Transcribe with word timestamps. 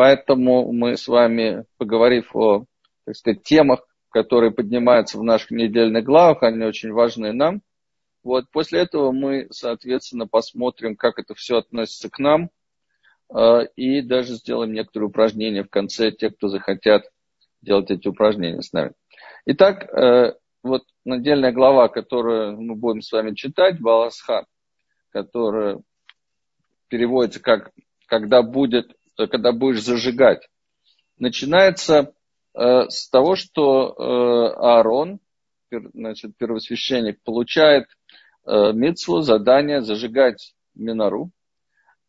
поэтому 0.00 0.72
мы 0.72 0.96
с 0.96 1.08
вами, 1.08 1.66
поговорив 1.76 2.34
о 2.34 2.64
так 3.04 3.16
сказать, 3.16 3.42
темах, 3.42 3.86
которые 4.08 4.50
поднимаются 4.50 5.18
в 5.18 5.22
наших 5.22 5.50
недельных 5.50 6.04
главах, 6.04 6.42
они 6.42 6.64
очень 6.64 6.90
важны 6.90 7.34
нам. 7.34 7.60
Вот 8.22 8.50
после 8.50 8.80
этого 8.80 9.12
мы, 9.12 9.48
соответственно, 9.50 10.26
посмотрим, 10.26 10.96
как 10.96 11.18
это 11.18 11.34
все 11.34 11.58
относится 11.58 12.08
к 12.08 12.18
нам, 12.18 12.48
э, 13.28 13.66
и 13.76 14.00
даже 14.00 14.36
сделаем 14.36 14.72
некоторые 14.72 15.10
упражнения 15.10 15.64
в 15.64 15.68
конце, 15.68 16.12
те, 16.12 16.30
кто 16.30 16.48
захотят 16.48 17.02
делать 17.60 17.90
эти 17.90 18.08
упражнения 18.08 18.62
с 18.62 18.72
нами. 18.72 18.92
Итак, 19.44 19.84
э, 19.84 20.32
вот 20.62 20.84
недельная 21.04 21.52
глава, 21.52 21.88
которую 21.88 22.58
мы 22.58 22.74
будем 22.74 23.02
с 23.02 23.12
вами 23.12 23.34
читать, 23.34 23.78
Баласха, 23.82 24.46
которая 25.10 25.82
переводится 26.88 27.42
как 27.42 27.70
«когда, 28.06 28.40
будет, 28.40 28.94
когда 29.16 29.52
будешь 29.52 29.82
зажигать», 29.82 30.48
начинается 31.18 32.14
э, 32.54 32.88
с 32.88 33.08
того, 33.10 33.36
что 33.36 33.94
Аарон, 34.56 35.20
значит, 35.70 36.36
первосвященник, 36.36 37.22
получает 37.22 37.86
э, 38.46 38.72
митцву, 38.72 39.20
задание 39.20 39.82
зажигать 39.82 40.54
минору. 40.74 41.30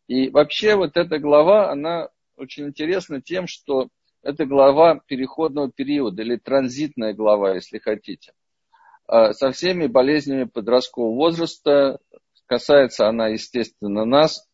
И 0.08 0.30
вообще 0.30 0.74
вот 0.74 0.96
эта 0.96 1.18
глава, 1.18 1.70
она 1.70 2.08
очень 2.36 2.66
интересна 2.66 3.20
тем, 3.20 3.46
что 3.46 3.88
это 4.22 4.46
глава 4.46 5.00
переходного 5.06 5.70
периода 5.70 6.22
или 6.22 6.36
транзитная 6.36 7.12
глава, 7.12 7.54
если 7.54 7.78
хотите. 7.78 8.32
Э, 9.08 9.32
со 9.32 9.50
всеми 9.52 9.86
болезнями 9.86 10.44
подросткового 10.44 11.14
возраста 11.14 11.98
касается 12.46 13.08
она, 13.08 13.28
естественно, 13.28 14.04
нас. 14.04 14.48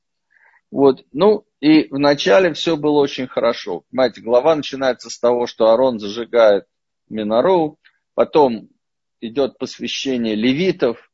Вот. 0.71 1.05
Ну, 1.13 1.47
и 1.61 1.89
вначале 1.91 2.53
все 2.53 2.77
было 2.77 3.01
очень 3.01 3.27
хорошо. 3.27 3.85
Понимаете, 3.91 4.21
глава 4.21 4.55
начинается 4.55 5.11
с 5.11 5.19
того, 5.19 5.47
что 5.47 5.71
Арон 5.71 5.99
зажигает 5.99 6.65
минору, 7.09 7.79
потом 8.15 8.69
идет 9.21 9.59
посвящение 9.59 10.35
левитов, 10.35 11.11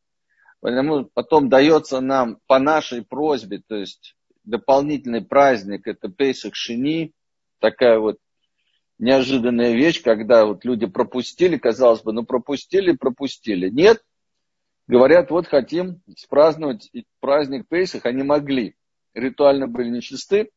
потом 0.60 1.48
дается 1.48 2.00
нам 2.00 2.38
по 2.47 2.58
нашей 2.58 3.05
просьбе, 3.05 3.62
то 3.66 3.77
есть 3.77 4.16
дополнительный 4.44 5.25
праздник, 5.25 5.86
это 5.86 6.08
Пейсах 6.08 6.55
Шини, 6.55 7.12
такая 7.60 7.98
вот 7.98 8.19
неожиданная 8.98 9.72
вещь, 9.72 10.02
когда 10.02 10.44
вот 10.44 10.64
люди 10.64 10.86
пропустили, 10.86 11.56
казалось 11.56 12.02
бы, 12.02 12.12
ну 12.12 12.25
пропустили, 12.25 12.92
пропустили. 12.92 13.69
Нет, 13.70 14.02
говорят, 14.86 15.30
вот 15.30 15.47
хотим 15.47 16.02
спраздновать 16.16 16.91
праздник 17.20 17.66
Пейсах, 17.69 18.05
они 18.06 18.22
могли, 18.22 18.77
ритуально 19.14 19.66
были 19.66 19.88
нечисты, 19.88 20.50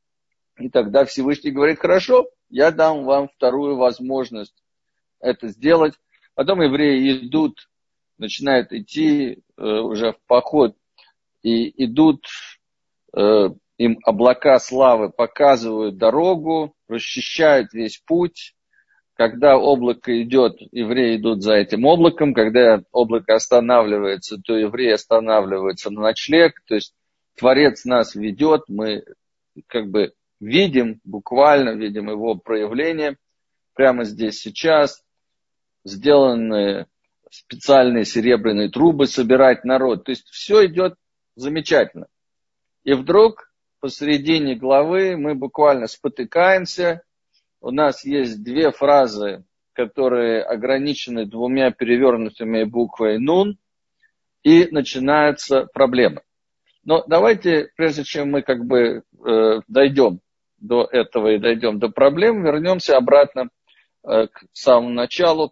и 0.57 0.69
тогда 0.69 1.05
Всевышний 1.05 1.51
говорит, 1.51 1.79
хорошо, 1.79 2.27
я 2.49 2.71
дам 2.71 3.05
вам 3.05 3.29
вторую 3.29 3.77
возможность 3.77 4.55
это 5.19 5.47
сделать. 5.49 5.93
Потом 6.35 6.61
евреи 6.61 7.27
идут, 7.27 7.69
начинают 8.17 8.71
идти 8.71 9.43
э, 9.57 9.61
уже 9.63 10.13
в 10.13 10.19
поход, 10.27 10.75
и 11.43 11.83
идут, 11.83 12.25
э, 13.15 13.49
им 13.77 13.99
облака 14.03 14.59
славы 14.59 15.09
показывают 15.09 15.97
дорогу, 15.97 16.75
расчищают 16.87 17.73
весь 17.73 17.97
путь. 17.97 18.53
Когда 19.13 19.57
облако 19.57 20.21
идет, 20.21 20.57
евреи 20.71 21.17
идут 21.17 21.41
за 21.41 21.55
этим 21.55 21.85
облаком. 21.85 22.35
Когда 22.35 22.83
облако 22.91 23.33
останавливается, 23.33 24.37
то 24.37 24.55
евреи 24.55 24.91
останавливаются 24.91 25.89
на 25.89 26.01
ночлег. 26.01 26.61
То 26.67 26.75
есть 26.75 26.93
Творец 27.37 27.85
нас 27.85 28.15
ведет, 28.15 28.63
мы 28.67 29.03
как 29.67 29.89
бы 29.89 30.13
видим, 30.39 30.99
буквально 31.03 31.75
видим 31.75 32.09
его 32.09 32.35
проявление 32.35 33.17
прямо 33.73 34.05
здесь 34.05 34.39
сейчас 34.39 35.03
сделаны 35.85 36.87
специальные 37.29 38.05
серебряные 38.05 38.69
трубы 38.69 39.05
собирать 39.05 39.63
народ. 39.63 40.05
То 40.05 40.11
есть 40.11 40.27
все 40.29 40.65
идет 40.65 40.95
замечательно. 41.35 42.07
И 42.83 42.93
вдруг 42.93 43.51
посередине 43.79 44.55
главы 44.55 45.15
мы 45.15 45.35
буквально 45.35 45.87
спотыкаемся. 45.87 47.03
У 47.61 47.69
нас 47.69 48.03
есть 48.03 48.43
две 48.43 48.71
фразы, 48.71 49.43
которые 49.73 50.41
ограничены 50.41 51.27
двумя 51.27 51.69
перевернутыми 51.71 52.63
буквой 52.63 53.19
«нун», 53.19 53.59
и 54.43 54.67
начинается 54.71 55.67
проблема. 55.73 56.21
Но 56.87 57.03
давайте, 57.05 57.69
прежде 57.75 58.05
чем 58.05 58.31
мы 58.31 58.43
как 58.43 58.63
бы 58.63 59.03
э, 59.25 59.59
дойдем 59.67 60.21
до 60.57 60.87
этого 60.89 61.33
и 61.33 61.37
дойдем 61.37 61.79
до 61.79 61.89
проблем, 61.89 62.45
вернемся 62.45 62.95
обратно 62.95 63.49
э, 64.05 64.27
к 64.27 64.45
самому 64.53 64.91
началу 64.91 65.51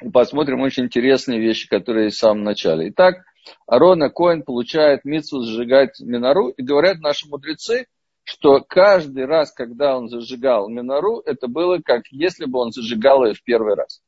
и 0.00 0.08
посмотрим 0.08 0.60
очень 0.60 0.84
интересные 0.84 1.40
вещи, 1.40 1.68
которые 1.68 2.06
есть 2.06 2.18
в 2.18 2.20
самом 2.20 2.44
начале. 2.44 2.90
Итак, 2.90 3.24
Арона 3.66 4.08
Коин 4.08 4.44
получает 4.44 5.04
митсу 5.04 5.40
зажигать 5.40 5.98
минору, 5.98 6.50
и 6.50 6.62
говорят 6.62 7.00
наши 7.00 7.28
мудрецы, 7.28 7.86
что 8.22 8.60
каждый 8.60 9.24
раз, 9.24 9.52
когда 9.52 9.98
он 9.98 10.08
зажигал 10.08 10.68
минору, 10.68 11.22
это 11.26 11.48
было 11.48 11.80
как 11.84 12.02
если 12.12 12.44
бы 12.44 12.60
он 12.60 12.70
зажигал 12.70 13.26
ее 13.26 13.34
в 13.34 13.42
первый 13.42 13.74
раз. 13.74 14.00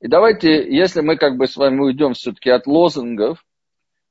И 0.00 0.06
давайте, 0.06 0.70
если 0.70 1.00
мы 1.00 1.16
как 1.16 1.38
бы 1.38 1.46
с 1.46 1.56
вами 1.56 1.80
уйдем 1.80 2.12
все-таки 2.12 2.50
от 2.50 2.66
лозунгов, 2.66 3.42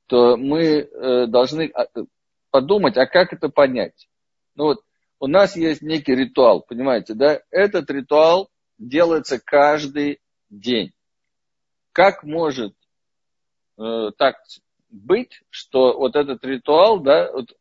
то 0.06 0.36
мы 0.36 0.62
э, 0.62 1.26
должны 1.26 1.70
а, 1.74 1.86
подумать, 2.50 2.96
а 2.96 3.06
как 3.06 3.32
это 3.32 3.48
понять? 3.48 4.08
Ну 4.54 4.64
вот, 4.64 4.80
у 5.18 5.26
нас 5.26 5.56
есть 5.56 5.82
некий 5.82 6.14
ритуал, 6.14 6.60
понимаете, 6.60 7.14
да? 7.14 7.40
Этот 7.50 7.90
ритуал 7.90 8.50
делается 8.78 9.40
каждый 9.42 10.20
день. 10.50 10.92
Как 11.92 12.22
может 12.24 12.74
э, 13.78 14.10
так 14.18 14.36
быть, 14.90 15.42
что 15.50 15.98
вот 15.98 16.16
этот 16.16 16.44
ритуал, 16.44 17.00
да, 17.00 17.30
вот 17.32 17.56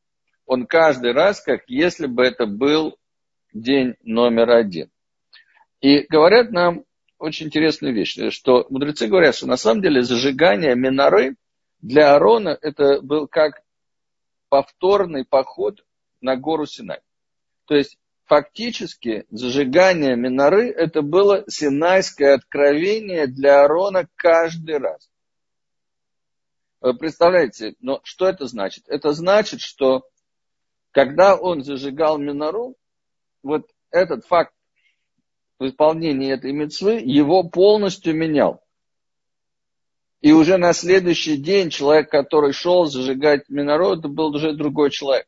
он 0.46 0.66
каждый 0.66 1.14
раз, 1.14 1.42
как 1.42 1.64
если 1.68 2.08
бы 2.08 2.24
это 2.24 2.46
был 2.46 2.98
день 3.54 3.96
номер 4.04 4.52
один. 4.52 4.90
И 5.82 6.06
говорят 6.10 6.52
нам 6.52 6.84
очень 7.18 7.48
интересную 7.48 7.94
вещь, 7.94 8.18
что 8.32 8.66
мудрецы 8.70 9.08
говорят, 9.08 9.36
что 9.36 9.48
на 9.48 9.58
самом 9.58 9.82
деле 9.82 10.04
зажигание 10.04 10.76
миноры 10.76 11.36
для 11.84 12.14
Аарона 12.14 12.58
это 12.62 13.02
был 13.02 13.28
как 13.28 13.62
повторный 14.48 15.26
поход 15.26 15.86
на 16.22 16.38
гору 16.38 16.66
Синай. 16.66 17.02
То 17.66 17.76
есть 17.76 18.00
фактически 18.24 19.26
зажигание 19.30 20.16
миноры 20.16 20.70
это 20.70 21.02
было 21.02 21.44
синайское 21.48 22.36
откровение 22.36 23.28
для 23.28 23.62
Аарона 23.62 24.08
каждый 24.16 24.78
раз. 24.78 25.10
Вы 26.80 26.98
представляете, 26.98 27.76
но 27.82 28.00
что 28.04 28.30
это 28.30 28.48
значит? 28.48 28.86
Это 28.88 29.12
значит, 29.12 29.60
что 29.60 30.08
когда 30.92 31.36
он 31.36 31.64
зажигал 31.64 32.18
минору, 32.18 32.76
вот 33.42 33.70
этот 33.92 34.26
факт 34.26 34.54
в 35.60 35.68
исполнении 35.68 36.32
этой 36.32 36.54
мецвы 36.54 37.02
его 37.04 37.44
полностью 37.44 38.16
менял. 38.16 38.64
И 40.24 40.32
уже 40.32 40.58
на 40.58 40.72
следующий 40.72 41.36
день 41.36 41.70
человек, 41.70 42.10
который 42.10 42.54
шел 42.54 42.86
зажигать 42.86 43.50
минору, 43.50 43.92
это 43.92 44.08
был 44.08 44.34
уже 44.34 44.54
другой 44.54 44.90
человек. 44.90 45.28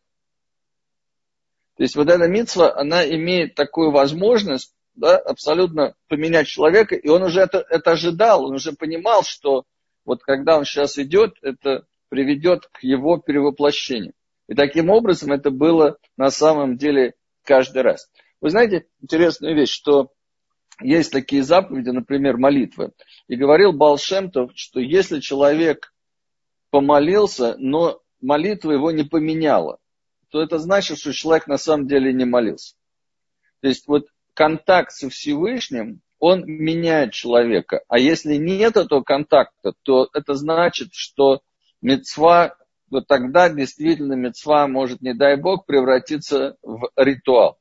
То 1.75 1.83
есть 1.83 1.97
вот 1.97 2.09
эта 2.09 2.29
митцва, 2.29 2.73
она 2.73 3.05
имеет 3.05 3.55
такую 3.55 3.91
возможность 3.91 4.73
да, 4.95 5.17
абсолютно 5.17 5.95
поменять 6.07 6.47
человека, 6.47 6.95
и 6.95 7.09
он 7.09 7.23
уже 7.23 7.41
это, 7.41 7.57
это 7.69 7.91
ожидал, 7.91 8.45
он 8.45 8.55
уже 8.55 8.72
понимал, 8.72 9.23
что 9.23 9.66
вот 10.05 10.23
когда 10.23 10.57
он 10.57 10.63
сейчас 10.63 10.97
идет, 10.97 11.35
это 11.41 11.85
приведет 12.07 12.67
к 12.67 12.81
его 12.81 13.17
перевоплощению. 13.17 14.13
И 14.47 14.55
таким 14.55 14.89
образом 14.89 15.34
это 15.34 15.51
было 15.51 15.97
на 16.16 16.31
самом 16.31 16.78
деле 16.78 17.16
каждый 17.44 17.81
раз. 17.81 18.09
Вы 18.39 18.50
знаете 18.50 18.85
интересную 19.02 19.58
вещь, 19.58 19.72
что 19.72 20.14
есть 20.81 21.11
такие 21.11 21.43
заповеди, 21.43 21.89
например, 21.89 22.37
молитвы. 22.37 22.91
И 23.27 23.35
говорил 23.35 23.72
Балшемтов, 23.72 24.51
что 24.55 24.79
если 24.79 25.19
человек 25.19 25.93
помолился, 26.69 27.55
но 27.57 28.01
молитва 28.22 28.72
его 28.72 28.91
не 28.91 29.03
поменяла, 29.03 29.77
то 30.29 30.41
это 30.41 30.59
значит, 30.59 30.97
что 30.97 31.13
человек 31.13 31.47
на 31.47 31.57
самом 31.57 31.87
деле 31.87 32.11
не 32.11 32.25
молился. 32.25 32.75
То 33.61 33.67
есть 33.69 33.87
вот 33.87 34.07
контакт 34.33 34.91
со 34.91 35.09
Всевышним, 35.09 36.01
он 36.19 36.43
меняет 36.45 37.13
человека. 37.13 37.81
А 37.87 37.99
если 37.99 38.35
нет 38.35 38.77
этого 38.77 39.01
контакта, 39.01 39.73
то 39.83 40.09
это 40.13 40.33
значит, 40.33 40.89
что 40.91 41.41
мецва, 41.81 42.55
вот 42.89 43.07
тогда 43.07 43.49
действительно 43.49 44.13
мецва 44.13 44.67
может, 44.67 45.01
не 45.01 45.13
дай 45.13 45.37
бог, 45.37 45.66
превратиться 45.66 46.57
в 46.61 46.89
ритуал. 46.95 47.57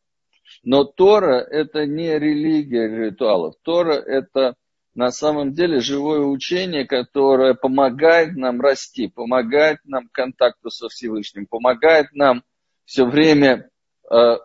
Но 0.62 0.85
Тора 0.85 1.41
это 1.41 1.87
не 1.87 2.19
религия 2.19 2.88
ритуалов. 2.88 3.55
Тора 3.62 3.94
это 3.94 4.55
на 4.94 5.11
самом 5.11 5.52
деле 5.52 5.81
живое 5.81 6.20
учение, 6.20 6.87
которое 6.87 7.55
помогает 7.55 8.37
нам 8.37 8.61
расти, 8.61 9.08
помогает 9.08 9.79
нам 9.85 10.08
контакту 10.12 10.70
со 10.70 10.88
Всевышним, 10.88 11.46
помогает 11.46 12.12
нам 12.12 12.44
все 12.85 13.05
время 13.05 13.69
э, 14.11 14.37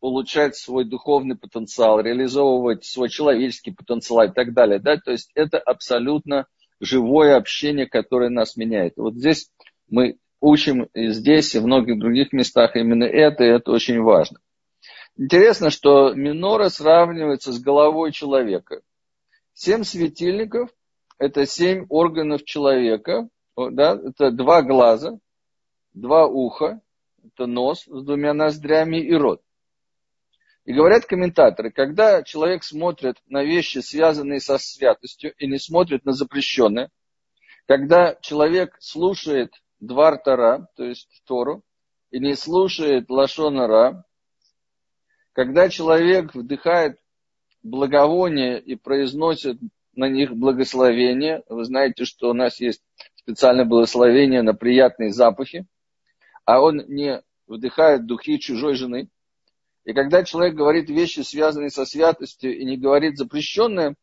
улучшать 0.00 0.56
свой 0.56 0.84
духовный 0.84 1.36
потенциал, 1.36 2.00
реализовывать 2.00 2.84
свой 2.84 3.08
человеческий 3.08 3.72
потенциал 3.72 4.24
и 4.24 4.32
так 4.32 4.52
далее. 4.52 4.78
Да? 4.78 4.96
То 4.96 5.10
есть 5.10 5.30
это 5.34 5.58
абсолютно 5.58 6.46
живое 6.80 7.36
общение, 7.36 7.86
которое 7.86 8.30
нас 8.30 8.56
меняет. 8.56 8.94
Вот 8.96 9.14
здесь 9.14 9.50
мы 9.88 10.18
учим 10.40 10.84
и 10.94 11.08
здесь, 11.08 11.54
и 11.54 11.58
в 11.58 11.66
многих 11.66 11.98
других 11.98 12.32
местах 12.32 12.76
именно 12.76 13.04
это, 13.04 13.44
и 13.44 13.48
это 13.48 13.72
очень 13.72 14.00
важно. 14.00 14.38
Интересно, 15.16 15.70
что 15.70 16.14
минора 16.14 16.68
сравнивается 16.68 17.52
с 17.52 17.60
головой 17.60 18.12
человека. 18.12 18.82
Семь 19.52 19.84
светильников– 19.84 20.70
это 21.18 21.46
семь 21.46 21.86
органов 21.88 22.44
человека, 22.44 23.28
да? 23.56 23.98
это 24.02 24.30
два 24.30 24.62
глаза, 24.62 25.18
два 25.92 26.26
уха, 26.26 26.80
это 27.24 27.46
нос 27.46 27.84
с 27.86 28.04
двумя 28.04 28.32
ноздрями 28.32 28.96
и 28.96 29.12
рот. 29.14 29.42
И 30.64 30.72
говорят 30.72 31.06
комментаторы, 31.06 31.70
когда 31.70 32.22
человек 32.22 32.62
смотрит 32.64 33.16
на 33.26 33.42
вещи, 33.42 33.78
связанные 33.78 34.40
со 34.40 34.58
святостью, 34.58 35.34
и 35.38 35.46
не 35.46 35.58
смотрит 35.58 36.04
на 36.04 36.12
запрещенные, 36.12 36.90
когда 37.66 38.14
человек 38.20 38.76
слушает 38.80 39.52
Двар 39.80 40.18
Тара, 40.18 40.68
то 40.76 40.84
есть 40.84 41.22
Тору, 41.26 41.62
и 42.10 42.18
не 42.18 42.34
слушает 42.36 43.08
Лашонара, 43.08 44.04
когда 45.40 45.70
человек 45.70 46.34
вдыхает 46.34 46.98
благовоние 47.62 48.60
и 48.60 48.74
произносит 48.74 49.58
на 49.94 50.06
них 50.06 50.36
благословение, 50.36 51.42
вы 51.48 51.64
знаете, 51.64 52.04
что 52.04 52.28
у 52.28 52.34
нас 52.34 52.60
есть 52.60 52.82
специальное 53.14 53.64
благословение 53.64 54.42
на 54.42 54.52
приятные 54.52 55.14
запахи, 55.14 55.64
а 56.44 56.60
он 56.60 56.84
не 56.88 57.22
вдыхает 57.46 58.04
духи 58.04 58.38
чужой 58.38 58.74
жены. 58.74 59.08
И 59.86 59.94
когда 59.94 60.24
человек 60.24 60.56
говорит 60.56 60.90
вещи, 60.90 61.20
связанные 61.20 61.70
со 61.70 61.86
святостью, 61.86 62.54
и 62.58 62.62
не 62.66 62.76
говорит 62.76 63.16
запрещенное, 63.16 63.94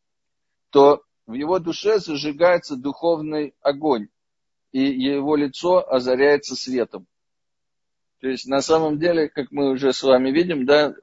то 0.70 1.04
в 1.28 1.34
его 1.34 1.60
душе 1.60 2.00
зажигается 2.00 2.74
духовный 2.74 3.54
огонь 3.60 4.08
и 4.72 4.80
его 4.80 5.36
лицо 5.36 5.88
озаряется 5.88 6.56
светом. 6.56 7.06
То 8.20 8.26
есть 8.26 8.48
на 8.48 8.60
самом 8.60 8.98
деле, 8.98 9.28
как 9.28 9.52
мы 9.52 9.70
уже 9.70 9.92
с 9.92 10.02
вами 10.02 10.32
видим, 10.32 10.66
да, 10.66 10.94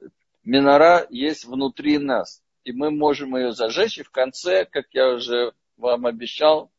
минора 0.46 1.06
есть 1.10 1.44
внутри 1.44 1.98
нас. 1.98 2.42
И 2.64 2.72
мы 2.72 2.90
можем 2.90 3.36
ее 3.36 3.52
зажечь, 3.52 3.98
и 3.98 4.02
в 4.02 4.10
конце, 4.10 4.64
как 4.64 4.86
я 4.92 5.10
уже 5.10 5.52
вам 5.76 6.06
обещал, 6.06 6.70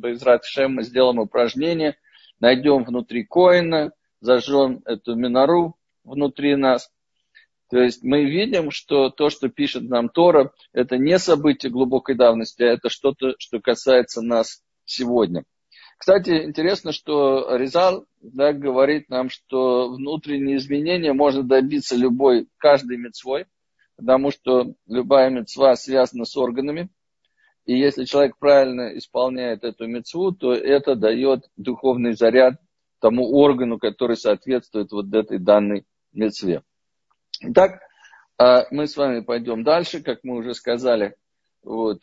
Радшем 0.00 0.76
мы 0.76 0.84
сделаем 0.84 1.18
упражнение, 1.18 1.96
найдем 2.40 2.84
внутри 2.84 3.24
коина, 3.24 3.92
зажжем 4.20 4.82
эту 4.86 5.14
минору 5.16 5.76
внутри 6.02 6.56
нас. 6.56 6.90
То 7.68 7.78
есть 7.78 8.02
мы 8.02 8.24
видим, 8.24 8.70
что 8.70 9.10
то, 9.10 9.30
что 9.30 9.48
пишет 9.48 9.84
нам 9.84 10.08
Тора, 10.08 10.52
это 10.72 10.98
не 10.98 11.18
событие 11.18 11.70
глубокой 11.70 12.14
давности, 12.14 12.62
а 12.62 12.72
это 12.72 12.88
что-то, 12.88 13.34
что 13.38 13.60
касается 13.60 14.22
нас 14.22 14.62
сегодня. 14.84 15.44
Кстати, 16.02 16.30
интересно, 16.30 16.90
что 16.90 17.54
Ризал 17.56 18.06
да, 18.20 18.52
говорит 18.52 19.08
нам, 19.08 19.30
что 19.30 19.88
внутренние 19.88 20.56
изменения 20.56 21.12
можно 21.12 21.44
добиться 21.44 21.94
любой, 21.94 22.48
каждой 22.56 22.96
мецвой, 22.96 23.46
потому 23.94 24.32
что 24.32 24.74
любая 24.88 25.30
мецва 25.30 25.76
связана 25.76 26.24
с 26.24 26.36
органами. 26.36 26.88
И 27.66 27.78
если 27.78 28.04
человек 28.04 28.36
правильно 28.40 28.98
исполняет 28.98 29.62
эту 29.62 29.86
мецву, 29.86 30.32
то 30.32 30.52
это 30.52 30.96
дает 30.96 31.48
духовный 31.56 32.14
заряд 32.14 32.54
тому 32.98 33.30
органу, 33.36 33.78
который 33.78 34.16
соответствует 34.16 34.90
вот 34.90 35.14
этой 35.14 35.38
данной 35.38 35.86
мецве. 36.12 36.64
Итак, 37.42 37.80
а, 38.38 38.66
мы 38.72 38.88
с 38.88 38.96
вами 38.96 39.20
пойдем 39.20 39.62
дальше, 39.62 40.02
как 40.02 40.24
мы 40.24 40.38
уже 40.38 40.54
сказали. 40.54 41.14
Вот, 41.62 42.00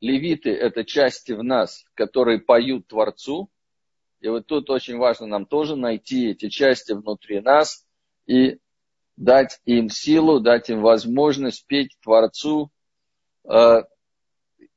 левиты– 0.00 0.50
это 0.50 0.84
части 0.84 1.32
в 1.32 1.42
нас, 1.42 1.84
которые 1.94 2.40
поют 2.40 2.88
Творцу. 2.88 3.50
И 4.20 4.28
вот 4.28 4.46
тут 4.46 4.68
очень 4.70 4.98
важно 4.98 5.26
нам 5.26 5.46
тоже 5.46 5.76
найти 5.76 6.30
эти 6.30 6.48
части 6.48 6.92
внутри 6.92 7.40
нас 7.40 7.86
и 8.26 8.58
дать 9.16 9.60
им 9.64 9.88
силу, 9.88 10.40
дать 10.40 10.70
им 10.70 10.82
возможность 10.82 11.66
петь 11.66 11.96
Творцу. 12.02 12.70
А, 13.46 13.84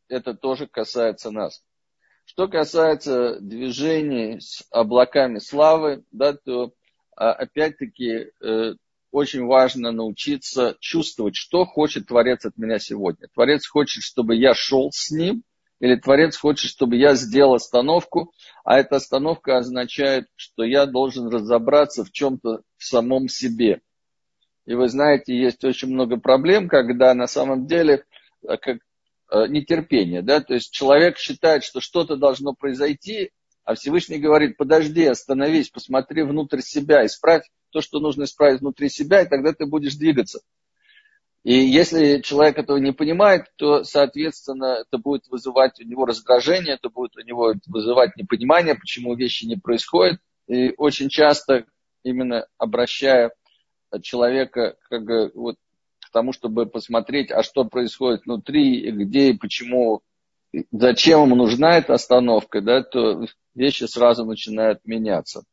это 0.07 0.33
тоже 0.33 0.67
касается 0.67 1.31
нас. 1.31 1.63
Что 2.25 2.47
касается 2.47 3.39
движений 3.41 4.39
с 4.39 4.65
облаками 4.71 5.39
славы, 5.39 6.03
да, 6.11 6.33
то 6.33 6.73
а, 7.15 7.33
опять-таки 7.33 8.31
э, 8.41 8.75
очень 9.13 9.45
важно 9.45 9.91
научиться 9.91 10.75
чувствовать, 10.79 11.35
что 11.35 11.65
хочет 11.65 12.07
Творец 12.07 12.45
от 12.45 12.57
меня 12.57 12.79
сегодня. 12.79 13.27
Творец 13.31 13.67
хочет, 13.67 14.01
чтобы 14.01 14.35
я 14.35 14.55
шел 14.55 14.89
с 14.91 15.11
ним, 15.11 15.43
или 15.79 15.95
Творец 15.95 16.35
хочет, 16.35 16.71
чтобы 16.71 16.95
я 16.95 17.13
сделал 17.13 17.53
остановку, 17.53 18.33
а 18.63 18.79
эта 18.79 18.95
остановка 18.95 19.57
означает, 19.57 20.25
что 20.35 20.63
я 20.63 20.87
должен 20.87 21.27
разобраться 21.27 22.03
в 22.03 22.11
чем-то 22.11 22.63
в 22.77 22.83
самом 22.83 23.27
себе. 23.27 23.81
И 24.65 24.73
вы 24.73 24.89
знаете, 24.89 25.37
есть 25.37 25.63
очень 25.63 25.89
много 25.89 26.17
проблем, 26.17 26.67
когда 26.67 27.13
на 27.13 27.27
самом 27.27 27.67
деле 27.67 28.05
э, 28.41 28.57
как 28.57 28.77
э, 29.29 29.47
нетерпение, 29.47 30.23
да, 30.23 30.41
то 30.41 30.55
есть 30.55 30.73
человек 30.73 31.19
считает, 31.19 31.63
что 31.63 31.81
что-то 31.81 32.15
должно 32.15 32.53
произойти, 32.53 33.29
а 33.63 33.75
Всевышний 33.75 34.17
говорит, 34.17 34.57
подожди, 34.57 35.05
остановись, 35.05 35.69
посмотри 35.69 36.23
внутрь 36.23 36.61
себя, 36.61 37.05
исправь 37.05 37.43
то, 37.73 37.81
что 37.81 37.99
нужно 37.99 38.23
исправить 38.23 38.61
внутри 38.61 38.87
себя, 38.87 39.21
и 39.21 39.27
тогда 39.27 39.51
ты 39.51 39.65
будешь 39.65 39.95
двигаться. 39.95 40.39
И 41.43 41.53
если 41.55 42.21
человек 42.21 42.57
этого 42.57 42.77
не 42.77 42.93
понимает, 42.93 43.47
то, 43.57 43.83
соответственно, 43.83 44.83
это 44.87 44.97
будет 44.97 45.27
вызывать 45.27 45.81
у 45.81 45.83
него 45.83 46.05
раздражение, 46.05 46.75
это 46.75 46.89
будет 46.89 47.17
у 47.17 47.21
него 47.21 47.53
вызывать 47.67 48.15
непонимание, 48.15 48.75
почему 48.75 49.13
вещи 49.15 49.45
не 49.45 49.57
происходят. 49.57 50.21
И 50.47 50.73
очень 50.77 51.09
часто, 51.09 51.65
именно 52.03 52.47
обращая 52.57 53.33
человека 54.01 54.77
как 54.89 55.03
бы, 55.03 55.31
вот, 55.35 55.55
к 55.99 56.11
тому, 56.11 56.31
чтобы 56.31 56.65
посмотреть, 56.65 57.31
а 57.31 57.43
что 57.43 57.65
происходит 57.65 58.25
внутри, 58.25 58.79
и 58.79 58.91
где 58.91 59.31
и 59.31 59.37
почему, 59.37 60.01
зачем 60.71 61.23
ему 61.23 61.35
нужна 61.35 61.77
эта 61.77 61.95
остановка, 61.95 62.61
да, 62.61 62.83
то 62.83 63.25
вещи 63.53 63.83
сразу 63.83 64.23
начинают 64.23 64.79
меняться. 64.85 65.43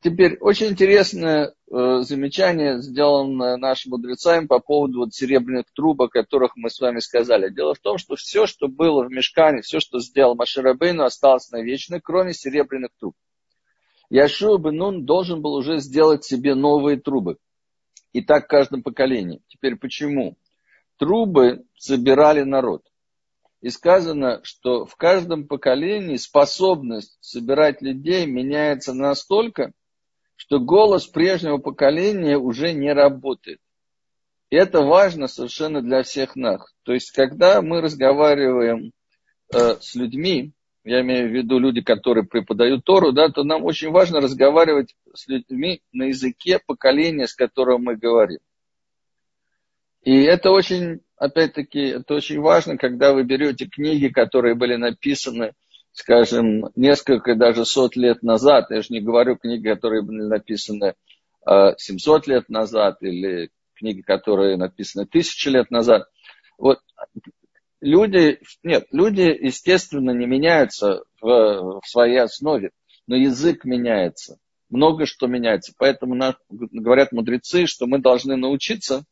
Теперь 0.00 0.38
очень 0.38 0.68
интересное 0.68 1.54
э, 1.70 2.00
замечание 2.02 2.80
сделано 2.80 3.56
нашим 3.56 3.90
мудрецами 3.90 4.46
по 4.46 4.60
поводу 4.60 5.00
вот 5.00 5.14
серебряных 5.14 5.66
труб, 5.74 6.00
о 6.00 6.08
которых 6.08 6.52
мы 6.54 6.70
с 6.70 6.78
вами 6.78 7.00
сказали. 7.00 7.52
Дело 7.52 7.74
в 7.74 7.80
том, 7.80 7.98
что 7.98 8.14
все, 8.14 8.46
что 8.46 8.68
было 8.68 9.02
в 9.02 9.10
мешкане, 9.10 9.62
все, 9.62 9.80
что 9.80 9.98
сделал 9.98 10.36
Маширабейну, 10.36 11.02
осталось 11.02 11.50
навечно, 11.50 12.00
кроме 12.00 12.32
серебряных 12.32 12.90
труб. 13.00 13.16
Яшуа 14.08 14.58
Бенун 14.58 15.04
должен 15.04 15.42
был 15.42 15.54
уже 15.54 15.78
сделать 15.78 16.24
себе 16.24 16.54
новые 16.54 17.00
трубы. 17.00 17.36
И 18.12 18.22
так 18.22 18.44
в 18.44 18.48
каждом 18.48 18.84
поколении. 18.84 19.42
Теперь 19.48 19.74
почему? 19.74 20.38
Трубы 20.96 21.64
собирали 21.76 22.42
народ. 22.42 22.84
И 23.60 23.68
сказано, 23.70 24.40
что 24.44 24.86
в 24.86 24.94
каждом 24.94 25.48
поколении 25.48 26.16
способность 26.16 27.18
собирать 27.20 27.82
людей 27.82 28.26
меняется 28.26 28.94
настолько, 28.94 29.72
что 30.38 30.60
голос 30.60 31.08
прежнего 31.08 31.58
поколения 31.58 32.38
уже 32.38 32.72
не 32.72 32.92
работает. 32.92 33.58
И 34.50 34.56
это 34.56 34.82
важно 34.82 35.26
совершенно 35.26 35.82
для 35.82 36.04
всех 36.04 36.36
нас. 36.36 36.62
То 36.84 36.92
есть, 36.92 37.10
когда 37.10 37.60
мы 37.60 37.80
разговариваем 37.80 38.92
э, 39.52 39.74
с 39.80 39.96
людьми, 39.96 40.52
я 40.84 41.00
имею 41.00 41.28
в 41.28 41.32
виду 41.32 41.58
люди, 41.58 41.82
которые 41.82 42.24
преподают 42.24 42.84
Тору, 42.84 43.12
да, 43.12 43.28
то 43.30 43.42
нам 43.42 43.64
очень 43.64 43.90
важно 43.90 44.20
разговаривать 44.20 44.94
с 45.12 45.26
людьми 45.26 45.82
на 45.92 46.04
языке 46.04 46.60
поколения, 46.64 47.26
с 47.26 47.34
которым 47.34 47.82
мы 47.82 47.96
говорим. 47.96 48.38
И 50.02 50.22
это 50.22 50.52
очень, 50.52 51.00
опять-таки, 51.16 51.80
это 51.80 52.14
очень 52.14 52.40
важно, 52.40 52.78
когда 52.78 53.12
вы 53.12 53.24
берете 53.24 53.66
книги, 53.66 54.06
которые 54.06 54.54
были 54.54 54.76
написаны 54.76 55.52
скажем, 55.98 56.70
несколько, 56.76 57.34
даже 57.34 57.64
сот 57.64 57.96
лет 57.96 58.22
назад, 58.22 58.70
я 58.70 58.82
же 58.82 58.88
не 58.90 59.00
говорю 59.00 59.36
книги, 59.36 59.68
которые 59.68 60.02
были 60.02 60.22
написаны 60.22 60.94
700 61.44 62.28
э, 62.28 62.30
лет 62.30 62.48
назад, 62.48 62.98
или 63.02 63.50
книги, 63.74 64.02
которые 64.02 64.56
написаны 64.56 65.06
тысячи 65.06 65.48
лет 65.48 65.72
назад. 65.72 66.08
Вот 66.56 66.78
люди, 67.80 68.38
нет, 68.62 68.86
люди, 68.92 69.22
естественно, 69.22 70.12
не 70.12 70.26
меняются 70.26 71.02
в, 71.20 71.80
в 71.80 71.82
своей 71.84 72.20
основе, 72.20 72.70
но 73.08 73.16
язык 73.16 73.64
меняется, 73.64 74.38
много 74.70 75.04
что 75.04 75.26
меняется. 75.26 75.72
Поэтому 75.76 76.14
нам, 76.14 76.36
говорят 76.48 77.10
мудрецы, 77.10 77.66
что 77.66 77.88
мы 77.88 77.98
должны 77.98 78.36
научиться 78.36 79.04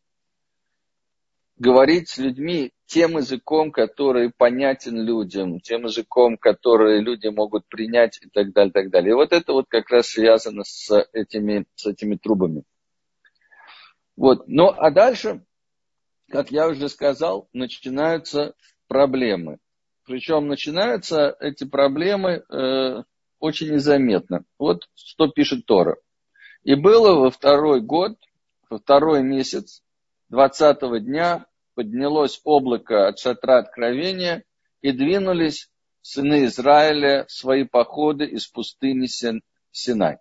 говорить 1.59 2.11
с 2.11 2.19
людьми 2.19 2.73
тем 2.87 3.17
языком, 3.17 3.73
который 3.73 4.31
понятен 4.31 5.01
людям, 5.03 5.61
тем 5.61 5.85
языком, 5.85 6.39
который 6.39 7.01
люди 7.01 7.27
могут 7.27 7.67
принять 7.69 8.19
и 8.23 8.29
так 8.29 8.53
далее, 8.53 8.71
и 8.71 8.73
так 8.73 8.91
далее. 8.91 9.11
И 9.11 9.15
вот 9.15 9.33
это 9.33 9.53
вот 9.53 9.67
как 9.69 9.91
раз 9.91 10.09
связано 10.09 10.63
с 10.65 11.07
этими, 11.13 11.67
с 11.75 11.87
этими 11.87 12.17
трубами. 12.17 12.63
Вот. 14.17 14.45
Ну, 14.47 14.69
а 14.69 14.91
дальше, 14.91 15.45
как 16.31 16.51
я 16.51 16.69
уже 16.69 16.89
сказал, 16.89 17.49
начинаются 17.53 18.55
проблемы. 18.87 19.59
Причем 20.07 20.47
начинаются 20.47 21.37
эти 21.41 21.65
проблемы 21.65 22.45
э, 22.49 23.03
очень 23.41 23.73
незаметно. 23.73 24.45
Вот 24.59 24.89
что 24.95 25.29
пишет 25.29 25.67
Тора. 25.67 25.97
И 26.63 26.77
было 26.77 27.19
во 27.19 27.31
второй 27.31 27.81
год, 27.81 28.17
во 28.71 28.79
второй 28.79 29.25
месяц, 29.25 29.83
двадцатого 30.29 31.01
дня, 31.01 31.47
поднялось 31.77 32.41
облако 32.43 33.07
от 33.07 33.19
шатра 33.19 33.59
откровения, 33.59 34.45
и 34.81 34.93
двинулись 34.93 35.71
сыны 36.01 36.47
Израиля 36.47 37.27
в 37.27 37.33
свои 37.33 37.65
походы 37.65 38.25
из 38.25 38.47
пустыни 38.49 39.07
Синай. 39.71 40.19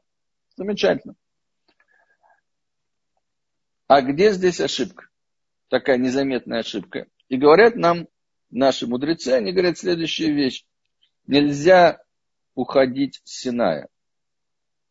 Замечательно. 0.58 1.16
А 3.88 4.02
где 4.02 4.32
здесь 4.32 4.60
ошибка? 4.60 5.08
Такая 5.70 5.98
незаметная 5.98 6.60
ошибка. 6.60 7.08
И 7.30 7.38
говорят 7.38 7.76
нам 7.76 8.08
наши 8.50 8.86
мудрецы, 8.86 9.30
они 9.30 9.54
говорят 9.54 9.78
следующую 9.78 10.36
вещь. 10.36 10.66
Нельзя 11.26 12.02
уходить 12.54 13.22
с 13.24 13.40
Синая. 13.42 13.88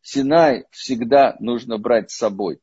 Синай 0.01 0.65
всегда 0.71 1.35
нужно 1.39 1.77
брать 1.77 2.09
с 2.09 2.17
собой. 2.17 2.59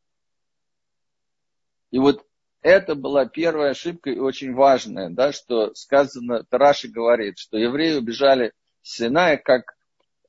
И 1.91 1.99
вот 1.99 2.27
это 2.63 2.95
была 2.95 3.27
первая 3.27 3.73
ошибка 3.73 4.11
и 4.11 4.19
очень 4.19 4.55
важная, 4.55 5.11
да, 5.11 5.33
что 5.33 5.75
сказано, 5.75 6.45
Тараши 6.45 6.89
говорит, 6.89 7.39
что 7.39 7.59
евреи 7.59 7.97
убежали 7.97 8.53
с 8.83 8.97
Синая, 8.97 9.37
как 9.37 9.77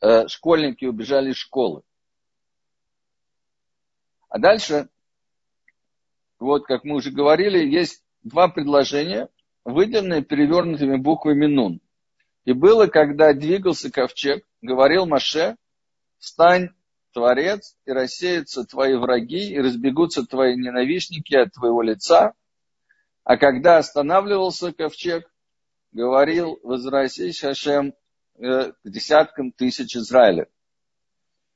э, 0.02 0.28
школьники 0.28 0.86
убежали 0.86 1.32
из 1.32 1.38
школы. 1.38 1.84
А 4.30 4.40
дальше, 4.40 4.90
вот 6.40 6.66
как 6.66 6.84
мы 6.84 6.96
уже 6.96 7.12
говорили, 7.12 7.64
есть 7.64 8.04
два 8.24 8.48
предложения, 8.48 9.30
выделенные 9.64 10.24
перевернутыми 10.24 10.98
буквами 10.98 11.46
Нун. 11.46 11.82
И 12.46 12.54
было, 12.54 12.88
когда 12.88 13.34
двигался 13.34 13.92
ковчег, 13.92 14.44
говорил 14.62 15.06
Маше, 15.06 15.56
встань, 16.18 16.70
Творец, 17.14 17.76
и 17.86 17.92
рассеются 17.92 18.64
твои 18.64 18.96
враги, 18.96 19.52
и 19.52 19.60
разбегутся 19.60 20.26
твои 20.26 20.56
ненавистники 20.56 21.36
от 21.36 21.54
твоего 21.54 21.82
лица. 21.82 22.34
А 23.24 23.38
когда 23.38 23.78
останавливался 23.78 24.74
ковчег, 24.74 25.32
говорил, 25.92 26.60
возвратись, 26.64 27.40
Хашем, 27.40 27.94
э, 28.36 28.72
к 28.72 28.90
десяткам 28.90 29.52
тысяч 29.52 29.96
Израиля. 29.96 30.48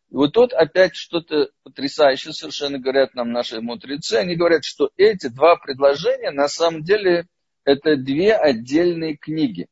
И 0.10 0.16
вот 0.16 0.34
тут 0.34 0.54
опять 0.54 0.96
что-то 0.96 1.50
потрясающее 1.64 2.34
совершенно 2.34 2.80
говорят 2.80 3.14
нам 3.14 3.32
наши 3.32 3.60
мудрецы. 3.60 4.14
Они 4.14 4.36
говорят, 4.36 4.64
что 4.64 4.92
эти 4.96 5.28
два 5.28 5.58
предложения 5.58 6.32
на 6.32 6.48
самом 6.48 6.84
деле 6.84 7.28
это 7.66 7.98
две 7.98 8.34
отдельные 8.34 9.18
книги. 9.18 9.68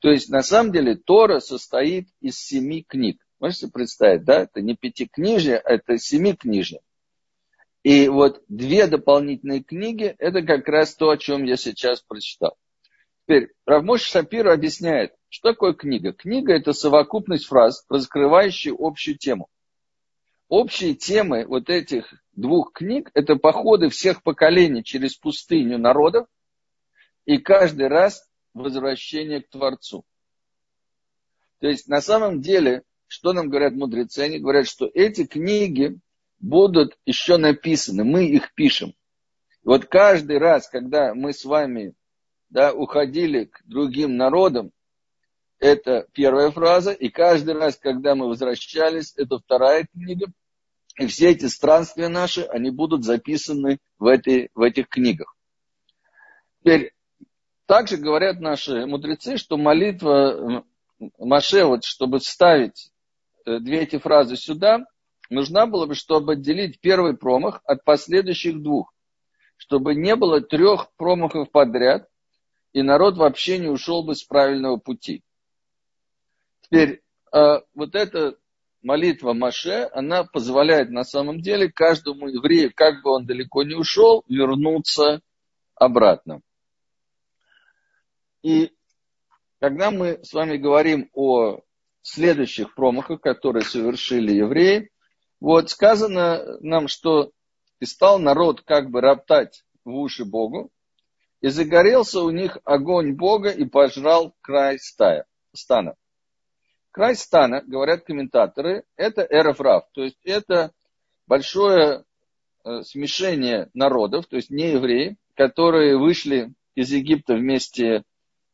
То 0.00 0.10
есть 0.10 0.28
на 0.28 0.42
самом 0.42 0.72
деле 0.72 0.96
Тора 0.96 1.38
состоит 1.38 2.08
из 2.20 2.38
семи 2.38 2.82
книг. 2.82 3.25
Можете 3.46 3.68
представить, 3.68 4.24
да? 4.24 4.40
Это 4.40 4.60
не 4.60 4.74
пятикнижие, 4.74 5.58
а 5.58 5.74
это 5.74 5.98
семикнижие. 5.98 6.80
И 7.84 8.08
вот 8.08 8.42
две 8.48 8.88
дополнительные 8.88 9.62
книги, 9.62 10.16
это 10.18 10.42
как 10.42 10.66
раз 10.66 10.96
то, 10.96 11.10
о 11.10 11.16
чем 11.16 11.44
я 11.44 11.56
сейчас 11.56 12.00
прочитал. 12.00 12.56
Теперь, 13.22 13.52
Равмош 13.64 14.02
Шапир 14.02 14.48
объясняет, 14.48 15.14
что 15.28 15.52
такое 15.52 15.74
книга. 15.74 16.12
Книга– 16.12 16.54
это 16.54 16.72
совокупность 16.72 17.46
фраз, 17.46 17.86
раскрывающие 17.88 18.74
общую 18.76 19.16
тему. 19.16 19.48
Общие 20.48 20.94
темы 20.94 21.46
вот 21.46 21.70
этих 21.70 22.12
двух 22.32 22.72
книг– 22.72 23.12
это 23.14 23.36
походы 23.36 23.90
всех 23.90 24.24
поколений 24.24 24.82
через 24.82 25.14
пустыню 25.14 25.78
народов, 25.78 26.26
и 27.26 27.38
каждый 27.38 27.86
раз 27.86 28.28
возвращение 28.54 29.40
к 29.40 29.50
Творцу. 29.50 30.04
То 31.60 31.68
есть 31.68 31.86
на 31.86 32.00
самом 32.00 32.40
деле 32.40 32.82
что 33.08 33.32
нам 33.32 33.48
говорят 33.48 33.74
мудрецы? 33.74 34.20
Они 34.20 34.38
говорят, 34.38 34.66
что 34.66 34.90
эти 34.92 35.26
книги 35.26 35.98
будут 36.38 36.98
еще 37.06 37.36
написаны, 37.36 38.04
мы 38.04 38.26
их 38.26 38.52
пишем. 38.54 38.94
Вот 39.64 39.86
каждый 39.86 40.38
раз, 40.38 40.68
когда 40.68 41.14
мы 41.14 41.32
с 41.32 41.44
вами 41.44 41.94
да, 42.50 42.72
уходили 42.72 43.44
к 43.44 43.62
другим 43.64 44.16
народам, 44.16 44.70
это 45.58 46.06
первая 46.12 46.50
фраза, 46.50 46.92
и 46.92 47.08
каждый 47.08 47.54
раз, 47.54 47.76
когда 47.76 48.14
мы 48.14 48.28
возвращались, 48.28 49.14
это 49.16 49.38
вторая 49.38 49.86
книга, 49.92 50.26
и 50.98 51.06
все 51.06 51.30
эти 51.30 51.46
странствия 51.46 52.08
наши, 52.08 52.42
они 52.42 52.70
будут 52.70 53.04
записаны 53.04 53.78
в, 53.98 54.06
этой, 54.06 54.50
в 54.54 54.62
этих 54.62 54.88
книгах. 54.88 55.34
Теперь, 56.60 56.92
также 57.66 57.96
говорят 57.96 58.40
наши 58.40 58.86
мудрецы, 58.86 59.36
что 59.38 59.56
молитва 59.56 60.64
Маше, 61.18 61.64
вот, 61.64 61.84
чтобы 61.84 62.18
вставить 62.18 62.90
Э, 62.90 62.95
две 63.46 63.82
эти 63.82 63.98
фразы 63.98 64.36
сюда, 64.36 64.86
нужна 65.30 65.66
была 65.66 65.86
бы, 65.86 65.94
чтобы 65.94 66.34
отделить 66.34 66.80
первый 66.80 67.16
промах 67.16 67.62
от 67.64 67.84
последующих 67.84 68.60
двух. 68.60 68.92
Чтобы 69.56 69.94
не 69.94 70.16
было 70.16 70.40
трех 70.40 70.92
промахов 70.96 71.50
подряд, 71.50 72.08
и 72.72 72.82
народ 72.82 73.16
вообще 73.16 73.58
не 73.58 73.68
ушел 73.68 74.04
бы 74.04 74.14
с 74.14 74.22
правильного 74.22 74.76
пути. 74.76 75.22
Теперь, 76.60 77.02
э, 77.32 77.60
вот 77.74 77.94
эта 77.94 78.36
молитва 78.82 79.32
Маше, 79.32 79.88
она 79.92 80.24
позволяет 80.24 80.90
на 80.90 81.04
самом 81.04 81.40
деле 81.40 81.70
каждому 81.70 82.28
еврею, 82.28 82.72
как 82.74 83.02
бы 83.02 83.10
он 83.10 83.24
далеко 83.24 83.62
не 83.62 83.74
ушел, 83.74 84.24
вернуться 84.28 85.22
обратно. 85.74 86.42
И 88.42 88.72
когда 89.58 89.90
мы 89.90 90.20
с 90.22 90.32
вами 90.32 90.56
говорим 90.56 91.08
о 91.14 91.60
следующих 92.08 92.74
промахах, 92.74 93.20
которые 93.20 93.64
совершили 93.64 94.32
евреи. 94.32 94.90
Вот 95.40 95.70
сказано 95.70 96.58
нам, 96.60 96.88
что 96.88 97.32
и 97.80 97.84
стал 97.84 98.18
народ 98.18 98.62
как 98.62 98.90
бы 98.90 99.00
роптать 99.00 99.64
в 99.84 99.90
уши 99.90 100.24
Богу, 100.24 100.70
и 101.40 101.48
загорелся 101.48 102.20
у 102.20 102.30
них 102.30 102.58
огонь 102.64 103.14
Бога 103.14 103.50
и 103.50 103.64
пожрал 103.64 104.34
край 104.40 104.78
стая, 104.78 105.26
стана. 105.52 105.94
Край 106.90 107.14
стана, 107.14 107.62
говорят 107.66 108.04
комментаторы, 108.04 108.84
это 108.96 109.22
эрофрав, 109.22 109.84
то 109.92 110.02
есть 110.02 110.18
это 110.24 110.72
большое 111.26 112.04
э, 112.64 112.82
смешение 112.82 113.68
народов, 113.74 114.26
то 114.26 114.36
есть 114.36 114.50
не 114.50 114.70
евреи, 114.72 115.16
которые 115.34 115.98
вышли 115.98 116.54
из 116.74 116.90
Египта 116.90 117.34
вместе 117.34 118.02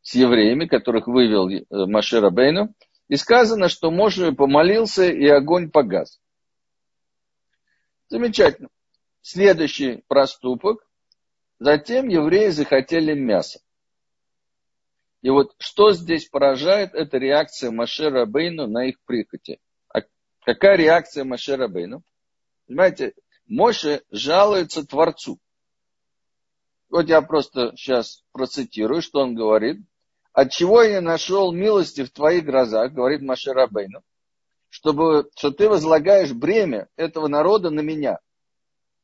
с 0.01 0.15
евреями, 0.15 0.65
которых 0.65 1.07
вывел 1.07 1.47
э, 1.49 1.63
Машера 1.69 2.29
Бейну, 2.29 2.73
и 3.13 3.15
сказано, 3.15 3.69
что 3.69 3.91
Моше 3.91 4.31
помолился, 4.31 5.07
и 5.07 5.27
огонь 5.27 5.69
погас. 5.69 6.19
Замечательно. 8.07 8.69
Следующий 9.21 10.03
проступок. 10.07 10.83
Затем 11.59 12.07
евреи 12.07 12.49
захотели 12.49 13.13
мясо. 13.13 13.59
И 15.21 15.29
вот 15.29 15.53
что 15.59 15.91
здесь 15.91 16.27
поражает, 16.27 16.95
это 16.95 17.19
реакция 17.19 17.69
Маше 17.69 18.09
Рабейну 18.09 18.65
на 18.65 18.87
их 18.87 18.95
прихоти. 19.05 19.59
А 19.89 19.99
какая 20.43 20.75
реакция 20.75 21.23
Маше 21.23 21.55
Рабейну? 21.55 22.01
Понимаете, 22.65 23.13
Моше 23.45 24.01
жалуется 24.09 24.87
Творцу. 24.87 25.37
Вот 26.89 27.07
я 27.09 27.21
просто 27.21 27.73
сейчас 27.75 28.23
процитирую, 28.31 29.03
что 29.03 29.19
он 29.19 29.35
говорит. 29.35 29.85
От 30.33 30.51
чего 30.51 30.81
я 30.81 30.99
нашел 30.99 31.51
милости 31.51 32.03
в 32.03 32.11
твоих 32.11 32.45
глазах, 32.45 32.91
говорит 32.91 33.21
Маше 33.21 33.53
Рабейну, 33.53 34.01
чтобы, 34.69 35.29
что 35.35 35.51
ты 35.51 35.69
возлагаешь 35.69 36.33
бремя 36.33 36.89
этого 36.95 37.27
народа 37.27 37.69
на 37.69 37.81
меня. 37.81 38.19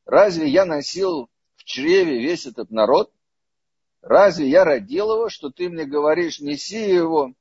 Разве 0.04 0.48
я 0.48 0.64
носил 0.64 1.30
в 1.54 1.62
чреве 1.62 2.20
весь 2.20 2.46
этот 2.46 2.72
народ? 2.72 3.12
Разве 4.02 4.48
я 4.48 4.64
родил 4.64 5.14
его, 5.14 5.28
что 5.28 5.50
ты 5.50 5.68
мне 5.68 5.84
говоришь, 5.84 6.40
неси 6.40 6.90
его 6.90 7.32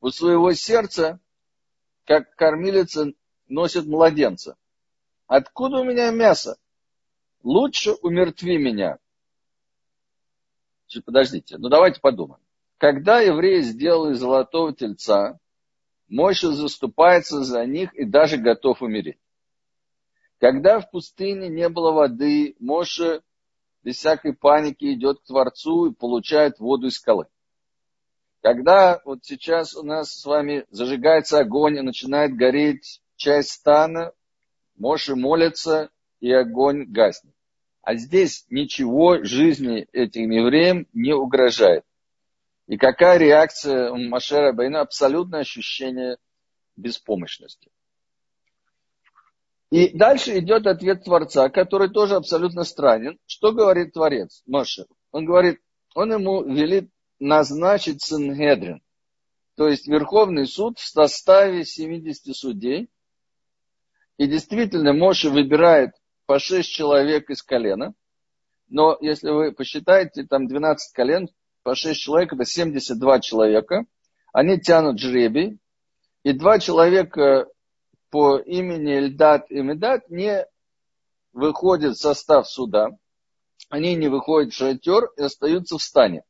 у 0.00 0.10
своего 0.10 0.52
сердца, 0.52 1.18
как 2.04 2.32
кормилица 2.36 3.12
носит 3.48 3.86
младенца? 3.86 4.56
Откуда 5.26 5.78
у 5.78 5.84
меня 5.84 6.12
мясо? 6.12 6.58
Лучше 7.42 7.92
умертви 8.02 8.56
меня. 8.56 8.98
Подождите, 11.04 11.58
ну 11.58 11.68
давайте 11.68 12.00
подумаем. 12.00 12.41
Когда 12.82 13.20
евреи 13.20 13.60
сделали 13.60 14.14
золотого 14.14 14.74
тельца, 14.74 15.38
Мойша 16.08 16.50
заступается 16.50 17.44
за 17.44 17.64
них 17.64 17.94
и 17.94 18.04
даже 18.04 18.38
готов 18.38 18.82
умереть. 18.82 19.20
Когда 20.40 20.80
в 20.80 20.90
пустыне 20.90 21.48
не 21.48 21.68
было 21.68 21.92
воды, 21.92 22.56
Моше 22.58 23.22
без 23.84 23.98
всякой 23.98 24.34
паники 24.34 24.92
идет 24.94 25.20
к 25.20 25.26
Творцу 25.26 25.92
и 25.92 25.94
получает 25.94 26.58
воду 26.58 26.88
из 26.88 26.94
скалы. 26.94 27.26
Когда 28.40 29.00
вот 29.04 29.20
сейчас 29.22 29.76
у 29.76 29.84
нас 29.84 30.10
с 30.12 30.24
вами 30.24 30.66
зажигается 30.70 31.38
огонь 31.38 31.76
и 31.76 31.82
начинает 31.82 32.34
гореть 32.34 33.00
часть 33.14 33.50
стана, 33.50 34.10
Моше 34.74 35.14
молится, 35.14 35.90
и 36.18 36.32
огонь 36.32 36.86
гаснет. 36.86 37.32
А 37.82 37.94
здесь 37.94 38.44
ничего 38.50 39.22
жизни 39.22 39.86
этим 39.92 40.30
евреям 40.32 40.88
не 40.92 41.12
угрожает. 41.12 41.84
И 42.72 42.78
какая 42.78 43.18
реакция 43.18 43.90
у 43.90 43.98
Машера 43.98 44.54
Байна? 44.54 44.80
Абсолютное 44.80 45.40
ощущение 45.40 46.16
беспомощности. 46.74 47.70
И 49.70 49.94
дальше 49.94 50.38
идет 50.38 50.66
ответ 50.66 51.04
Творца, 51.04 51.50
который 51.50 51.90
тоже 51.90 52.14
абсолютно 52.14 52.64
странен. 52.64 53.18
Что 53.26 53.52
говорит 53.52 53.92
Творец 53.92 54.42
Моше? 54.46 54.86
Он 55.10 55.26
говорит, 55.26 55.60
он 55.94 56.14
ему 56.14 56.44
велит 56.44 56.88
назначить 57.18 58.02
Сингедрин, 58.02 58.80
то 59.54 59.68
есть 59.68 59.86
Верховный 59.86 60.46
суд 60.46 60.78
в 60.78 60.88
составе 60.88 61.66
70 61.66 62.34
судей. 62.34 62.88
И 64.16 64.26
действительно, 64.26 64.94
Моше 64.94 65.28
выбирает 65.28 65.90
по 66.24 66.38
6 66.38 66.66
человек 66.66 67.28
из 67.28 67.42
колена. 67.42 67.92
Но 68.68 68.96
если 69.02 69.28
вы 69.28 69.52
посчитаете, 69.52 70.24
там 70.24 70.46
12 70.46 70.94
колен, 70.94 71.28
по 71.62 71.74
6 71.74 72.00
человек, 72.00 72.32
это 72.32 72.44
72 72.44 73.20
человека. 73.20 73.84
Они 74.32 74.60
тянут 74.60 74.98
жребий. 74.98 75.58
И 76.22 76.32
два 76.32 76.58
человека 76.58 77.48
по 78.10 78.38
имени 78.38 78.98
Эльдат 78.98 79.50
и 79.50 79.60
Медат 79.60 80.08
не 80.08 80.46
выходят 81.32 81.96
в 81.96 82.00
состав 82.00 82.48
суда. 82.48 82.90
Они 83.68 83.94
не 83.94 84.08
выходят 84.08 84.52
в 84.52 84.56
шатер 84.56 85.10
и 85.16 85.22
остаются 85.22 85.78
в 85.78 85.82
стане. 85.82 86.24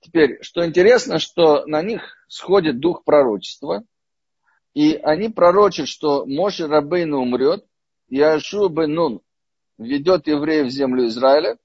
Теперь, 0.00 0.42
что 0.42 0.66
интересно, 0.66 1.18
что 1.18 1.66
на 1.66 1.82
них 1.82 2.02
сходит 2.28 2.80
дух 2.80 3.04
пророчества, 3.04 3.84
и 4.72 4.94
они 4.94 5.28
пророчат, 5.28 5.88
что 5.88 6.24
Моше 6.26 6.66
Рабейна 6.66 7.18
умрет, 7.18 7.66
и 8.08 8.16
Бен 8.16 9.20
ведет 9.78 10.26
евреев 10.26 10.66
в 10.66 10.70
землю 10.70 11.06
Израиля, 11.06 11.58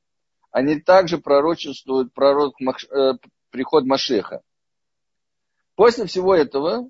они 0.55 0.79
также 0.79 1.17
пророчествуют 1.17 2.13
пророк, 2.13 2.55
э, 2.61 3.13
приход 3.49 3.83
Машеха. 3.83 4.41
После 5.75 6.05
всего 6.05 6.33
этого, 6.33 6.89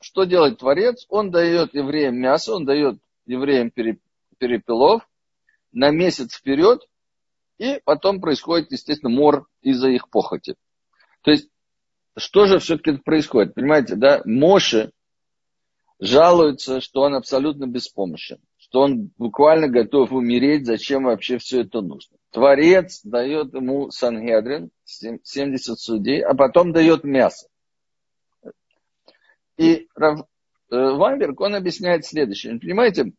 что 0.00 0.24
делает 0.24 0.60
Творец? 0.60 1.04
Он 1.10 1.30
дает 1.30 1.74
евреям 1.74 2.16
мясо, 2.16 2.54
он 2.54 2.64
дает 2.64 2.98
евреям 3.26 3.70
перепелов 4.38 5.06
на 5.70 5.90
месяц 5.90 6.34
вперед, 6.34 6.80
и 7.58 7.78
потом 7.84 8.22
происходит, 8.22 8.72
естественно, 8.72 9.14
мор 9.14 9.46
из-за 9.60 9.90
их 9.90 10.08
похоти. 10.08 10.54
То 11.20 11.30
есть, 11.30 11.50
что 12.16 12.46
же 12.46 12.58
все-таки 12.58 12.92
происходит? 12.92 13.52
Понимаете, 13.52 13.96
да? 13.96 14.22
Моше 14.24 14.92
жалуется, 16.00 16.80
что 16.80 17.02
он 17.02 17.16
абсолютно 17.16 17.66
беспомощен, 17.66 18.38
что 18.56 18.80
он 18.80 19.10
буквально 19.18 19.68
готов 19.68 20.10
умереть, 20.10 20.64
зачем 20.64 21.04
вообще 21.04 21.36
все 21.36 21.60
это 21.60 21.82
нужно. 21.82 22.17
Творец 22.30 23.00
дает 23.04 23.54
ему 23.54 23.90
Сангедрин, 23.90 24.70
70 24.84 25.78
судей, 25.78 26.22
а 26.22 26.34
потом 26.34 26.72
дает 26.72 27.04
мясо. 27.04 27.48
И 29.56 29.88
Рав, 29.94 30.20
э, 30.20 30.76
Вайнберг, 30.76 31.40
он 31.40 31.54
объясняет 31.54 32.04
следующее. 32.04 32.58
Понимаете, 32.60 33.12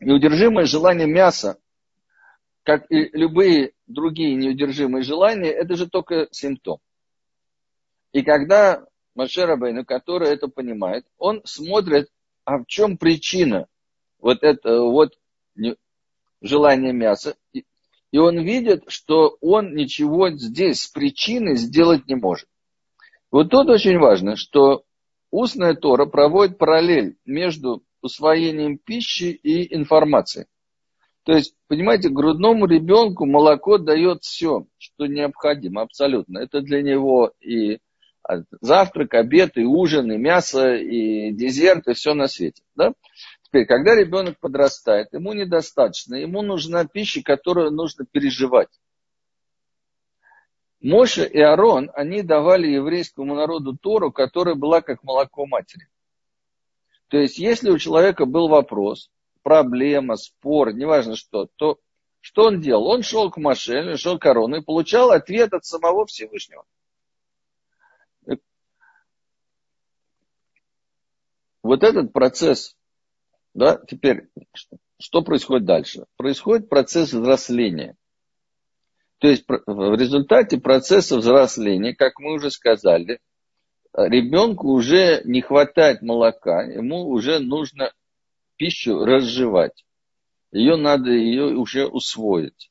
неудержимое 0.00 0.64
желание 0.64 1.06
мяса 1.06 1.58
как 2.66 2.90
и 2.90 3.10
любые 3.16 3.74
другие 3.86 4.34
неудержимые 4.34 5.04
желания, 5.04 5.50
это 5.50 5.76
же 5.76 5.88
только 5.88 6.26
симптом. 6.32 6.80
И 8.10 8.22
когда 8.22 8.84
Машер 9.14 9.56
Бейну, 9.56 9.84
который 9.84 10.30
это 10.30 10.48
понимает, 10.48 11.06
он 11.16 11.42
смотрит, 11.44 12.10
а 12.44 12.58
в 12.58 12.66
чем 12.66 12.98
причина 12.98 13.68
вот 14.18 14.42
это 14.42 14.80
вот 14.80 15.16
желание 16.42 16.92
мяса. 16.92 17.36
И 18.16 18.18
он 18.18 18.40
видит, 18.40 18.84
что 18.88 19.36
он 19.42 19.74
ничего 19.74 20.30
здесь 20.30 20.84
с 20.84 20.86
причиной 20.86 21.56
сделать 21.56 22.06
не 22.08 22.14
может. 22.14 22.48
Вот 23.30 23.50
тут 23.50 23.68
очень 23.68 23.98
важно, 23.98 24.36
что 24.36 24.84
устная 25.30 25.74
Тора 25.74 26.06
проводит 26.06 26.56
параллель 26.56 27.18
между 27.26 27.82
усвоением 28.00 28.78
пищи 28.78 29.38
и 29.42 29.76
информацией. 29.76 30.46
То 31.24 31.32
есть, 31.32 31.56
понимаете, 31.68 32.08
грудному 32.08 32.64
ребенку 32.64 33.26
молоко 33.26 33.76
дает 33.76 34.22
все, 34.22 34.64
что 34.78 35.04
необходимо, 35.04 35.82
абсолютно. 35.82 36.38
Это 36.38 36.62
для 36.62 36.80
него 36.80 37.32
и 37.40 37.80
завтрак, 38.62 39.12
обед, 39.12 39.58
и 39.58 39.64
ужин, 39.64 40.10
и 40.10 40.16
мясо, 40.16 40.74
и 40.74 41.32
дезерт, 41.32 41.86
и 41.86 41.92
все 41.92 42.14
на 42.14 42.28
свете. 42.28 42.62
Да? 42.74 42.94
Теперь, 43.46 43.64
когда 43.64 43.94
ребенок 43.94 44.40
подрастает, 44.40 45.12
ему 45.12 45.32
недостаточно, 45.32 46.16
ему 46.16 46.42
нужна 46.42 46.84
пища, 46.84 47.22
которую 47.22 47.70
нужно 47.70 48.04
переживать. 48.04 48.68
Моше 50.80 51.24
и 51.28 51.38
Арон, 51.40 51.92
они 51.94 52.22
давали 52.22 52.66
еврейскому 52.66 53.36
народу 53.36 53.76
Тору, 53.76 54.10
которая 54.10 54.56
была 54.56 54.80
как 54.80 55.04
молоко 55.04 55.46
матери. 55.46 55.86
То 57.06 57.18
есть, 57.18 57.38
если 57.38 57.70
у 57.70 57.78
человека 57.78 58.26
был 58.26 58.48
вопрос, 58.48 59.12
проблема, 59.44 60.16
спор, 60.16 60.72
неважно 60.72 61.14
что, 61.14 61.48
то 61.54 61.78
что 62.20 62.46
он 62.46 62.60
делал? 62.60 62.88
Он 62.88 63.04
шел 63.04 63.30
к 63.30 63.36
Маше, 63.36 63.96
шел 63.96 64.18
к 64.18 64.26
Арону 64.26 64.56
и 64.56 64.64
получал 64.64 65.12
ответ 65.12 65.52
от 65.54 65.64
самого 65.64 66.04
Всевышнего. 66.06 66.64
Вот 71.62 71.82
этот 71.84 72.12
процесс, 72.12 72.75
да, 73.56 73.80
теперь, 73.88 74.28
что 74.98 75.22
происходит 75.22 75.64
дальше? 75.64 76.04
Происходит 76.18 76.68
процесс 76.68 77.14
взросления. 77.14 77.96
То 79.18 79.28
есть 79.28 79.44
в 79.48 79.94
результате 79.94 80.60
процесса 80.60 81.16
взросления, 81.16 81.94
как 81.94 82.18
мы 82.18 82.34
уже 82.34 82.50
сказали, 82.50 83.18
ребенку 83.94 84.68
уже 84.68 85.22
не 85.24 85.40
хватает 85.40 86.02
молока, 86.02 86.64
ему 86.64 87.08
уже 87.08 87.38
нужно 87.38 87.92
пищу 88.56 89.06
разжевать. 89.06 89.86
Ее 90.52 90.76
надо 90.76 91.10
ее 91.10 91.56
уже 91.56 91.86
усвоить. 91.86 92.70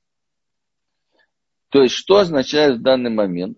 То 1.69 1.81
есть, 1.81 1.95
что 1.95 2.17
означает 2.17 2.77
в 2.77 2.83
данный 2.83 3.09
момент? 3.09 3.57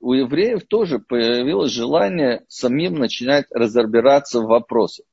У 0.00 0.14
евреев 0.14 0.66
тоже 0.66 1.00
появилось 1.00 1.72
желание 1.72 2.46
самим 2.48 2.94
начинать 2.94 3.44
разбираться 3.50 4.40
в 4.40 4.46
вопросах. 4.46 5.04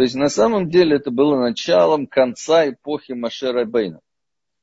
То 0.00 0.04
есть, 0.04 0.14
на 0.14 0.30
самом 0.30 0.70
деле, 0.70 0.96
это 0.96 1.10
было 1.10 1.38
началом 1.38 2.06
конца 2.06 2.66
эпохи 2.66 3.12
Машера 3.12 3.66
Бейна. 3.66 4.00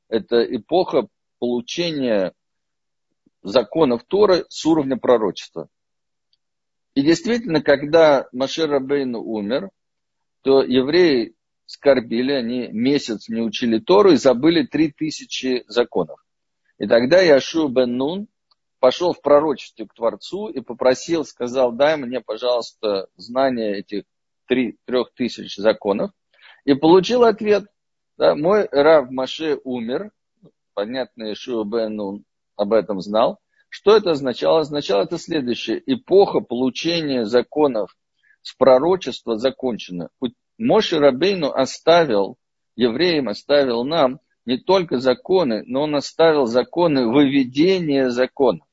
Это 0.08 0.42
эпоха 0.42 1.06
получения 1.38 2.32
законов 3.44 4.02
Торы 4.02 4.46
с 4.48 4.66
уровня 4.66 4.96
пророчества. 4.96 5.68
И 6.94 7.02
действительно, 7.02 7.62
когда 7.62 8.26
Машер 8.32 8.68
Рабейн 8.68 9.14
умер, 9.14 9.70
то 10.42 10.60
евреи 10.60 11.36
скорбили, 11.66 12.32
они 12.32 12.66
месяц 12.72 13.28
не 13.28 13.40
учили 13.40 13.78
Тору 13.78 14.10
и 14.10 14.16
забыли 14.16 14.66
три 14.66 14.90
тысячи 14.90 15.62
законов. 15.68 16.18
И 16.78 16.88
тогда 16.88 17.20
Яшу 17.20 17.68
бен 17.68 17.96
Нун 17.96 18.26
пошел 18.80 19.12
в 19.12 19.22
пророчестве 19.22 19.86
к 19.86 19.94
Творцу 19.94 20.48
и 20.48 20.60
попросил, 20.60 21.24
сказал, 21.24 21.70
дай 21.70 21.96
мне, 21.96 22.20
пожалуйста, 22.20 23.06
знание 23.16 23.78
этих 23.78 24.02
три, 24.48 24.78
трех 24.86 25.12
тысяч 25.14 25.56
законов. 25.56 26.10
И 26.64 26.74
получил 26.74 27.22
ответ. 27.24 27.66
Да, 28.16 28.34
мой 28.34 28.68
Рав 28.72 29.10
Маше 29.10 29.58
умер. 29.62 30.10
Понятно, 30.74 31.24
Яшу 31.24 31.62
бен 31.64 31.94
Нун 31.94 32.24
об 32.56 32.72
этом 32.72 33.00
знал. 33.00 33.38
Что 33.68 33.96
это 33.96 34.12
означало? 34.12 34.60
Означало 34.60 35.02
это 35.02 35.18
следующее. 35.18 35.82
Эпоха 35.86 36.40
получения 36.40 37.24
законов 37.24 37.96
с 38.42 38.54
пророчества 38.54 39.36
закончено. 39.36 40.08
Моше 40.56 40.98
Рабейну 40.98 41.50
оставил, 41.50 42.36
евреям 42.74 43.28
оставил 43.28 43.84
нам 43.84 44.20
не 44.46 44.56
только 44.56 44.98
законы, 44.98 45.62
но 45.66 45.82
он 45.82 45.94
оставил 45.94 46.46
законы 46.46 47.06
выведения 47.06 48.08
законов. 48.08 48.66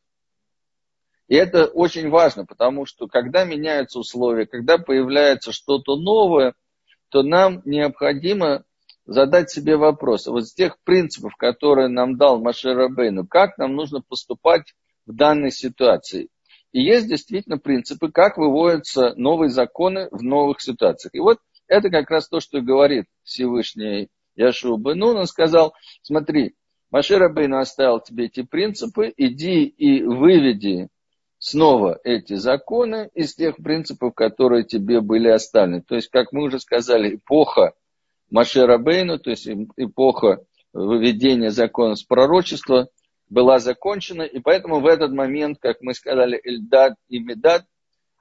И 1.27 1.35
это 1.35 1.65
очень 1.65 2.09
важно, 2.09 2.45
потому 2.45 2.85
что 2.85 3.07
когда 3.07 3.45
меняются 3.45 3.99
условия, 3.99 4.45
когда 4.45 4.77
появляется 4.77 5.51
что-то 5.51 5.95
новое, 5.95 6.53
то 7.09 7.23
нам 7.23 7.61
необходимо 7.65 8.63
задать 9.05 9.49
себе 9.49 9.77
вопрос. 9.77 10.27
Вот 10.27 10.47
с 10.47 10.53
тех 10.53 10.77
принципов, 10.83 11.35
которые 11.35 11.87
нам 11.87 12.17
дал 12.17 12.39
Машер 12.39 12.75
Рабейну, 12.75 13.25
как 13.27 13.57
нам 13.57 13.75
нужно 13.75 14.01
поступать 14.01 14.73
в 15.05 15.15
данной 15.15 15.51
ситуации. 15.51 16.29
И 16.71 16.81
есть 16.81 17.07
действительно 17.07 17.57
принципы, 17.57 18.11
как 18.11 18.37
выводятся 18.37 19.13
новые 19.15 19.49
законы 19.49 20.09
в 20.11 20.21
новых 20.21 20.61
ситуациях. 20.61 21.13
И 21.15 21.19
вот 21.19 21.39
это 21.67 21.89
как 21.89 22.09
раз 22.09 22.27
то, 22.27 22.39
что 22.39 22.61
говорит 22.61 23.05
Всевышний 23.23 24.09
Яшуа 24.35 24.77
Бенун. 24.77 25.17
Он 25.17 25.25
сказал, 25.25 25.73
смотри, 26.01 26.55
Машир 26.91 27.31
Бейну 27.31 27.57
оставил 27.57 27.99
тебе 27.99 28.25
эти 28.25 28.43
принципы, 28.43 29.13
иди 29.15 29.63
и 29.65 30.03
выведи 30.03 30.89
снова 31.45 31.99
эти 32.03 32.33
законы 32.33 33.11
из 33.13 33.35
тех 33.35 33.57
принципов, 33.57 34.15
которые 34.15 34.63
тебе 34.63 34.99
были 34.99 35.27
оставлены. 35.27 35.83
То 35.83 35.95
есть, 35.95 36.09
как 36.09 36.33
мы 36.33 36.45
уже 36.45 36.59
сказали, 36.59 37.15
эпоха 37.15 37.73
Машера 38.31 38.79
Бейну, 38.79 39.19
то 39.19 39.29
есть 39.29 39.47
эпоха 39.77 40.43
выведения 40.73 41.51
закона 41.51 41.95
с 41.95 42.03
пророчества 42.03 42.87
была 43.29 43.59
закончена, 43.59 44.23
и 44.23 44.39
поэтому 44.39 44.79
в 44.79 44.87
этот 44.87 45.11
момент, 45.11 45.59
как 45.59 45.81
мы 45.81 45.93
сказали, 45.93 46.41
Эльдад 46.43 46.95
и 47.09 47.19
Медад, 47.19 47.65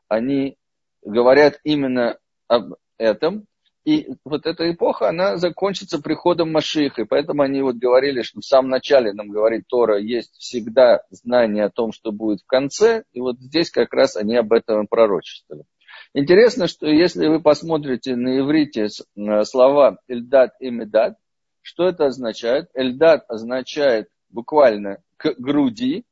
они 0.09 0.59
говорят 1.03 1.61
именно 1.65 2.19
об 2.47 2.75
этом, 2.99 3.47
и 3.85 4.15
вот 4.25 4.47
эта 4.47 4.71
эпоха, 4.71 5.11
она 5.11 5.37
закончится 5.37 6.01
приходом 6.01 6.51
Машиха. 6.51 7.03
И 7.03 7.05
поэтому 7.05 7.43
они 7.43 7.61
вот 7.61 7.77
говорили, 7.77 8.23
что 8.23 8.41
в 8.41 8.45
самом 8.45 8.71
начале 8.71 9.13
нам 9.13 9.29
говорит 9.29 9.67
Тора, 9.69 10.01
есть 10.01 10.35
всегда 10.39 11.03
знание 11.11 11.65
о 11.65 11.71
том, 11.71 11.93
что 11.93 12.11
будет 12.11 12.41
в 12.41 12.47
конце. 12.47 13.05
И 13.13 13.21
вот 13.21 13.39
здесь 13.39 13.71
как 13.71 13.93
раз 13.93 14.17
они 14.17 14.37
об 14.37 14.53
этом 14.55 14.87
пророчествовали. 14.87 15.67
Интересно, 16.15 16.67
что 16.67 16.87
если 16.87 17.27
вы 17.27 17.41
посмотрите 17.41 18.17
на 18.17 18.39
иврите 18.39 18.87
э, 18.87 19.45
слова 19.45 19.99
Эльдат 20.09 20.55
и 20.61 20.71
Медат, 20.71 21.19
что 21.61 21.87
это 21.87 22.07
означает? 22.07 22.71
Эльдат 22.75 23.25
означает 23.29 24.09
буквально 24.31 25.03
к 25.19 25.35
груди, 25.39 26.05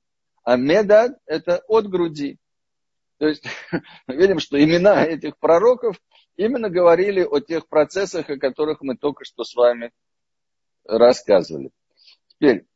а 0.45 0.57
Медат 0.57 1.13
это 1.27 1.63
от 1.69 1.89
груди. 1.89 2.39
То 3.19 3.29
есть 3.29 3.45
видим, 4.09 4.41
что 4.41 4.63
имена 4.63 5.05
этих 5.05 5.39
пророков 5.39 5.97
именно 6.37 6.71
говорили 6.71 7.23
о 7.23 7.41
тех 7.41 7.69
процессах, 7.69 8.31
о 8.31 8.39
которых 8.39 8.83
мы 8.83 8.97
только 8.97 9.25
что 9.25 9.45
с 9.45 9.55
вами 9.55 9.93
рассказывали. 10.85 11.71
Теперь, 12.29 12.67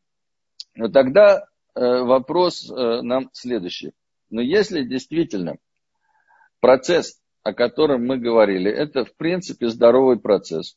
ну 0.75 0.89
тогда 0.91 1.47
э, 1.75 1.81
вопрос 1.81 2.71
э, 2.71 3.03
нам 3.03 3.31
следующий. 3.33 3.93
Но 4.31 4.41
если 4.41 4.83
действительно 4.83 5.57
процесс, 6.61 7.21
о 7.43 7.53
котором 7.55 8.07
мы 8.07 8.19
говорили, 8.19 8.71
это 8.71 9.05
в 9.05 9.15
принципе 9.17 9.69
здоровый 9.69 10.19
процесс, 10.19 10.77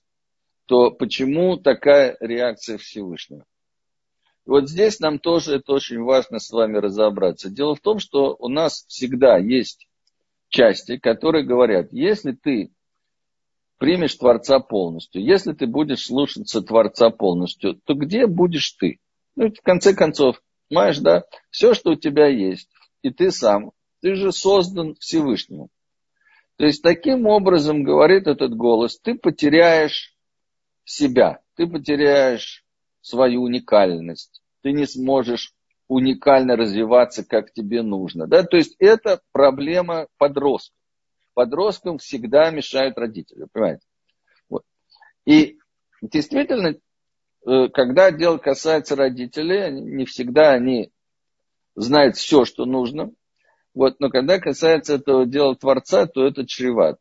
то 0.66 0.92
почему 0.92 1.58
такая 1.58 2.16
реакция 2.20 2.78
Всевышнего? 2.78 3.46
Вот 4.46 4.70
здесь 4.70 5.00
нам 5.00 5.20
тоже 5.20 5.56
это 5.56 5.74
очень 5.74 6.02
важно 6.02 6.40
с 6.40 6.50
вами 6.52 6.78
разобраться. 6.78 7.50
Дело 7.50 7.76
в 7.76 7.82
том, 7.82 8.00
что 8.00 8.36
у 8.40 8.48
нас 8.48 8.86
всегда 8.88 9.38
есть 9.38 9.89
части, 10.50 10.98
которые 10.98 11.46
говорят, 11.46 11.88
если 11.92 12.32
ты 12.32 12.72
примешь 13.78 14.16
Творца 14.16 14.60
полностью, 14.60 15.24
если 15.24 15.54
ты 15.54 15.66
будешь 15.66 16.06
слушаться 16.06 16.62
Творца 16.62 17.10
полностью, 17.10 17.76
то 17.86 17.94
где 17.94 18.28
будешь 18.28 18.72
ты? 18.72 19.00
Ну, 19.36 19.52
в 19.52 19.62
конце 19.62 19.94
концов, 19.96 20.42
понимаешь, 20.68 21.00
да, 21.00 21.24
все, 21.50 21.74
что 21.74 21.92
у 21.92 21.96
тебя 21.96 22.28
есть, 22.28 22.70
и 23.02 23.10
ты 23.10 23.32
сам, 23.32 23.72
ты 24.02 24.16
же 24.16 24.32
создан 24.32 24.96
Всевышним. 25.00 25.70
То 26.58 26.66
есть 26.66 26.84
таким 26.84 27.26
образом, 27.26 27.84
говорит 27.84 28.28
этот 28.28 28.54
голос, 28.54 29.00
ты 29.00 29.16
потеряешь 29.16 30.14
себя, 30.84 31.40
ты 31.56 31.68
потеряешь 31.68 32.66
свою 33.00 33.44
уникальность, 33.44 34.42
ты 34.62 34.74
не 34.74 34.86
сможешь 34.86 35.54
уникально 35.90 36.56
развиваться, 36.56 37.26
как 37.26 37.52
тебе 37.52 37.82
нужно. 37.82 38.28
Да? 38.28 38.44
То 38.44 38.56
есть 38.56 38.76
это 38.80 39.22
проблема 39.34 40.08
подростков. 40.18 40.78
Подросткам 41.34 41.98
всегда 41.98 42.52
мешают 42.52 42.98
родители, 42.98 43.48
понимаете? 43.52 43.86
Вот. 44.50 44.64
И 45.26 45.58
действительно, 46.02 46.76
э, 47.46 47.68
когда 47.74 48.12
дело 48.12 48.38
касается 48.38 48.96
родителей, 48.96 49.72
не 49.72 50.06
всегда 50.06 50.52
они 50.52 50.92
знают 51.76 52.18
все, 52.18 52.46
что 52.46 52.66
нужно. 52.66 53.12
Вот, 53.74 54.00
но 54.00 54.10
когда 54.10 54.40
касается 54.40 54.96
этого 54.96 55.26
дела 55.26 55.56
Творца, 55.56 56.06
то 56.06 56.26
это 56.26 56.46
чревато. 56.46 57.00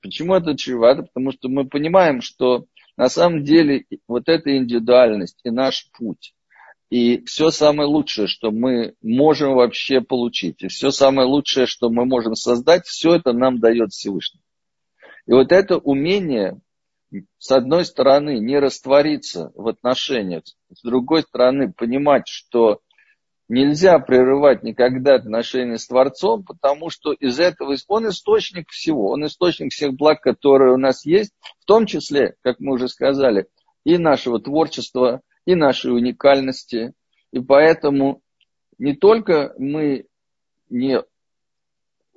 Почему 0.00 0.34
это 0.34 0.56
чревато? 0.56 1.02
Потому 1.02 1.32
что 1.32 1.48
мы 1.48 1.66
понимаем, 1.66 2.20
что 2.20 2.66
на 2.96 3.08
самом 3.08 3.42
деле 3.42 3.86
вот 4.06 4.28
эта 4.28 4.56
индивидуальность 4.56 5.40
и 5.42 5.50
наш 5.50 5.90
путь, 5.92 6.34
и 6.90 7.22
все 7.24 7.50
самое 7.50 7.88
лучшее, 7.88 8.26
что 8.26 8.50
мы 8.50 8.94
можем 9.02 9.54
вообще 9.54 10.00
получить, 10.00 10.62
и 10.62 10.68
все 10.68 10.90
самое 10.90 11.28
лучшее, 11.28 11.66
что 11.66 11.90
мы 11.90 12.06
можем 12.06 12.34
создать, 12.34 12.86
все 12.86 13.16
это 13.16 13.32
нам 13.32 13.60
дает 13.60 13.90
Всевышний. 13.90 14.40
И 15.26 15.32
вот 15.32 15.52
это 15.52 15.76
умение, 15.76 16.58
с 17.38 17.50
одной 17.50 17.84
стороны, 17.84 18.38
не 18.38 18.58
раствориться 18.58 19.52
в 19.54 19.68
отношениях, 19.68 20.44
с 20.74 20.82
другой 20.82 21.22
стороны, 21.22 21.72
понимать, 21.72 22.26
что 22.26 22.80
нельзя 23.48 23.98
прерывать 23.98 24.62
никогда 24.62 25.16
отношения 25.16 25.78
с 25.78 25.86
Творцом, 25.86 26.44
потому 26.44 26.88
что 26.88 27.12
из 27.12 27.38
этого 27.38 27.76
он 27.88 28.08
источник 28.08 28.70
всего, 28.70 29.10
он 29.10 29.26
источник 29.26 29.72
всех 29.72 29.94
благ, 29.94 30.22
которые 30.22 30.72
у 30.72 30.78
нас 30.78 31.04
есть, 31.04 31.32
в 31.60 31.66
том 31.66 31.84
числе, 31.84 32.34
как 32.42 32.60
мы 32.60 32.74
уже 32.74 32.88
сказали, 32.88 33.46
и 33.84 33.98
нашего 33.98 34.40
творчества, 34.40 35.22
и 35.48 35.54
нашей 35.54 35.92
уникальности. 35.96 36.92
И 37.32 37.40
поэтому 37.40 38.20
не 38.76 38.94
только 38.94 39.54
мы 39.56 40.04
не 40.68 41.02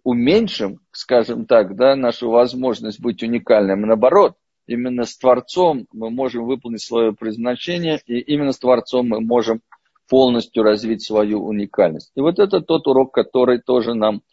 уменьшим, 0.03 0.81
скажем 0.91 1.45
так, 1.45 1.77
да, 1.77 1.95
нашу 1.95 2.29
возможность 2.29 2.99
быть 2.99 3.23
уникальным, 3.23 3.83
наоборот, 3.83 4.35
именно 4.67 5.05
с 5.05 5.17
Творцом 5.17 5.87
мы 5.93 6.09
можем 6.09 6.43
выполнить 6.43 6.81
свое 6.81 7.13
предназначение, 7.13 8.01
и 8.05 8.19
именно 8.19 8.51
с 8.51 8.59
Творцом 8.59 9.07
мы 9.07 9.21
можем 9.21 9.61
полностью 10.09 10.63
развить 10.63 11.01
свою 11.01 11.41
уникальность. 11.41 12.11
И 12.15 12.19
вот 12.19 12.37
это 12.37 12.59
тот 12.59 12.85
урок, 12.85 13.13
который 13.13 13.61
тоже 13.61 13.93
нам 13.93 14.23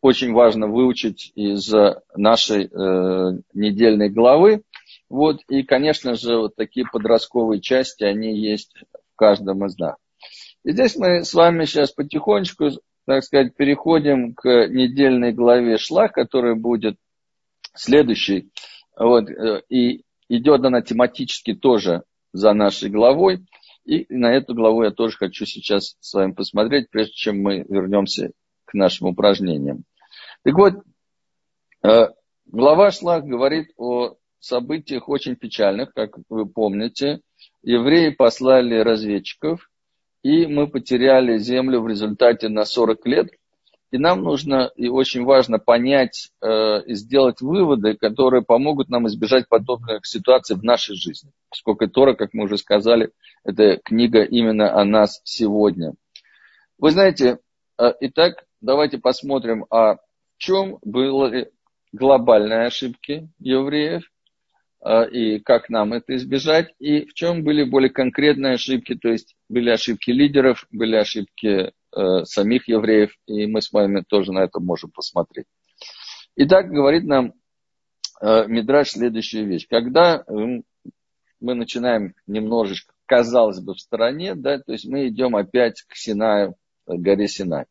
очень 0.00 0.32
важно 0.32 0.68
выучить 0.68 1.32
из 1.34 1.70
нашей 2.16 2.64
э, 2.64 3.38
недельной 3.52 4.08
главы. 4.08 4.62
Вот, 5.08 5.40
и, 5.48 5.62
конечно 5.62 6.14
же, 6.14 6.36
вот 6.36 6.56
такие 6.56 6.86
подростковые 6.90 7.60
части, 7.60 8.04
они 8.04 8.38
есть 8.38 8.74
в 8.92 9.16
каждом 9.16 9.64
из 9.64 9.78
нас. 9.78 9.96
И 10.64 10.72
здесь 10.72 10.96
мы 10.96 11.24
с 11.24 11.32
вами 11.32 11.64
сейчас 11.64 11.92
потихонечку, 11.92 12.70
так 13.06 13.24
сказать, 13.24 13.56
переходим 13.56 14.34
к 14.34 14.68
недельной 14.68 15.32
главе 15.32 15.78
Шлах, 15.78 16.12
которая 16.12 16.56
будет 16.56 16.98
следующей. 17.74 18.50
Вот, 18.96 19.30
э, 19.30 19.62
и 19.70 20.02
идет 20.28 20.64
она 20.64 20.82
тематически 20.82 21.54
тоже 21.54 22.02
за 22.32 22.52
нашей 22.52 22.90
главой. 22.90 23.46
И 23.86 24.04
на 24.10 24.34
эту 24.34 24.54
главу 24.54 24.82
я 24.82 24.90
тоже 24.90 25.16
хочу 25.16 25.46
сейчас 25.46 25.96
с 26.00 26.12
вами 26.12 26.32
посмотреть, 26.32 26.90
прежде 26.90 27.14
чем 27.14 27.40
мы 27.40 27.64
вернемся 27.66 28.32
к 28.66 28.74
нашим 28.74 29.08
упражнениям. 29.08 29.84
Так 30.44 30.54
вот, 30.54 30.74
э, 31.82 32.08
глава 32.44 32.90
Шлах 32.90 33.24
говорит 33.24 33.68
о 33.78 34.17
событиях 34.40 35.08
очень 35.08 35.36
печальных, 35.36 35.92
как 35.94 36.16
вы 36.28 36.46
помните. 36.46 37.20
Евреи 37.62 38.10
послали 38.10 38.76
разведчиков, 38.76 39.70
и 40.22 40.46
мы 40.46 40.68
потеряли 40.68 41.38
землю 41.38 41.80
в 41.80 41.88
результате 41.88 42.48
на 42.48 42.64
40 42.64 43.06
лет. 43.06 43.28
И 43.90 43.96
нам 43.96 44.22
нужно 44.22 44.70
и 44.76 44.88
очень 44.88 45.24
важно 45.24 45.58
понять 45.58 46.30
э, 46.42 46.82
и 46.84 46.94
сделать 46.94 47.40
выводы, 47.40 47.94
которые 47.94 48.42
помогут 48.42 48.90
нам 48.90 49.06
избежать 49.06 49.48
подобных 49.48 50.06
ситуаций 50.06 50.56
в 50.56 50.62
нашей 50.62 50.94
жизни. 50.94 51.30
Поскольку 51.48 51.88
Тора, 51.88 52.12
как 52.12 52.34
мы 52.34 52.44
уже 52.44 52.58
сказали, 52.58 53.12
это 53.44 53.78
книга 53.82 54.22
именно 54.24 54.78
о 54.78 54.84
нас 54.84 55.22
сегодня. 55.24 55.94
Вы 56.78 56.90
знаете, 56.90 57.38
э, 57.80 57.92
итак, 58.00 58.44
давайте 58.60 58.98
посмотрим, 58.98 59.64
а 59.70 59.94
в 59.94 60.00
чем 60.36 60.78
были 60.82 61.50
глобальные 61.92 62.66
ошибки 62.66 63.30
евреев, 63.38 64.04
и 64.86 65.40
как 65.40 65.68
нам 65.68 65.92
это 65.92 66.14
избежать, 66.16 66.72
и 66.78 67.04
в 67.04 67.14
чем 67.14 67.42
были 67.42 67.64
более 67.64 67.90
конкретные 67.90 68.54
ошибки, 68.54 68.94
то 68.94 69.08
есть 69.08 69.34
были 69.48 69.70
ошибки 69.70 70.10
лидеров, 70.10 70.66
были 70.70 70.96
ошибки 70.96 71.72
э, 71.96 72.24
самих 72.24 72.68
евреев, 72.68 73.10
и 73.26 73.46
мы 73.46 73.60
с 73.60 73.72
вами 73.72 74.04
тоже 74.08 74.32
на 74.32 74.40
это 74.44 74.60
можем 74.60 74.90
посмотреть. 74.90 75.46
Итак, 76.36 76.70
говорит 76.70 77.04
нам 77.04 77.32
э, 78.20 78.46
Мидраш 78.46 78.90
следующую 78.90 79.46
вещь. 79.48 79.66
Когда 79.68 80.18
э, 80.18 80.22
мы 81.40 81.54
начинаем 81.54 82.14
немножечко, 82.26 82.94
казалось 83.06 83.60
бы, 83.60 83.74
в 83.74 83.80
стороне, 83.80 84.34
да, 84.36 84.58
то 84.58 84.72
есть 84.72 84.86
мы 84.86 85.08
идем 85.08 85.34
опять 85.34 85.82
к 85.82 85.96
Синаю, 85.96 86.54
к 86.86 86.94
горе 86.94 87.26
Синай. 87.26 87.64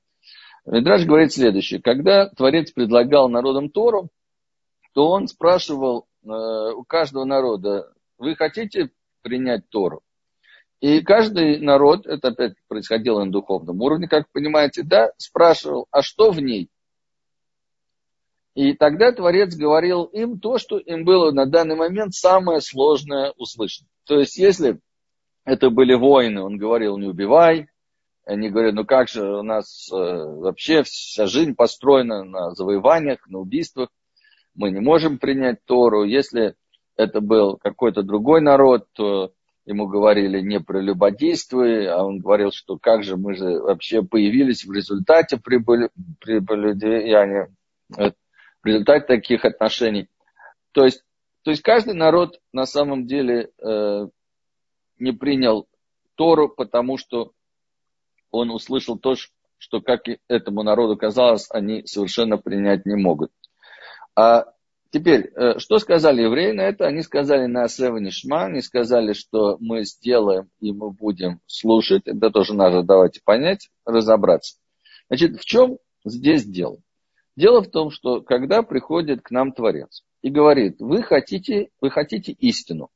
Мидраш 0.66 1.06
говорит 1.06 1.32
следующее. 1.32 1.82
Когда 1.82 2.28
Творец 2.30 2.72
предлагал 2.72 3.30
народам 3.30 3.70
Тору, 3.70 4.10
то 4.98 5.10
он 5.10 5.28
спрашивал 5.28 6.08
Э, 6.28 6.74
у 6.74 6.84
каждого 6.84 7.24
народа, 7.24 7.94
вы 8.18 8.36
хотите 8.36 8.90
принять 9.22 9.70
Тору? 9.70 10.02
И 10.80 11.02
каждый 11.02 11.60
народ, 11.60 12.06
это 12.06 12.30
опять 12.30 12.54
происходило 12.68 13.24
на 13.24 13.32
духовном 13.32 13.82
уровне, 13.82 14.08
как 14.08 14.30
понимаете, 14.32 14.84
да, 14.84 15.12
спрашивал, 15.18 15.88
а 15.90 16.02
что 16.02 16.32
в 16.32 16.40
ней? 16.40 16.70
И 18.54 18.74
тогда 18.74 19.12
Творец 19.12 19.56
говорил 19.56 20.04
им 20.06 20.40
то, 20.40 20.58
что 20.58 20.78
им 20.78 21.06
было 21.06 21.32
на 21.32 21.46
данный 21.46 21.76
момент 21.76 22.14
самое 22.14 22.60
сложное 22.60 23.32
услышать. 23.38 23.88
То 24.06 24.20
есть, 24.20 24.38
если 24.38 24.80
это 25.46 25.70
были 25.70 25.94
воины, 25.94 26.42
он 26.42 26.58
говорил, 26.58 26.98
не 26.98 27.08
убивай. 27.08 27.70
Они 28.26 28.50
говорят, 28.50 28.74
ну 28.74 28.84
как 28.84 29.08
же 29.08 29.24
у 29.24 29.44
нас 29.44 29.90
э, 29.90 29.96
вообще 29.96 30.84
вся 30.84 31.28
жизнь 31.28 31.56
построена 31.56 32.24
на 32.26 32.52
завоеваниях, 32.52 33.26
на 33.28 33.40
убийствах 33.40 33.90
мы 34.58 34.72
не 34.72 34.82
можем 34.82 35.20
принять 35.20 35.64
Тору. 35.66 36.04
Если 36.04 36.56
это 36.98 37.22
был 37.22 37.56
какой-то 37.58 38.04
другой 38.04 38.42
народ, 38.42 38.88
то 38.94 39.32
ему 39.66 39.88
говорили 39.88 40.42
не 40.42 40.60
прелюбодействуй, 40.60 41.88
а 41.88 42.04
он 42.04 42.20
говорил, 42.20 42.52
что 42.52 42.78
как 42.78 43.04
же 43.04 43.16
мы 43.18 43.36
же 43.36 43.60
вообще 43.60 44.02
появились 44.02 44.66
в 44.66 44.74
результате 44.74 45.38
прелюбодеяния, 45.38 47.54
в 47.90 48.66
результате 48.66 49.06
таких 49.06 49.46
отношений. 49.46 50.10
То 50.72 50.84
есть, 50.84 51.04
то 51.44 51.52
есть 51.52 51.62
каждый 51.62 51.94
народ 51.94 52.42
на 52.52 52.66
самом 52.66 53.06
деле 53.06 53.52
э, 53.62 54.08
не 55.00 55.12
принял 55.12 55.68
Тору, 56.16 56.50
потому 56.50 56.98
что 56.98 57.34
он 58.32 58.50
услышал 58.50 58.98
то, 58.98 59.14
что, 59.60 59.82
как 59.82 60.06
этому 60.28 60.64
народу 60.64 60.98
казалось, 60.98 61.48
они 61.52 61.86
совершенно 61.86 62.38
принять 62.38 62.86
не 62.86 62.96
могут. 62.96 63.32
А 64.18 64.52
теперь, 64.90 65.32
э, 65.36 65.60
что 65.60 65.78
сказали 65.78 66.24
евреи 66.24 66.52
на 66.52 66.62
это? 66.62 66.88
Они 66.88 67.04
сказали 67.04 67.46
на 67.46 67.66
Асева 67.66 67.98
Нишма, 67.98 68.46
они 68.46 68.62
сказали, 68.62 69.14
что 69.14 69.58
мы 69.60 69.84
сделаем 69.86 70.50
и 70.60 70.72
мы 70.74 70.90
будем 70.90 71.40
слушать. 71.46 72.02
Это 72.08 72.32
тоже 72.32 72.56
надо 72.56 72.82
давайте 72.82 73.22
понять, 73.24 73.70
разобраться. 73.86 74.58
Значит, 75.08 75.40
в 75.40 75.46
чем 75.46 75.78
здесь 76.04 76.46
дело? 76.46 76.80
Дело 77.36 77.62
в 77.62 77.70
том, 77.70 77.92
что 77.92 78.22
когда 78.22 78.64
приходит 78.64 79.22
к 79.22 79.30
нам 79.30 79.52
Творец 79.52 80.04
и 80.24 80.32
говорит, 80.32 80.78
вы 80.80 81.04
хотите, 81.04 81.70
вы 81.80 81.92
хотите 81.92 82.32
истину, 82.32 82.90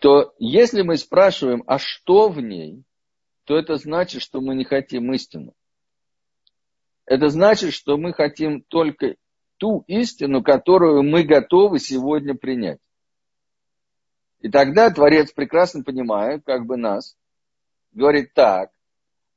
то 0.00 0.34
если 0.40 0.82
мы 0.82 0.96
спрашиваем, 0.96 1.62
а 1.68 1.78
что 1.78 2.28
в 2.28 2.40
ней, 2.40 2.82
то 3.44 3.56
это 3.56 3.76
значит, 3.76 4.20
что 4.20 4.40
мы 4.40 4.56
не 4.56 4.64
хотим 4.64 5.12
истину. 5.12 5.54
Это 7.06 7.28
значит, 7.28 7.72
что 7.72 7.96
мы 7.96 8.12
хотим 8.12 8.62
только 8.62 9.14
ту 9.58 9.84
истину, 9.86 10.42
которую 10.42 11.02
мы 11.02 11.24
готовы 11.24 11.78
сегодня 11.78 12.34
принять. 12.34 12.78
И 14.40 14.50
тогда 14.50 14.90
Творец 14.90 15.32
прекрасно 15.32 15.82
понимает, 15.82 16.42
как 16.44 16.64
бы 16.64 16.76
нас, 16.76 17.16
говорит 17.92 18.32
так, 18.34 18.70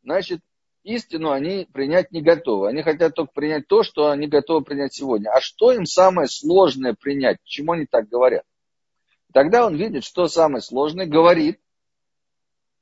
значит, 0.04 0.42
истину 0.84 1.32
они 1.32 1.68
принять 1.72 2.12
не 2.12 2.22
готовы. 2.22 2.70
Они 2.70 2.84
хотят 2.84 3.16
только 3.16 3.32
принять 3.34 3.68
то, 3.68 3.84
что 3.84 4.10
они 4.10 4.28
готовы 4.28 4.64
принять 4.64 4.94
сегодня. 4.94 5.32
А 5.32 5.42
что 5.42 5.72
им 5.72 5.86
самое 5.86 6.28
сложное 6.28 6.94
принять? 6.94 7.42
Почему 7.42 7.74
они 7.74 7.86
так 7.86 8.08
говорят? 8.08 8.44
Тогда 9.34 9.66
он 9.66 9.76
видит, 9.76 10.04
что 10.04 10.28
самое 10.28 10.62
сложное, 10.62 11.06
говорит, 11.06 11.60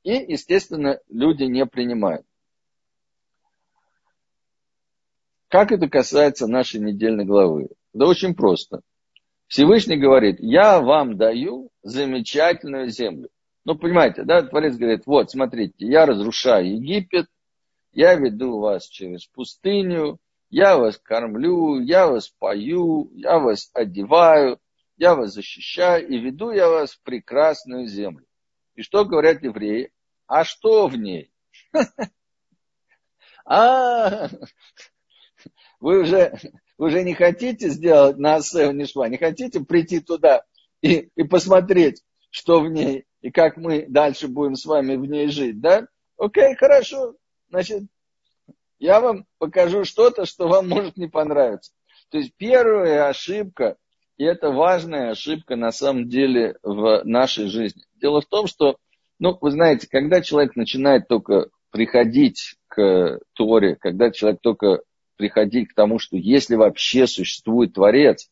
и, 0.02 0.12
естественно, 0.12 0.98
люди 1.08 1.44
не 1.44 1.64
принимают. 1.66 2.26
Как 5.50 5.72
это 5.72 5.88
касается 5.88 6.46
нашей 6.46 6.80
недельной 6.80 7.24
главы? 7.24 7.70
Да 7.92 8.06
очень 8.06 8.36
просто. 8.36 8.82
Всевышний 9.48 9.96
говорит, 9.96 10.36
я 10.38 10.80
вам 10.80 11.16
даю 11.16 11.70
замечательную 11.82 12.88
землю. 12.88 13.30
Ну, 13.64 13.74
понимаете, 13.74 14.22
да, 14.22 14.42
Творец 14.42 14.76
говорит, 14.76 15.02
вот, 15.06 15.32
смотрите, 15.32 15.74
я 15.78 16.06
разрушаю 16.06 16.76
Египет, 16.76 17.26
я 17.92 18.14
веду 18.14 18.60
вас 18.60 18.86
через 18.86 19.26
пустыню, 19.26 20.18
я 20.50 20.78
вас 20.78 20.98
кормлю, 20.98 21.80
я 21.80 22.06
вас 22.06 22.28
пою, 22.28 23.10
я 23.12 23.40
вас 23.40 23.70
одеваю, 23.74 24.60
я 24.98 25.16
вас 25.16 25.32
защищаю 25.32 26.06
и 26.06 26.16
веду 26.16 26.52
я 26.52 26.68
вас 26.68 26.92
в 26.92 27.02
прекрасную 27.02 27.88
землю. 27.88 28.24
И 28.76 28.82
что 28.82 29.04
говорят 29.04 29.42
евреи? 29.42 29.92
А 30.28 30.44
что 30.44 30.86
в 30.86 30.96
ней? 30.96 31.32
А, 33.52 34.28
вы 35.80 36.00
уже, 36.00 36.38
вы 36.78 36.86
уже 36.88 37.02
не 37.02 37.14
хотите 37.14 37.70
сделать 37.70 38.18
на 38.18 38.36
Асео 38.36 38.72
Нишма, 38.72 39.08
не 39.08 39.16
хотите 39.16 39.60
прийти 39.60 40.00
туда 40.00 40.44
и, 40.82 41.10
и 41.16 41.22
посмотреть, 41.24 42.02
что 42.30 42.60
в 42.60 42.70
ней, 42.70 43.06
и 43.22 43.30
как 43.30 43.56
мы 43.56 43.86
дальше 43.88 44.28
будем 44.28 44.56
с 44.56 44.64
вами 44.64 44.96
в 44.96 45.04
ней 45.04 45.28
жить, 45.28 45.60
да? 45.60 45.86
Окей, 46.16 46.54
хорошо. 46.54 47.14
Значит, 47.48 47.84
я 48.78 49.00
вам 49.00 49.26
покажу 49.38 49.84
что-то, 49.84 50.26
что 50.26 50.48
вам 50.48 50.68
может 50.68 50.96
не 50.96 51.06
понравиться. 51.06 51.72
То 52.10 52.18
есть 52.18 52.32
первая 52.36 53.08
ошибка, 53.08 53.76
и 54.16 54.24
это 54.24 54.50
важная 54.50 55.10
ошибка 55.10 55.56
на 55.56 55.72
самом 55.72 56.08
деле 56.08 56.56
в 56.62 57.02
нашей 57.04 57.46
жизни. 57.46 57.82
Дело 57.94 58.20
в 58.20 58.26
том, 58.26 58.46
что, 58.46 58.76
ну, 59.18 59.36
вы 59.40 59.50
знаете, 59.50 59.88
когда 59.88 60.20
человек 60.20 60.56
начинает 60.56 61.08
только 61.08 61.48
приходить 61.70 62.56
к 62.68 63.20
Торе, 63.34 63.76
когда 63.76 64.10
человек 64.10 64.40
только 64.42 64.82
приходить 65.20 65.68
к 65.68 65.74
тому, 65.74 65.98
что 65.98 66.16
если 66.16 66.54
вообще 66.54 67.06
существует 67.06 67.74
Творец, 67.74 68.30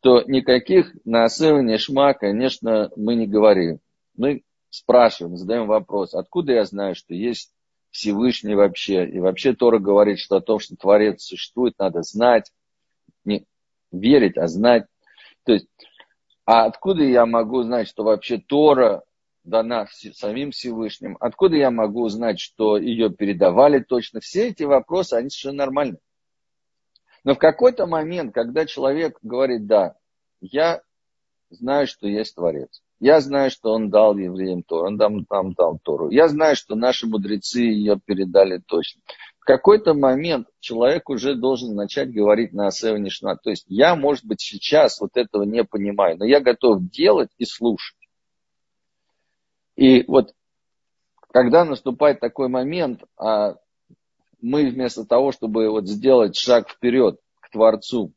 то 0.00 0.22
никаких 0.26 0.92
на 1.06 1.20
наосывания 1.20 1.78
шма, 1.78 2.12
конечно, 2.12 2.90
мы 2.96 3.14
не 3.14 3.26
говорим. 3.26 3.78
Мы 4.14 4.42
спрашиваем, 4.68 5.38
задаем 5.38 5.66
вопрос, 5.66 6.12
откуда 6.12 6.52
я 6.52 6.64
знаю, 6.66 6.94
что 6.94 7.14
есть 7.14 7.50
Всевышний 7.90 8.54
вообще. 8.54 9.08
И 9.08 9.20
вообще 9.20 9.54
Тора 9.54 9.78
говорит, 9.78 10.18
что 10.18 10.36
о 10.36 10.42
том, 10.42 10.58
что 10.58 10.76
Творец 10.76 11.22
существует, 11.22 11.78
надо 11.78 12.02
знать. 12.02 12.52
Не 13.24 13.46
верить, 13.90 14.36
а 14.36 14.48
знать. 14.48 14.84
То 15.44 15.52
есть, 15.52 15.68
а 16.44 16.66
откуда 16.66 17.04
я 17.04 17.24
могу 17.24 17.62
знать, 17.62 17.88
что 17.88 18.04
вообще 18.04 18.36
Тора 18.36 19.02
дана 19.44 19.86
самим 20.14 20.50
Всевышним? 20.50 21.16
Откуда 21.20 21.56
я 21.56 21.70
могу 21.70 22.08
знать, 22.08 22.40
что 22.40 22.76
ее 22.76 23.10
передавали 23.10 23.80
точно? 23.80 24.20
Все 24.20 24.48
эти 24.48 24.62
вопросы, 24.62 25.14
они 25.14 25.30
совершенно 25.30 25.64
нормальны. 25.64 25.98
Но 27.24 27.34
в 27.34 27.38
какой-то 27.38 27.86
момент, 27.86 28.34
когда 28.34 28.66
человек 28.66 29.18
говорит, 29.22 29.66
да, 29.66 29.96
я 30.40 30.82
знаю, 31.50 31.86
что 31.86 32.08
есть 32.08 32.34
Творец. 32.34 32.82
Я 32.98 33.20
знаю, 33.20 33.50
что 33.50 33.72
он 33.72 33.90
дал 33.90 34.16
евреям 34.16 34.62
Тору, 34.62 34.86
он 34.86 34.96
нам, 34.96 35.26
нам 35.28 35.54
дал 35.54 35.78
Тору. 35.82 36.10
Я 36.10 36.28
знаю, 36.28 36.54
что 36.54 36.76
наши 36.76 37.06
мудрецы 37.06 37.60
ее 37.60 37.98
передали 37.98 38.58
точно. 38.64 39.02
В 39.40 39.44
какой-то 39.44 39.94
момент 39.94 40.46
человек 40.60 41.10
уже 41.10 41.34
должен 41.34 41.74
начать 41.74 42.12
говорить 42.12 42.52
на 42.52 42.68
Асева 42.68 42.96
Нишна. 42.96 43.34
То 43.34 43.50
есть 43.50 43.64
я, 43.66 43.96
может 43.96 44.24
быть, 44.24 44.40
сейчас 44.40 45.00
вот 45.00 45.16
этого 45.16 45.42
не 45.42 45.64
понимаю, 45.64 46.16
но 46.16 46.24
я 46.24 46.40
готов 46.40 46.88
делать 46.90 47.30
и 47.38 47.44
слушать. 47.44 47.96
И 49.76 50.04
вот 50.06 50.34
когда 51.32 51.64
наступает 51.64 52.20
такой 52.20 52.48
момент, 52.48 53.04
а 53.16 53.56
мы 54.40 54.68
вместо 54.68 55.04
того, 55.04 55.32
чтобы 55.32 55.68
вот 55.70 55.88
сделать 55.88 56.36
шаг 56.36 56.68
вперед 56.68 57.18
к 57.40 57.50
Творцу, 57.50 58.12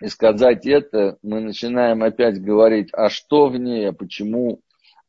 и 0.00 0.08
сказать 0.08 0.66
это, 0.66 1.18
мы 1.22 1.40
начинаем 1.40 2.02
опять 2.02 2.42
говорить, 2.42 2.88
а 2.92 3.08
что 3.08 3.46
в 3.46 3.56
ней, 3.56 3.88
а 3.88 3.92
почему, 3.92 4.60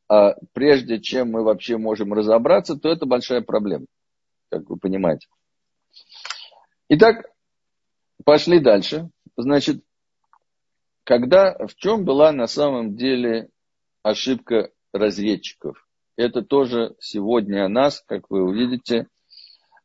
а 0.07 0.35
прежде 0.53 0.99
чем 0.99 1.31
мы 1.31 1.43
вообще 1.43 1.77
можем 1.77 2.13
разобраться, 2.13 2.75
то 2.75 2.89
это 2.89 3.07
большая 3.07 3.41
проблема, 3.41 3.85
как 4.49 4.69
вы 4.69 4.77
понимаете. 4.77 5.27
Итак, 6.89 7.25
пошли 8.23 8.59
дальше. 8.59 9.09
Значит, 9.35 9.83
когда, 11.03 11.57
в 11.65 11.73
чем 11.75 12.05
была 12.05 12.31
на 12.31 12.45
самом 12.45 12.95
деле 12.95 13.49
ошибка 14.03 14.69
разведчиков? 14.93 15.85
Это 16.15 16.41
тоже 16.43 16.95
сегодня 16.99 17.65
о 17.65 17.69
нас, 17.69 18.03
как 18.07 18.29
вы 18.29 18.43
увидите. 18.43 19.07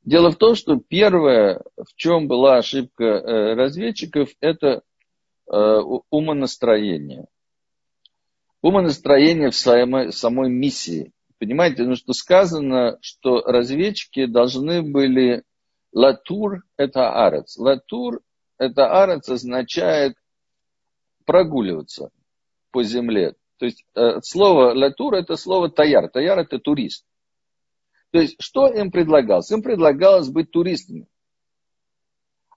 Дело 0.05 0.31
в 0.31 0.37
том, 0.37 0.55
что 0.55 0.77
первое, 0.77 1.63
в 1.77 1.95
чем 1.97 2.29
была 2.29 2.59
ошибка 2.59 3.05
э, 3.05 3.55
разведчиков, 3.55 4.31
это 4.41 4.83
Э, 5.51 5.81
умонастроение. 6.11 7.27
Умонастроение 8.61 9.51
в 9.51 9.57
самой, 9.57 10.51
миссии. 10.51 11.13
Понимаете, 11.39 11.85
ну 11.85 11.97
что 11.97 12.13
сказано, 12.13 12.99
что 13.01 13.41
разведчики 13.43 14.27
должны 14.27 14.83
были 14.83 15.45
латур 15.93 16.65
это 16.77 17.25
арец. 17.25 17.57
Латур 17.57 18.21
это 18.59 19.03
арец 19.03 19.31
означает 19.31 20.17
прогуливаться 21.25 22.11
по 22.71 22.83
земле. 22.83 23.37
То 23.59 23.67
есть 23.67 23.85
э, 23.95 24.21
слово 24.23 24.73
латур 24.75 25.15
это 25.15 25.37
слово 25.37 25.71
таяр. 25.71 26.09
Таяр 26.09 26.39
это 26.39 26.59
турист. 26.59 27.05
То 28.11 28.21
есть 28.21 28.37
что 28.41 28.69
им 28.69 28.91
предлагалось? 28.91 29.51
Им 29.51 29.63
предлагалось 29.63 30.29
быть 30.29 30.51
туристами. 30.51 31.07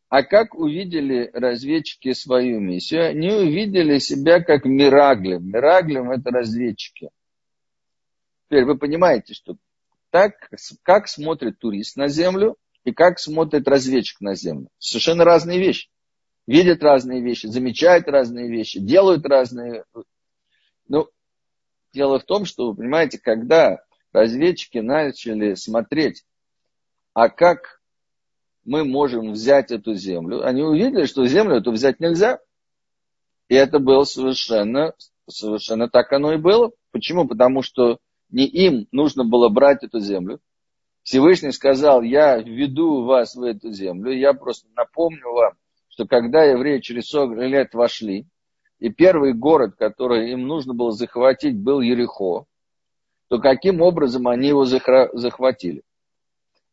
А 0.10 0.24
как 0.24 0.56
увидели 0.56 1.30
разведчики 1.34 2.14
свою 2.14 2.60
миссию? 2.60 3.10
Они 3.10 3.32
увидели 3.32 3.98
себя 3.98 4.44
как 4.44 4.66
мираглем. 4.66 5.48
Мираглем 5.48 6.12
это 6.12 6.30
разведчики. 6.32 7.10
Теперь 8.46 8.66
вы 8.66 8.78
понимаете, 8.78 9.34
что 9.34 9.56
так, 10.10 10.34
как 10.84 11.08
смотрит 11.08 11.60
турист 11.60 11.96
на 11.96 12.10
землю 12.10 12.58
и 12.84 12.92
как 12.92 13.20
смотрит 13.20 13.68
разведчик 13.68 14.20
на 14.20 14.36
землю. 14.36 14.68
Совершенно 14.78 15.24
разные 15.24 15.60
вещи. 15.60 15.90
Видят 16.48 16.84
разные 16.84 17.22
вещи, 17.22 17.46
замечают 17.48 18.08
разные 18.08 18.50
вещи, 18.50 18.80
делают 18.80 19.26
разные. 19.26 19.86
Ну, 20.92 21.10
дело 21.94 22.20
в 22.20 22.26
том, 22.26 22.44
что, 22.44 22.68
вы 22.68 22.76
понимаете, 22.76 23.18
когда 23.18 23.82
разведчики 24.12 24.80
начали 24.80 25.54
смотреть, 25.54 26.26
а 27.14 27.30
как 27.30 27.82
мы 28.66 28.84
можем 28.84 29.32
взять 29.32 29.72
эту 29.72 29.94
землю. 29.96 30.46
Они 30.46 30.62
увидели, 30.62 31.06
что 31.06 31.26
землю 31.26 31.56
эту 31.56 31.72
взять 31.72 32.02
нельзя. 32.02 32.40
И 33.48 33.56
это 33.56 33.80
было 33.80 34.04
совершенно, 34.04 34.94
совершенно 35.30 35.90
так 35.90 36.12
оно 36.12 36.34
и 36.34 36.38
было. 36.38 36.72
Почему? 36.92 37.26
Потому 37.26 37.62
что 37.62 38.00
не 38.30 38.46
им 38.46 38.88
нужно 38.92 39.24
было 39.24 39.48
брать 39.48 39.84
эту 39.84 40.02
землю. 40.02 40.42
Всевышний 41.04 41.54
сказал, 41.54 42.02
я 42.02 42.38
введу 42.38 43.06
вас 43.06 43.36
в 43.36 43.44
эту 43.44 43.72
землю. 43.72 44.12
Я 44.12 44.34
просто 44.34 44.68
напомню 44.76 45.32
вам, 45.32 45.54
что 45.88 46.06
когда 46.06 46.44
евреи 46.44 46.82
через 46.82 47.08
40 47.08 47.38
лет 47.50 47.74
вошли, 47.74 48.28
и 48.82 48.90
первый 48.90 49.34
город, 49.34 49.76
который 49.78 50.32
им 50.32 50.48
нужно 50.48 50.74
было 50.74 50.92
захватить, 50.92 51.56
был 51.56 51.82
Ерехо, 51.82 52.46
то 53.30 53.40
каким 53.40 53.80
образом 53.80 54.28
они 54.28 54.48
его 54.48 54.66
захватили? 54.66 55.84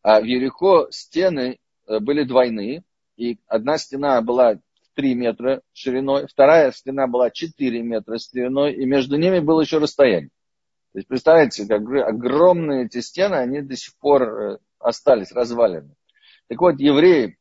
А 0.03 0.21
в 0.21 0.25
Ерехо 0.25 0.89
стены 0.91 1.59
э, 1.87 2.01
были 2.01 2.25
двойные, 2.25 2.83
и 3.17 3.39
одна 3.47 3.77
стена 3.77 4.23
была 4.23 4.59
3 4.95 5.15
метра 5.15 5.61
шириной, 5.75 6.27
вторая 6.27 6.73
стена 6.73 7.07
была 7.07 7.31
4 7.31 7.83
метра 7.83 8.17
шириной, 8.19 8.73
и 8.73 8.87
между 8.87 9.19
ними 9.19 9.41
было 9.41 9.61
еще 9.61 9.77
расстояние. 9.77 10.31
То 10.93 11.01
есть, 11.01 11.09
представляете, 11.09 11.67
как 11.67 11.83
огромные 11.83 12.87
эти 12.87 13.01
стены, 13.01 13.35
они 13.35 13.61
до 13.61 13.77
сих 13.77 13.95
пор 13.99 14.23
э, 14.23 14.59
остались 14.79 15.31
развалены. 15.33 15.95
Так 16.49 16.59
вот, 16.59 16.81
евреи 16.81 17.37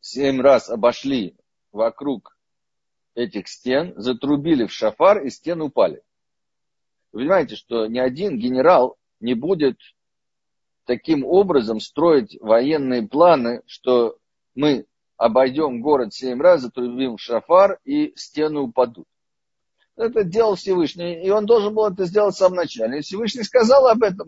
семь 0.00 0.40
раз 0.40 0.68
обошли 0.68 1.36
вокруг 1.70 2.36
этих 3.14 3.48
стен, 3.48 3.94
затрубили 3.96 4.66
в 4.66 4.72
шафар, 4.72 5.24
и 5.24 5.30
стены 5.30 5.64
упали. 5.64 6.02
Вы 7.12 7.20
понимаете, 7.20 7.56
что 7.56 7.86
ни 7.86 7.98
один 7.98 8.38
генерал 8.38 8.96
не 9.18 9.34
будет 9.34 9.78
таким 10.84 11.24
образом 11.24 11.80
строить 11.80 12.36
военные 12.40 13.06
планы, 13.06 13.62
что 13.66 14.16
мы 14.54 14.86
обойдем 15.16 15.82
город 15.82 16.14
семь 16.14 16.40
раз, 16.40 16.62
затрубим 16.62 17.18
шафар, 17.18 17.78
и 17.84 18.12
стены 18.16 18.60
упадут. 18.60 19.06
Это 19.96 20.24
делал 20.24 20.54
Всевышний, 20.54 21.22
и 21.22 21.28
он 21.30 21.44
должен 21.44 21.74
был 21.74 21.86
это 21.86 22.06
сделать 22.06 22.34
в 22.34 22.38
самом 22.38 22.56
начале. 22.56 22.98
И 22.98 23.02
Всевышний 23.02 23.42
сказал 23.42 23.86
об 23.86 24.02
этом, 24.02 24.26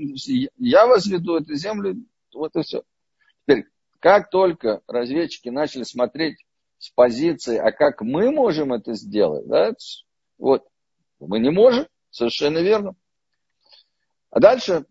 я 0.58 0.86
вас 0.86 1.06
веду 1.06 1.36
эту 1.36 1.54
землю, 1.54 1.96
вот 2.34 2.54
и 2.56 2.62
все. 2.62 2.82
Теперь, 3.42 3.66
как 3.98 4.28
только 4.28 4.82
разведчики 4.86 5.48
начали 5.48 5.84
смотреть 5.84 6.44
с 6.82 6.90
позиции, 6.90 7.58
а 7.58 7.70
как 7.70 8.00
мы 8.00 8.32
можем 8.32 8.72
это 8.72 8.94
сделать, 8.94 9.46
да, 9.46 9.72
вот, 10.36 10.66
мы 11.20 11.38
не 11.38 11.50
можем, 11.50 11.86
совершенно 12.10 12.58
верно. 12.58 12.96
А 14.30 14.40
дальше, 14.40 14.84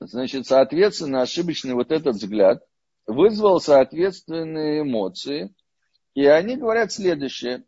значит, 0.00 0.46
соответственно, 0.46 1.20
ошибочный 1.20 1.74
вот 1.74 1.92
этот 1.92 2.16
взгляд 2.16 2.64
вызвал 3.06 3.60
соответственные 3.60 4.80
эмоции, 4.80 5.54
и 6.14 6.24
они 6.24 6.56
говорят 6.56 6.92
следующее. 6.92 7.64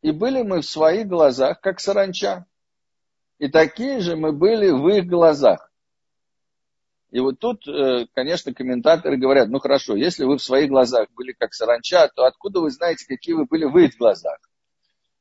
И 0.00 0.12
были 0.12 0.42
мы 0.42 0.60
в 0.60 0.66
своих 0.66 1.08
глазах, 1.08 1.60
как 1.60 1.80
саранча. 1.80 2.46
И 3.38 3.48
такие 3.48 3.98
же 3.98 4.14
мы 4.14 4.30
были 4.30 4.70
в 4.70 4.86
их 4.86 5.06
глазах. 5.06 5.72
И 7.14 7.20
вот 7.20 7.38
тут, 7.38 7.64
э, 7.68 8.06
конечно, 8.12 8.52
комментаторы 8.52 9.16
говорят, 9.16 9.48
ну 9.48 9.60
хорошо, 9.60 9.94
если 9.94 10.24
вы 10.24 10.36
в 10.36 10.42
своих 10.42 10.68
глазах 10.68 11.06
были 11.14 11.30
как 11.30 11.54
саранча, 11.54 12.08
то 12.08 12.24
откуда 12.24 12.58
вы 12.58 12.72
знаете, 12.72 13.06
какие 13.06 13.36
вы 13.36 13.44
были 13.44 13.66
в 13.66 13.78
их 13.78 13.96
глазах? 13.96 14.38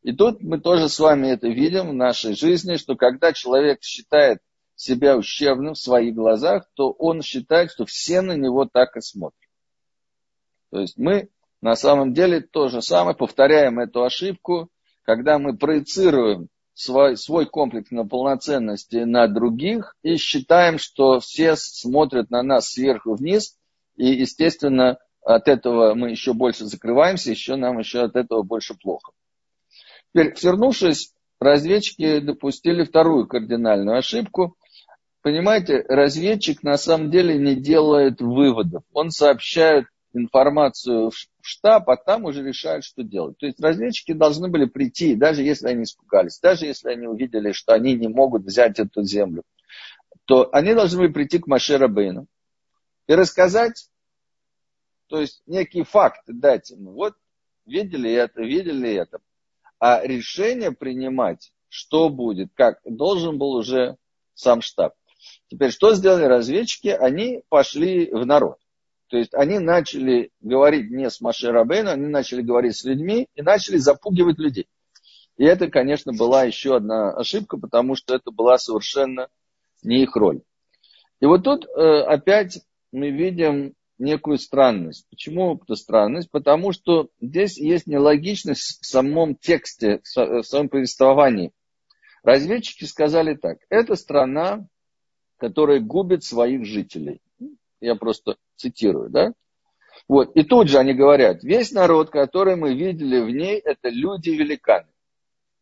И 0.02 0.12
тут 0.12 0.42
мы 0.42 0.60
тоже 0.60 0.90
с 0.90 0.98
вами 0.98 1.28
это 1.28 1.48
видим 1.50 1.90
в 1.90 1.94
нашей 1.94 2.34
жизни, 2.34 2.78
что 2.78 2.96
когда 2.96 3.32
человек 3.32 3.84
считает 3.84 4.40
себя 4.76 5.16
ущербным 5.16 5.76
в 5.76 5.80
своих 5.80 6.16
глазах, 6.16 6.68
то 6.74 6.90
он 6.90 7.22
считает, 7.22 7.70
что 7.70 7.86
все 7.86 8.22
на 8.22 8.36
него 8.36 8.66
так 8.66 8.98
и 8.98 9.02
смотрят. 9.02 9.52
То 10.72 10.80
есть 10.80 10.98
мы 10.98 11.30
на 11.62 11.76
самом 11.76 12.16
деле 12.16 12.42
то 12.42 12.70
же 12.70 12.82
самое, 12.82 13.16
повторяем 13.16 13.78
эту 13.78 14.04
ошибку, 14.04 14.72
когда 15.04 15.38
мы 15.38 15.56
проецируем 15.56 16.48
свой, 16.74 17.18
свой 17.18 17.46
комплекс 17.46 17.92
на 17.92 18.06
полноценности 18.06 18.98
на 18.98 19.28
других 19.28 19.96
и 20.04 20.18
считаем, 20.18 20.78
что 20.78 21.20
все 21.20 21.56
смотрят 21.56 22.30
на 22.30 22.42
нас 22.44 22.70
сверху 22.70 23.16
вниз, 23.16 23.58
и, 23.96 24.08
естественно, 24.08 24.98
от 25.22 25.48
этого 25.48 25.94
мы 25.94 26.12
еще 26.12 26.34
больше 26.34 26.66
закрываемся, 26.66 27.32
еще 27.32 27.56
нам 27.56 27.80
еще 27.80 28.02
от 28.02 28.16
этого 28.16 28.44
больше 28.44 28.76
плохо. 28.76 29.12
Теперь, 30.14 30.34
вернувшись, 30.42 31.14
разведчики 31.40 32.20
допустили 32.20 32.84
вторую 32.84 33.28
кардинальную 33.28 33.98
ошибку. 33.98 34.58
Понимаете, 35.22 35.86
разведчик 35.88 36.64
на 36.64 36.78
самом 36.78 37.10
деле 37.10 37.38
не 37.38 37.56
делает 37.56 38.20
выводов. 38.20 38.84
Он 38.92 39.10
сообщает 39.10 39.86
информацию 40.14 41.10
в 41.10 41.16
штаб, 41.42 41.90
а 41.90 41.98
там 41.98 42.26
уже 42.26 42.44
решают, 42.44 42.86
что 42.86 43.04
делать. 43.04 43.38
То 43.38 43.46
есть 43.46 43.60
разведчики 43.60 44.14
должны 44.14 44.48
были 44.48 44.66
прийти, 44.66 45.16
даже 45.16 45.44
если 45.44 45.68
они 45.68 45.84
испугались, 45.84 46.40
даже 46.40 46.66
если 46.66 46.90
они 46.90 47.08
увидели, 47.08 47.52
что 47.52 47.74
они 47.74 47.96
не 47.96 48.08
могут 48.08 48.44
взять 48.44 48.80
эту 48.80 49.04
землю, 49.04 49.44
то 50.26 50.50
они 50.52 50.74
должны 50.74 51.00
были 51.00 51.12
прийти 51.12 51.40
к 51.40 51.48
Машера 51.48 51.88
Бейну 51.88 52.28
и 53.08 53.14
рассказать, 53.14 53.90
то 55.08 55.20
есть 55.20 55.42
некий 55.46 55.84
факт 55.84 56.22
дать 56.28 56.70
ему. 56.70 56.92
Вот 56.94 57.16
видели 57.66 58.12
это, 58.12 58.42
видели 58.42 58.94
это. 58.94 59.20
А 59.80 60.06
решение 60.06 60.72
принимать, 60.72 61.52
что 61.68 62.10
будет, 62.10 62.52
как, 62.54 62.80
должен 62.86 63.38
был 63.38 63.52
уже 63.54 63.98
сам 64.34 64.62
штаб. 64.62 64.94
Теперь, 65.48 65.72
что 65.72 65.94
сделали 65.94 66.26
разведчики? 66.26 66.88
Они 66.88 67.44
пошли 67.50 68.10
в 68.12 68.26
народ. 68.26 68.58
То 69.08 69.18
есть 69.18 69.34
они 69.34 69.60
начали 69.60 70.32
говорить 70.42 70.90
не 70.90 71.10
с 71.10 71.22
Маше 71.22 71.52
Рабейну, 71.52 71.92
они 71.92 72.08
начали 72.08 72.42
говорить 72.42 72.76
с 72.76 72.84
людьми 72.84 73.28
и 73.36 73.42
начали 73.42 73.78
запугивать 73.78 74.40
людей. 74.40 74.68
И 75.38 75.44
это, 75.44 75.70
конечно, 75.70 76.14
была 76.14 76.44
еще 76.44 76.76
одна 76.76 77.12
ошибка, 77.12 77.58
потому 77.58 77.96
что 77.96 78.16
это 78.16 78.32
была 78.32 78.58
совершенно 78.58 79.28
не 79.84 80.04
их 80.04 80.16
роль. 80.16 80.42
И 81.20 81.26
вот 81.26 81.44
тут 81.44 81.66
э, 81.66 82.02
опять 82.02 82.62
мы 82.92 83.10
видим 83.10 83.74
некую 83.98 84.38
странность. 84.38 85.08
Почему 85.10 85.56
это 85.56 85.76
странность? 85.76 86.30
Потому 86.30 86.72
что 86.72 87.10
здесь 87.22 87.58
есть 87.58 87.88
нелогичность 87.88 88.82
в 88.82 88.86
самом 88.86 89.36
тексте, 89.36 90.02
в 90.04 90.44
самом 90.44 90.70
повествовании. 90.70 91.52
Разведчики 92.24 92.86
сказали 92.86 93.36
так. 93.36 93.60
Это 93.70 93.96
страна, 93.96 94.68
которая 95.38 95.80
губит 95.80 96.24
своих 96.24 96.66
жителей. 96.66 97.22
Я 97.84 97.96
просто 97.96 98.38
цитирую, 98.56 99.10
да? 99.10 99.34
Вот. 100.08 100.36
И 100.36 100.44
тут 100.44 100.70
же 100.70 100.78
они 100.78 100.94
говорят, 100.94 101.44
весь 101.44 101.74
народ, 101.74 102.10
который 102.10 102.56
мы 102.56 102.74
видели 102.74 103.20
в 103.20 103.30
ней, 103.30 103.60
это 103.60 103.90
люди-великаны. 103.90 104.88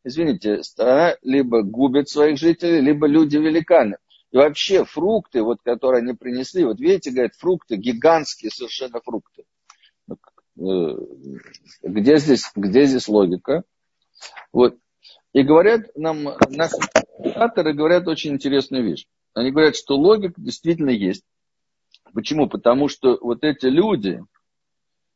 Извините, 0.03 0.61
страна 0.61 1.15
либо 1.23 1.63
губит 1.63 2.09
своих 2.09 2.37
жителей, 2.37 2.79
либо 2.81 3.07
люди-великаны. 3.07 3.97
И 4.31 4.37
вообще 4.37 4.85
фрукты, 4.85 5.41
вот, 5.41 5.61
которые 5.63 6.03
они 6.03 6.13
принесли, 6.13 6.63
вот 6.63 6.79
видите, 6.79 7.09
говорят, 7.09 7.33
фрукты, 7.35 7.75
гигантские 7.75 8.51
совершенно 8.51 9.01
фрукты. 9.01 9.43
Э, 10.09 10.95
где 11.81 12.17
здесь, 12.17 12.51
где 12.55 12.85
здесь 12.85 13.07
логика? 13.07 13.63
Вот. 14.53 14.77
И 15.33 15.41
говорят 15.41 15.89
нам, 15.95 16.35
наши 16.49 16.77
авторы 17.35 17.73
говорят 17.73 18.07
очень 18.07 18.33
интересную 18.33 18.83
вещь. 18.83 19.07
Они 19.33 19.49
говорят, 19.49 19.75
что 19.75 19.95
логика 19.95 20.35
действительно 20.37 20.91
есть. 20.91 21.23
Почему? 22.13 22.47
Потому 22.47 22.87
что 22.87 23.17
вот 23.21 23.43
эти 23.43 23.65
люди, 23.67 24.21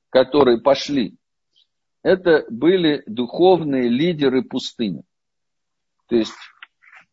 которые 0.09 0.59
пошли, 0.59 1.15
это 2.03 2.45
были 2.49 3.03
духовные 3.07 3.89
лидеры 3.89 4.43
пустыни. 4.43 5.03
То 6.07 6.15
есть 6.15 6.33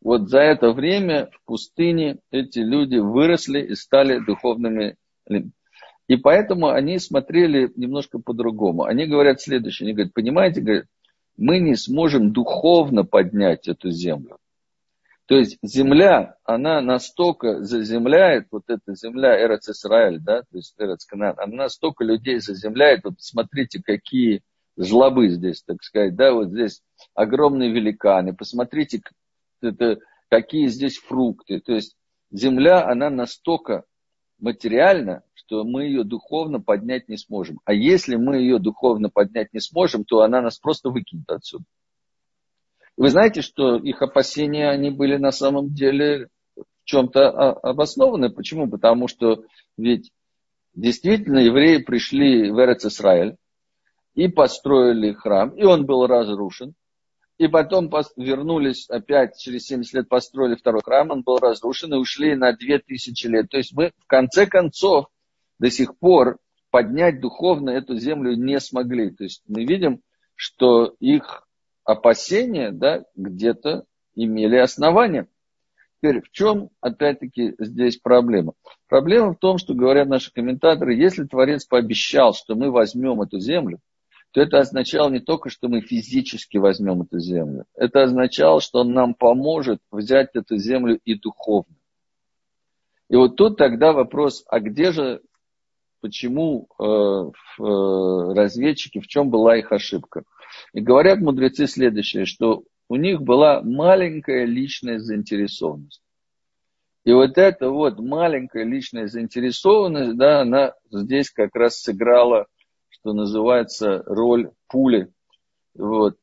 вот 0.03 0.29
за 0.29 0.41
это 0.41 0.73
время 0.73 1.31
в 1.33 1.45
пустыне 1.47 2.19
эти 2.31 2.59
люди 2.59 2.97
выросли 2.97 3.61
и 3.61 3.75
стали 3.75 4.19
духовными 4.19 4.97
И 6.09 6.17
поэтому 6.17 6.69
они 6.69 6.99
смотрели 6.99 7.73
немножко 7.77 8.19
по-другому. 8.19 8.83
Они 8.85 9.07
говорят 9.07 9.41
следующее. 9.41 9.87
Они 9.87 9.95
говорят, 9.95 10.13
понимаете, 10.13 10.87
мы 11.37 11.59
не 11.61 11.77
сможем 11.77 12.33
духовно 12.33 13.05
поднять 13.05 13.69
эту 13.69 13.91
землю. 13.91 14.37
То 15.27 15.37
есть 15.37 15.59
земля, 15.63 16.37
она 16.45 16.81
настолько 16.81 17.63
заземляет, 17.63 18.49
вот 18.51 18.65
эта 18.69 18.95
земля 18.95 19.41
Эрец 19.41 19.69
Исраэль, 19.69 20.19
да, 20.19 20.43
то 20.43 20.57
есть 20.57 20.75
Эрец 20.79 21.05
Канан, 21.07 21.35
она 21.39 21.57
настолько 21.57 22.05
людей 22.05 22.41
заземляет, 22.41 23.05
вот 23.05 23.15
смотрите, 23.19 23.81
какие 23.83 24.43
жлобы 24.77 25.29
здесь, 25.29 25.63
так 25.63 25.83
сказать, 25.83 26.17
да, 26.17 26.33
вот 26.33 26.49
здесь 26.49 26.83
огромные 27.15 27.71
великаны, 27.73 28.35
посмотрите, 28.35 29.01
это, 29.61 29.99
какие 30.29 30.67
здесь 30.67 30.99
фрукты. 30.99 31.61
То 31.61 31.73
есть 31.73 31.97
земля, 32.31 32.87
она 32.87 33.11
настолько 33.11 33.85
материальна, 34.39 35.23
что 35.35 35.65
мы 35.65 35.85
ее 35.85 36.05
духовно 36.05 36.61
поднять 36.61 37.09
не 37.09 37.17
сможем. 37.17 37.61
А 37.65 37.73
если 37.73 38.17
мы 38.17 38.39
ее 38.39 38.59
духовно 38.59 39.09
поднять 39.09 39.53
не 39.53 39.61
сможем, 39.61 40.05
то 40.05 40.23
она 40.23 40.41
нас 40.41 40.59
просто 40.59 40.91
выкинет 40.91 41.31
отсюда. 41.31 41.65
Вы 42.97 43.09
знаете, 43.09 43.43
что 43.43 43.77
их 43.77 44.03
опасения, 44.03 44.69
они 44.71 44.91
были 44.91 45.17
на 45.17 45.33
самом 45.33 45.73
деле 45.73 46.29
в 46.55 46.65
чем-то 46.85 47.29
обоснованы. 47.53 48.31
Почему? 48.31 48.69
Потому 48.69 49.09
что 49.09 49.45
ведь 49.77 50.11
действительно 50.75 51.39
евреи 51.39 51.79
пришли 51.79 52.51
в 52.51 52.59
Эрец 52.59 52.85
Исраэль, 52.85 53.37
и 54.15 54.29
построили 54.29 55.13
храм, 55.13 55.51
и 55.51 55.65
он 55.65 55.87
был 55.87 56.07
разрушен. 56.07 56.75
И 57.39 57.49
потом 57.49 57.91
вернулись 58.17 58.89
опять, 58.89 59.39
через 59.39 59.67
70 59.67 59.95
лет 59.95 60.09
построили 60.09 60.55
второй 60.55 60.83
храм, 60.85 61.11
он 61.11 61.23
был 61.23 61.39
разрушен, 61.39 61.95
и 61.95 61.97
ушли 61.97 62.37
на 62.37 62.53
2000 62.53 63.27
лет. 63.27 63.49
То 63.49 63.57
есть 63.57 63.73
мы 63.75 63.93
в 63.99 64.07
конце 64.07 64.47
концов 64.47 65.07
до 65.59 65.71
сих 65.71 65.97
пор 65.99 66.39
поднять 66.71 67.21
духовно 67.21 67.71
эту 67.71 67.97
землю 67.97 68.37
не 68.37 68.61
смогли. 68.61 69.11
То 69.11 69.25
есть 69.25 69.43
мы 69.49 69.65
видим, 69.65 70.03
что 70.37 70.95
их 71.01 71.47
опасения 71.85 72.71
да, 72.71 73.05
где-то 73.17 73.85
имели 74.15 74.57
основания. 74.57 75.27
Теперь, 76.03 76.21
в 76.21 76.31
чем, 76.33 76.71
опять-таки, 76.81 77.55
здесь 77.59 77.97
проблема? 77.97 78.55
Проблема 78.89 79.35
в 79.35 79.39
том, 79.39 79.59
что, 79.59 79.75
говорят 79.75 80.09
наши 80.09 80.33
комментаторы, 80.33 80.95
если 80.95 81.25
Творец 81.25 81.65
пообещал, 81.65 82.35
что 82.35 82.57
мы 82.57 82.71
возьмем 82.71 83.23
эту 83.23 83.39
землю, 83.39 83.79
то 84.33 84.41
это 84.41 84.59
означало 84.59 85.11
не 85.11 85.21
только, 85.21 85.51
что 85.51 85.69
мы 85.69 85.81
физически 85.83 86.57
возьмем 86.57 87.03
эту 87.03 87.21
землю. 87.21 87.67
Это 87.75 88.03
означало, 88.03 88.61
что 88.61 88.81
он 88.81 88.93
нам 88.93 89.15
поможет 89.15 89.81
взять 89.91 90.31
эту 90.35 90.57
землю 90.57 90.99
и 91.05 91.15
духовно. 91.15 91.77
И 93.09 93.15
вот 93.15 93.37
тут 93.37 93.59
тогда 93.59 93.93
вопрос, 93.93 94.43
а 94.49 94.59
где 94.59 94.91
же, 94.91 95.21
почему 96.03 96.69
э, 96.79 96.85
э, 96.85 97.63
разведчики, 98.35 99.01
в 99.01 99.07
чем 99.07 99.31
была 99.31 99.57
их 99.57 99.73
ошибка? 99.73 100.25
И 100.75 100.81
говорят 100.81 101.21
мудрецы 101.21 101.67
следующее, 101.67 102.27
что 102.27 102.65
у 102.89 102.97
них 102.97 103.23
была 103.23 103.63
маленькая 103.63 104.45
личная 104.45 104.99
заинтересованность. 104.99 106.03
И 107.05 107.13
вот 107.13 107.39
эта 107.39 107.71
вот 107.71 107.99
маленькая 107.99 108.65
личная 108.65 109.07
заинтересованность, 109.07 110.17
да, 110.19 110.43
она 110.43 110.75
здесь 110.91 111.31
как 111.31 111.55
раз 111.55 111.81
сыграла, 111.81 112.47
что 112.91 113.13
называется, 113.13 114.03
роль 114.05 114.51
пули. 114.69 115.11
Вот. 115.75 116.19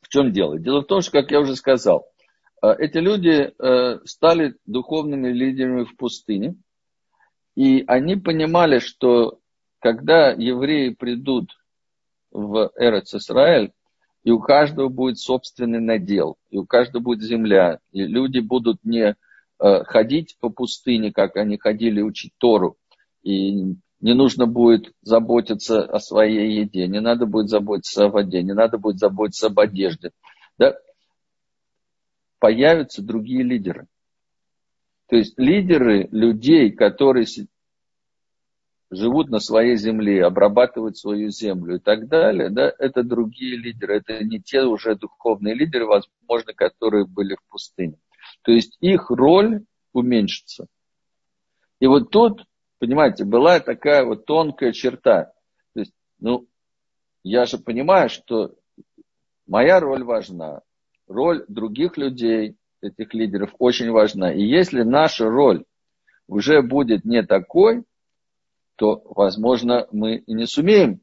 В 0.00 0.08
чем 0.08 0.32
дело? 0.32 0.58
Дело 0.58 0.80
в 0.80 0.86
том, 0.86 1.02
что, 1.02 1.12
как 1.12 1.30
я 1.30 1.40
уже 1.40 1.56
сказал, 1.56 2.06
э, 2.62 2.72
эти 2.78 2.98
люди 2.98 3.52
стали 4.06 4.54
духовными 4.64 5.28
лидерами 5.28 5.84
в 5.84 5.96
пустыне, 5.96 6.56
и 7.58 7.82
они 7.88 8.14
понимали, 8.14 8.78
что 8.78 9.40
когда 9.80 10.30
евреи 10.30 10.90
придут 10.90 11.58
в 12.30 12.70
Эрец 12.76 13.12
Исраэль, 13.12 13.72
и 14.22 14.30
у 14.30 14.38
каждого 14.38 14.88
будет 14.88 15.18
собственный 15.18 15.80
надел, 15.80 16.36
и 16.50 16.58
у 16.58 16.64
каждого 16.64 17.02
будет 17.02 17.24
земля, 17.24 17.80
и 17.90 18.04
люди 18.04 18.38
будут 18.38 18.84
не 18.84 19.16
э, 19.58 19.82
ходить 19.82 20.36
по 20.38 20.50
пустыне, 20.50 21.10
как 21.12 21.34
они 21.34 21.58
ходили 21.58 22.00
учить 22.00 22.32
Тору, 22.38 22.76
и 23.24 23.74
не 24.00 24.14
нужно 24.14 24.46
будет 24.46 24.92
заботиться 25.02 25.82
о 25.82 25.98
своей 25.98 26.60
еде, 26.60 26.86
не 26.86 27.00
надо 27.00 27.26
будет 27.26 27.48
заботиться 27.48 28.04
о 28.04 28.10
воде, 28.10 28.40
не 28.44 28.54
надо 28.54 28.78
будет 28.78 29.00
заботиться 29.00 29.48
об 29.48 29.58
одежде. 29.58 30.12
Да? 30.58 30.76
Появятся 32.38 33.02
другие 33.02 33.42
лидеры. 33.42 33.88
То 35.08 35.16
есть 35.16 35.38
лидеры 35.38 36.08
людей, 36.12 36.70
которые 36.70 37.26
живут 38.90 39.30
на 39.30 39.40
своей 39.40 39.76
земле, 39.76 40.24
обрабатывают 40.24 40.96
свою 40.96 41.30
землю 41.30 41.76
и 41.76 41.78
так 41.78 42.08
далее, 42.08 42.50
да, 42.50 42.72
это 42.78 43.02
другие 43.02 43.56
лидеры, 43.56 43.96
это 43.96 44.22
не 44.22 44.40
те 44.40 44.62
уже 44.62 44.96
духовные 44.96 45.54
лидеры, 45.54 45.86
возможно, 45.86 46.52
которые 46.54 47.06
были 47.06 47.36
в 47.36 47.50
пустыне. 47.50 47.98
То 48.42 48.52
есть 48.52 48.76
их 48.80 49.10
роль 49.10 49.64
уменьшится. 49.92 50.66
И 51.80 51.86
вот 51.86 52.10
тут, 52.10 52.44
понимаете, 52.78 53.24
была 53.24 53.60
такая 53.60 54.04
вот 54.04 54.26
тонкая 54.26 54.72
черта. 54.72 55.32
То 55.74 55.80
есть, 55.80 55.92
ну, 56.18 56.46
я 57.22 57.46
же 57.46 57.58
понимаю, 57.58 58.08
что 58.08 58.54
моя 59.46 59.80
роль 59.80 60.02
важна, 60.02 60.62
роль 61.06 61.44
других 61.48 61.96
людей, 61.96 62.56
этих 62.80 63.14
лидеров, 63.14 63.54
очень 63.58 63.90
важна. 63.90 64.32
И 64.32 64.42
если 64.42 64.82
наша 64.82 65.28
роль 65.28 65.64
уже 66.26 66.62
будет 66.62 67.04
не 67.04 67.22
такой, 67.22 67.84
то, 68.76 69.02
возможно, 69.04 69.88
мы 69.90 70.16
и 70.16 70.32
не 70.34 70.46
сумеем 70.46 71.00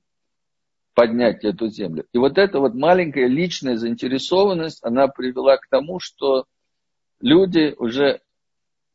поднять 0.94 1.44
эту 1.44 1.68
землю. 1.68 2.06
И 2.14 2.18
вот 2.18 2.38
эта 2.38 2.60
вот 2.60 2.74
маленькая 2.74 3.28
личная 3.28 3.76
заинтересованность, 3.76 4.80
она 4.82 5.08
привела 5.08 5.58
к 5.58 5.68
тому, 5.70 6.00
что 6.00 6.46
люди 7.20 7.76
уже 7.78 8.22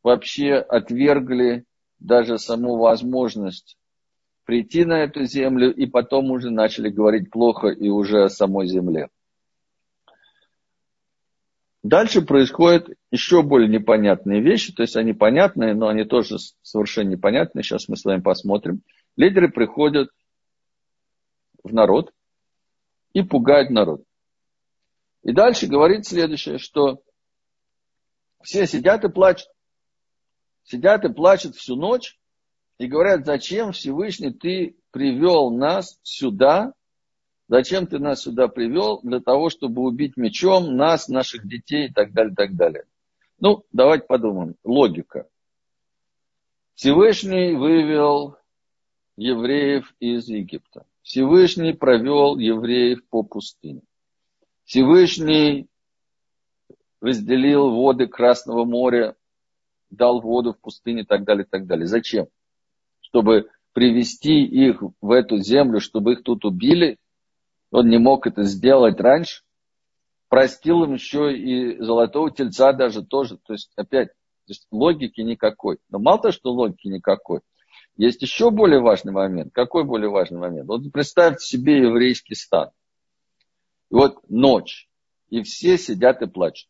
вообще 0.03 0.55
отвергли 0.55 1.65
даже 1.99 2.39
саму 2.39 2.79
возможность 2.79 3.77
прийти 4.45 4.85
на 4.85 5.03
эту 5.05 5.25
землю, 5.25 5.73
и 5.73 5.87
потом 5.87 6.31
уже 6.31 6.51
начали 6.51 6.89
говорить 6.89 7.31
плохо 7.31 7.69
и 7.69 7.89
уже 7.89 8.25
о 8.25 8.29
самой 8.31 8.67
земле. 8.67 9.09
Дальше 11.83 12.21
происходят 12.21 12.89
еще 13.11 13.43
более 13.43 13.69
непонятные 13.69 14.43
вещи, 14.43 14.73
то 14.73 14.83
есть 14.83 14.97
они 14.97 15.15
понятные, 15.15 15.75
но 15.75 15.89
они 15.89 16.05
тоже 16.05 16.37
совершенно 16.63 17.09
непонятные. 17.09 17.63
Сейчас 17.63 17.89
мы 17.89 17.97
с 17.97 18.05
вами 18.05 18.21
посмотрим. 18.21 18.83
Лидеры 19.17 19.51
приходят 19.51 20.11
в 21.65 21.73
народ 21.73 22.13
и 23.15 23.23
пугают 23.23 23.71
народ. 23.71 24.03
И 25.23 25.33
дальше 25.33 25.67
говорит 25.67 26.07
следующее, 26.07 26.59
что 26.59 27.03
все 28.43 28.67
сидят 28.67 29.05
и 29.05 29.09
плачут. 29.09 29.49
Сидят 30.65 31.05
и 31.05 31.13
плачут 31.13 31.57
всю 31.57 31.77
ночь 31.77 32.19
и 32.79 32.87
говорят, 32.87 33.25
зачем 33.25 33.73
Всевышний 33.73 34.33
ты 34.33 34.77
привел 34.91 35.51
нас 35.51 35.99
сюда, 36.03 36.73
Зачем 37.51 37.89
ты 37.89 37.99
нас 37.99 38.23
сюда 38.23 38.47
привел? 38.47 39.01
Для 39.03 39.19
того, 39.19 39.51
чтобы 39.51 39.83
убить 39.83 40.17
мечом 40.17 40.77
нас, 40.77 41.09
наших 41.09 41.49
детей 41.49 41.89
и 41.89 41.93
так 41.93 42.13
далее, 42.13 42.33
так 42.33 42.55
далее. 42.55 42.85
Ну, 43.41 43.65
давайте 43.73 44.07
подумаем. 44.07 44.55
Логика. 44.63 45.29
Всевышний 46.75 47.57
вывел 47.57 48.37
евреев 49.17 49.93
из 49.99 50.29
Египта. 50.29 50.87
Всевышний 51.03 51.73
провел 51.73 52.39
евреев 52.39 53.05
по 53.09 53.25
пустыне. 53.25 53.83
Всевышний 54.63 55.67
разделил 57.01 57.71
воды 57.71 58.07
Красного 58.07 58.65
моря, 58.65 59.17
дал 59.91 60.21
воду 60.21 60.53
в 60.53 60.61
пустыне 60.61 61.03
и 61.03 61.05
так 61.05 61.25
далее, 61.25 61.45
и 61.45 61.49
так 61.49 61.67
далее. 61.67 61.89
Зачем? 61.89 62.29
Чтобы 63.01 63.51
привести 63.73 64.45
их 64.45 64.85
в 65.01 65.11
эту 65.11 65.39
землю, 65.39 65.81
чтобы 65.81 66.13
их 66.13 66.23
тут 66.23 66.45
убили– 66.45 66.97
он 67.71 67.89
не 67.89 67.99
мог 67.99 68.27
это 68.27 68.43
сделать 68.43 69.01
раньше, 69.01 69.43
простил 70.29 70.85
им 70.85 70.95
еще 70.95 71.37
и 71.37 71.81
золотого 71.81 72.31
тельца 72.31 72.73
даже 72.73 73.05
тоже. 73.05 73.39
То 73.39 73.53
есть 73.53 73.73
опять, 73.77 74.09
то 74.09 74.49
есть 74.49 74.67
логики 74.71 75.21
никакой. 75.21 75.79
Но 75.89 75.99
мало 75.99 76.21
того, 76.21 76.33
что 76.33 76.53
логики 76.53 76.89
никакой, 76.89 77.41
есть 77.97 78.23
еще 78.23 78.51
более 78.51 78.81
важный 78.81 79.13
момент. 79.13 79.53
Какой 79.53 79.85
более 79.85 80.11
важный 80.11 80.39
момент? 80.39 80.69
Вот 80.69 80.83
представьте 80.93 81.45
себе 81.45 81.79
еврейский 81.79 82.35
стан. 82.35 82.71
И 83.91 83.95
вот 83.95 84.19
ночь, 84.29 84.89
и 85.29 85.43
все 85.43 85.77
сидят 85.77 86.23
и 86.23 86.27
плачут. 86.27 86.69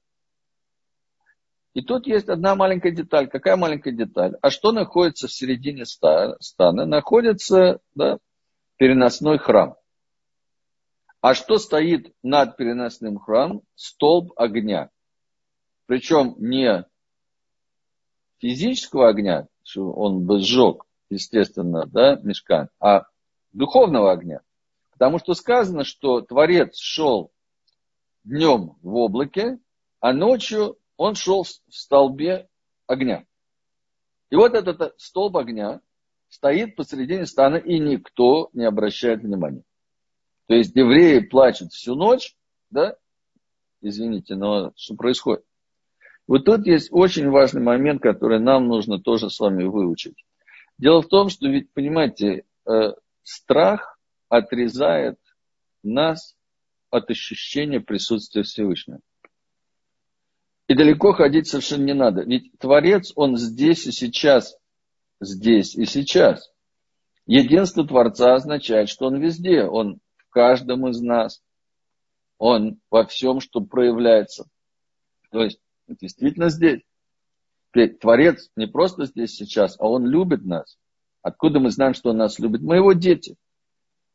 И 1.73 1.83
тут 1.83 2.07
есть 2.07 2.29
одна 2.29 2.57
маленькая 2.57 2.91
деталь. 2.91 3.29
Какая 3.29 3.57
маленькая 3.57 3.93
деталь? 3.93 4.37
А 4.43 4.51
что 4.51 4.73
находится 4.73 5.29
в 5.29 5.33
середине 5.33 5.85
стана? 5.87 6.85
Находится 6.87 7.81
да, 7.95 8.19
переносной 8.77 9.39
храм. 9.39 9.77
А 11.21 11.35
что 11.35 11.59
стоит 11.59 12.15
над 12.23 12.57
переносным 12.57 13.19
храмом? 13.19 13.63
Столб 13.75 14.33
огня. 14.37 14.91
Причем 15.87 16.35
не 16.39 16.87
физического 18.39 19.09
огня, 19.09 19.49
что 19.63 19.93
он 19.93 20.25
бы 20.25 20.41
сжег, 20.41 20.85
естественно, 21.11 21.85
да, 21.87 22.17
мешкан, 22.23 22.71
а 22.81 23.05
духовного 23.53 24.13
огня. 24.13 24.41
Потому 24.93 25.19
что 25.19 25.35
сказано, 25.35 25.85
что 25.85 26.23
Творец 26.23 26.79
шел 26.79 27.33
днем 28.25 28.77
в 28.83 28.95
облаке, 28.97 29.59
а 30.01 30.15
ночью 30.15 30.79
он 30.97 31.17
шел 31.17 31.45
в 31.45 31.75
столбе 31.75 32.49
огня. 32.87 33.27
И 34.31 34.37
вот 34.37 34.55
этот 34.55 34.99
столб 34.99 35.37
огня 35.37 35.81
стоит 36.29 36.77
посредине 36.77 37.27
стана, 37.27 37.57
и 37.57 37.79
никто 37.79 38.49
не 38.55 38.65
обращает 38.65 39.23
внимания. 39.23 39.65
То 40.51 40.57
есть 40.57 40.75
евреи 40.75 41.21
плачут 41.21 41.73
всю 41.73 41.95
ночь, 41.95 42.35
да? 42.71 42.97
Извините, 43.83 44.35
но 44.35 44.73
что 44.75 44.97
происходит? 44.97 45.45
Вот 46.27 46.45
тут 46.45 46.67
есть 46.67 46.89
очень 46.91 47.31
важный 47.31 47.63
момент, 47.63 48.03
который 48.03 48.41
нам 48.41 48.67
нужно 48.67 48.99
тоже 49.01 49.31
с 49.31 49.39
вами 49.39 49.63
выучить. 49.63 50.25
Дело 50.77 51.03
в 51.03 51.07
том, 51.07 51.29
что 51.29 51.47
ведь, 51.47 51.73
понимаете, 51.73 52.47
э, 52.67 52.95
страх 53.23 53.97
отрезает 54.29 55.21
нас 55.85 56.35
от 56.91 57.09
ощущения 57.11 57.79
присутствия 57.79 58.43
Всевышнего. 58.43 58.99
И 60.67 60.75
далеко 60.75 61.13
ходить 61.13 61.47
совершенно 61.47 61.85
не 61.85 61.95
надо. 61.95 62.23
Ведь 62.23 62.59
Творец, 62.59 63.13
он 63.15 63.37
здесь 63.37 63.87
и 63.87 63.93
сейчас. 63.93 64.57
Здесь 65.21 65.77
и 65.77 65.85
сейчас. 65.85 66.51
Единство 67.25 67.87
Творца 67.87 68.35
означает, 68.35 68.89
что 68.89 69.07
он 69.07 69.21
везде. 69.21 69.63
Он 69.63 70.01
каждом 70.31 70.89
из 70.89 71.01
нас. 71.01 71.43
Он 72.39 72.81
во 72.91 73.05
всем, 73.05 73.41
что 73.41 73.61
проявляется. 73.61 74.47
То 75.31 75.43
есть, 75.43 75.61
действительно 75.89 76.49
здесь. 76.49 76.81
Творец 78.01 78.51
не 78.57 78.67
просто 78.67 79.05
здесь 79.07 79.35
сейчас, 79.35 79.77
а 79.79 79.89
он 79.89 80.07
любит 80.07 80.45
нас. 80.45 80.79
Откуда 81.23 81.61
мы 81.61 81.71
знаем, 81.71 81.95
что 81.95 82.11
он 82.11 82.17
нас 82.17 82.39
любит? 82.39 82.63
Мы 82.63 82.77
его 82.77 82.93
дети. 82.95 83.37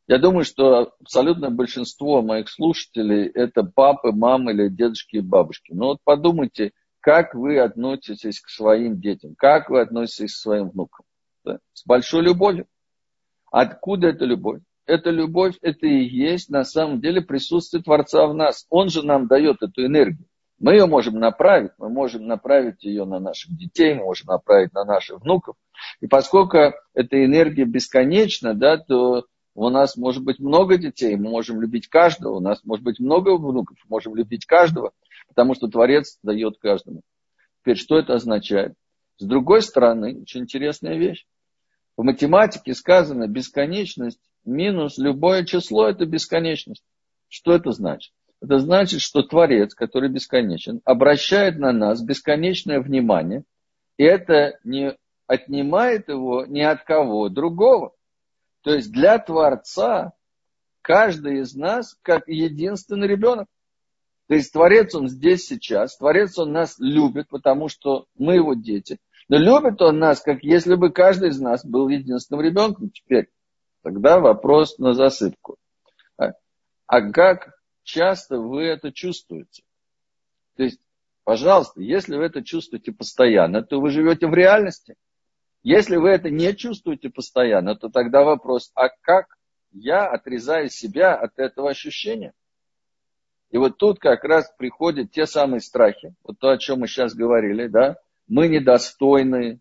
Я 0.08 0.18
думаю, 0.18 0.44
что 0.44 0.92
абсолютное 1.00 1.50
большинство 1.50 2.22
моих 2.22 2.48
слушателей 2.48 3.26
это 3.26 3.64
папы, 3.64 4.12
мамы 4.12 4.52
или 4.52 4.68
дедушки 4.68 5.16
и 5.16 5.20
бабушки. 5.20 5.72
Но 5.72 5.86
вот 5.88 5.98
подумайте, 6.04 6.72
как 7.00 7.34
вы 7.34 7.58
относитесь 7.58 8.40
к 8.40 8.48
своим 8.48 9.00
детям, 9.00 9.34
как 9.36 9.70
вы 9.70 9.80
относитесь 9.80 10.34
к 10.34 10.38
своим 10.38 10.70
внукам. 10.70 11.06
Да? 11.44 11.58
С 11.72 11.84
большой 11.86 12.22
любовью. 12.22 12.66
Откуда 13.50 14.08
эта 14.08 14.24
любовь? 14.24 14.60
Эта 14.86 15.10
любовь, 15.10 15.56
это 15.62 15.86
и 15.86 16.04
есть 16.04 16.48
на 16.48 16.64
самом 16.64 17.00
деле 17.00 17.20
присутствие 17.20 17.82
Творца 17.82 18.26
в 18.26 18.34
нас. 18.34 18.66
Он 18.70 18.88
же 18.88 19.04
нам 19.04 19.26
дает 19.26 19.60
эту 19.60 19.84
энергию. 19.84 20.26
Мы 20.58 20.72
ее 20.72 20.86
можем 20.86 21.18
направить, 21.18 21.72
мы 21.76 21.90
можем 21.90 22.26
направить 22.26 22.82
ее 22.84 23.04
на 23.04 23.18
наших 23.18 23.54
детей, 23.56 23.94
мы 23.94 24.04
можем 24.04 24.28
направить 24.28 24.72
на 24.72 24.84
наших 24.84 25.20
внуков. 25.20 25.56
И 26.00 26.06
поскольку 26.06 26.56
эта 26.94 27.24
энергия 27.24 27.64
бесконечна, 27.64 28.54
да, 28.54 28.78
то 28.78 29.26
у 29.54 29.68
нас 29.68 29.96
может 29.96 30.22
быть 30.22 30.38
много 30.38 30.78
детей, 30.78 31.16
мы 31.16 31.30
можем 31.30 31.60
любить 31.60 31.88
каждого, 31.88 32.36
у 32.36 32.40
нас 32.40 32.64
может 32.64 32.84
быть 32.84 33.00
много 33.00 33.36
внуков, 33.36 33.76
мы 33.84 33.96
можем 33.96 34.14
любить 34.14 34.46
каждого, 34.46 34.92
потому 35.28 35.54
что 35.54 35.68
Творец 35.68 36.18
дает 36.22 36.58
каждому. 36.58 37.02
Теперь, 37.60 37.76
что 37.76 37.98
это 37.98 38.14
означает? 38.14 38.74
С 39.18 39.24
другой 39.24 39.60
стороны, 39.62 40.20
очень 40.22 40.42
интересная 40.42 40.96
вещь. 40.96 41.26
В 41.96 42.02
математике 42.02 42.74
сказано 42.74 43.26
бесконечность 43.26 44.20
минус 44.46 44.98
любое 44.98 45.44
число– 45.44 45.88
это 45.88 46.06
бесконечность. 46.06 46.84
Что 47.28 47.52
это 47.52 47.72
значит? 47.72 48.12
Это 48.40 48.58
значит, 48.58 49.00
что 49.00 49.22
Творец, 49.22 49.74
который 49.74 50.10
бесконечен, 50.10 50.80
обращает 50.84 51.58
на 51.58 51.72
нас 51.72 52.02
бесконечное 52.02 52.80
внимание, 52.80 53.44
и 53.96 54.04
это 54.04 54.58
не 54.62 54.96
отнимает 55.26 56.08
его 56.08 56.44
ни 56.46 56.60
от 56.60 56.84
кого 56.84 57.28
другого. 57.28 57.92
То 58.62 58.74
есть 58.74 58.92
для 58.92 59.18
Творца 59.18 60.12
каждый 60.82 61.40
из 61.40 61.54
нас 61.54 61.96
как 62.02 62.28
единственный 62.28 63.08
ребенок. 63.08 63.48
То 64.28 64.34
есть 64.34 64.52
Творец, 64.52 64.94
он 64.94 65.08
здесь 65.08 65.46
сейчас. 65.46 65.96
Творец, 65.96 66.38
он 66.38 66.52
нас 66.52 66.76
любит, 66.78 67.28
потому 67.28 67.68
что 67.68 68.06
мы 68.16 68.34
его 68.34 68.54
дети. 68.54 68.98
Но 69.28 69.38
любит 69.38 69.80
он 69.82 69.98
нас, 69.98 70.20
как 70.20 70.42
если 70.42 70.74
бы 70.74 70.90
каждый 70.90 71.30
из 71.30 71.40
нас 71.40 71.64
был 71.64 71.88
единственным 71.88 72.44
ребенком 72.44 72.90
теперь. 72.90 73.28
Тогда 73.86 74.18
вопрос 74.18 74.78
на 74.78 74.94
засыпку. 74.94 75.58
А, 76.18 76.32
а 76.88 77.12
как 77.12 77.52
часто 77.84 78.40
вы 78.40 78.64
это 78.64 78.90
чувствуете? 78.90 79.62
То 80.56 80.64
есть, 80.64 80.80
пожалуйста, 81.22 81.80
если 81.80 82.16
вы 82.16 82.24
это 82.24 82.42
чувствуете 82.42 82.90
постоянно, 82.90 83.62
то 83.62 83.80
вы 83.80 83.90
живете 83.90 84.26
в 84.26 84.34
реальности. 84.34 84.96
Если 85.62 85.94
вы 85.94 86.08
это 86.08 86.30
не 86.30 86.52
чувствуете 86.56 87.10
постоянно, 87.10 87.76
то 87.76 87.88
тогда 87.88 88.24
вопрос, 88.24 88.72
а 88.74 88.88
как 88.88 89.38
я 89.70 90.08
отрезаю 90.08 90.68
себя 90.68 91.14
от 91.14 91.38
этого 91.38 91.70
ощущения? 91.70 92.32
И 93.50 93.56
вот 93.56 93.78
тут 93.78 94.00
как 94.00 94.24
раз 94.24 94.52
приходят 94.58 95.12
те 95.12 95.26
самые 95.26 95.60
страхи, 95.60 96.12
вот 96.24 96.40
то, 96.40 96.48
о 96.48 96.58
чем 96.58 96.80
мы 96.80 96.88
сейчас 96.88 97.14
говорили, 97.14 97.68
да, 97.68 97.98
мы 98.26 98.48
недостойны, 98.48 99.60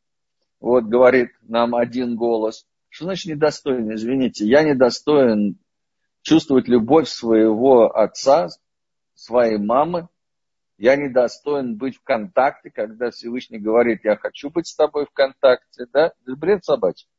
вот 0.59 0.85
говорит 0.85 1.29
нам 1.43 1.75
один 1.75 2.15
голос. 2.15 2.65
Что 2.95 3.07
значит 3.07 3.25
недостойны? 3.25 3.95
Извините, 3.95 4.45
я 4.45 4.63
недостоин 4.63 5.59
чувствовать 6.21 6.69
любовь 6.69 7.09
своего 7.09 7.93
отца, 7.93 8.47
своей 9.15 9.57
мамы, 9.57 10.07
я 10.77 10.95
недостоин 10.95 11.75
быть 11.75 11.97
в 11.97 12.03
контакте, 12.03 12.71
когда 12.71 13.11
Всевышний 13.11 13.59
говорит, 13.59 14.05
я 14.05 14.15
хочу 14.15 14.49
быть 14.49 14.67
с 14.67 14.75
тобой 14.77 15.07
в 15.07 15.11
контакте, 15.11 15.87
да, 15.91 16.13
это 16.21 16.35
бред 16.37 16.63
собачий. 16.63 17.09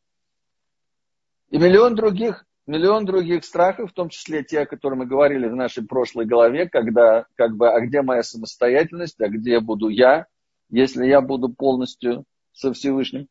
И 1.50 1.58
миллион 1.58 1.94
других, 1.94 2.46
миллион 2.66 3.04
других 3.04 3.44
страхов, 3.44 3.90
в 3.90 3.94
том 3.94 4.08
числе 4.08 4.42
те, 4.42 4.60
о 4.60 4.66
которых 4.66 5.00
мы 5.00 5.04
говорили 5.04 5.46
в 5.46 5.54
нашей 5.54 5.86
прошлой 5.86 6.24
голове, 6.24 6.70
когда, 6.70 7.26
как 7.34 7.54
бы, 7.54 7.68
а 7.68 7.80
где 7.80 8.00
моя 8.00 8.22
самостоятельность, 8.22 9.20
а 9.20 9.28
где 9.28 9.60
буду 9.60 9.90
я, 9.90 10.24
если 10.70 11.04
я 11.06 11.20
буду 11.20 11.50
полностью 11.50 12.24
со 12.52 12.72
Всевышним. 12.72 13.28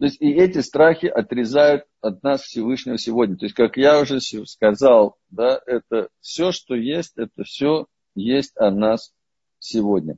То 0.00 0.06
есть 0.06 0.16
и 0.18 0.32
эти 0.32 0.60
страхи 0.60 1.04
отрезают 1.04 1.84
от 2.00 2.22
нас 2.22 2.40
Всевышнего 2.40 2.96
сегодня. 2.96 3.36
То 3.36 3.44
есть, 3.44 3.54
как 3.54 3.76
я 3.76 4.00
уже 4.00 4.18
сказал, 4.46 5.16
да, 5.28 5.60
это 5.66 6.08
все, 6.22 6.52
что 6.52 6.74
есть, 6.74 7.18
это 7.18 7.44
все 7.44 7.84
есть 8.14 8.56
о 8.56 8.70
нас 8.70 9.12
сегодня. 9.58 10.16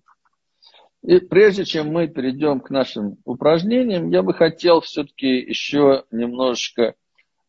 И 1.02 1.18
прежде 1.18 1.64
чем 1.64 1.88
мы 1.88 2.06
перейдем 2.06 2.60
к 2.60 2.70
нашим 2.70 3.16
упражнениям, 3.24 4.08
я 4.10 4.22
бы 4.22 4.34
хотел 4.34 4.82
все-таки 4.82 5.26
еще 5.26 6.04
немножечко 6.12 6.94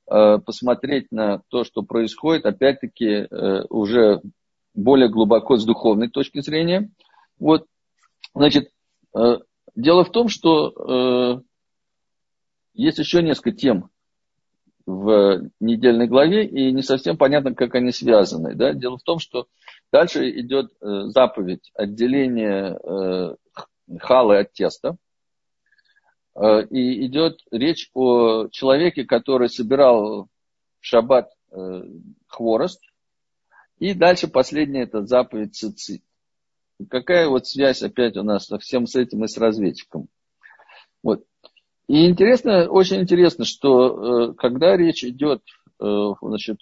э, 0.09 0.39
посмотреть 0.43 1.11
на 1.11 1.43
то, 1.49 1.63
что 1.63 1.83
происходит, 1.83 2.47
опять-таки, 2.47 3.27
э, 3.29 3.63
уже 3.69 4.23
более 4.73 5.07
глубоко 5.07 5.57
с 5.57 5.65
духовной 5.65 6.09
точки 6.09 6.41
зрения. 6.41 6.89
Вот, 7.37 7.67
значит, 8.33 8.71
э, 9.15 9.37
дело 9.75 10.03
в 10.03 10.11
том, 10.11 10.29
что 10.29 11.37
э, 11.39 11.52
есть 12.73 12.99
еще 12.99 13.21
несколько 13.21 13.51
тем 13.51 13.89
в 14.85 15.49
недельной 15.59 16.07
главе, 16.07 16.45
и 16.45 16.71
не 16.71 16.81
совсем 16.81 17.17
понятно, 17.17 17.55
как 17.55 17.75
они 17.75 17.91
связаны. 17.91 18.53
Да? 18.55 18.73
Дело 18.73 18.97
в 18.97 19.03
том, 19.03 19.19
что 19.19 19.47
Дальше 19.93 20.27
идет 20.39 20.71
э, 20.81 21.03
заповедь 21.09 21.71
отделения 21.75 22.75
э, 22.75 23.35
халы 23.99 24.39
от 24.39 24.51
теста. 24.53 24.97
Э, 26.33 26.65
и 26.65 27.05
идет 27.05 27.41
речь 27.51 27.91
о 27.93 28.47
человеке, 28.47 29.05
который 29.05 29.49
собирал 29.49 30.23
в 30.23 30.29
шаббат 30.79 31.31
хворост. 32.25 32.81
И 33.77 33.93
дальше 33.93 34.27
последняя 34.27 34.81
это 34.81 35.05
заповедь 35.05 35.53
цицит. 35.53 36.01
Какая 36.89 37.27
вот 37.27 37.45
связь 37.45 37.83
опять 37.83 38.17
у 38.17 38.23
нас 38.23 38.47
со 38.47 38.57
всем 38.57 38.87
с 38.87 38.95
этим 38.95 39.23
и 39.23 39.27
с 39.27 39.37
разведчиком. 39.37 40.07
Вот. 41.03 41.23
И 41.93 42.09
интересно, 42.09 42.67
очень 42.69 43.01
интересно, 43.01 43.45
что 43.45 44.33
когда 44.33 44.75
речь 44.75 45.03
идет 45.03 45.43
значит, 45.77 46.57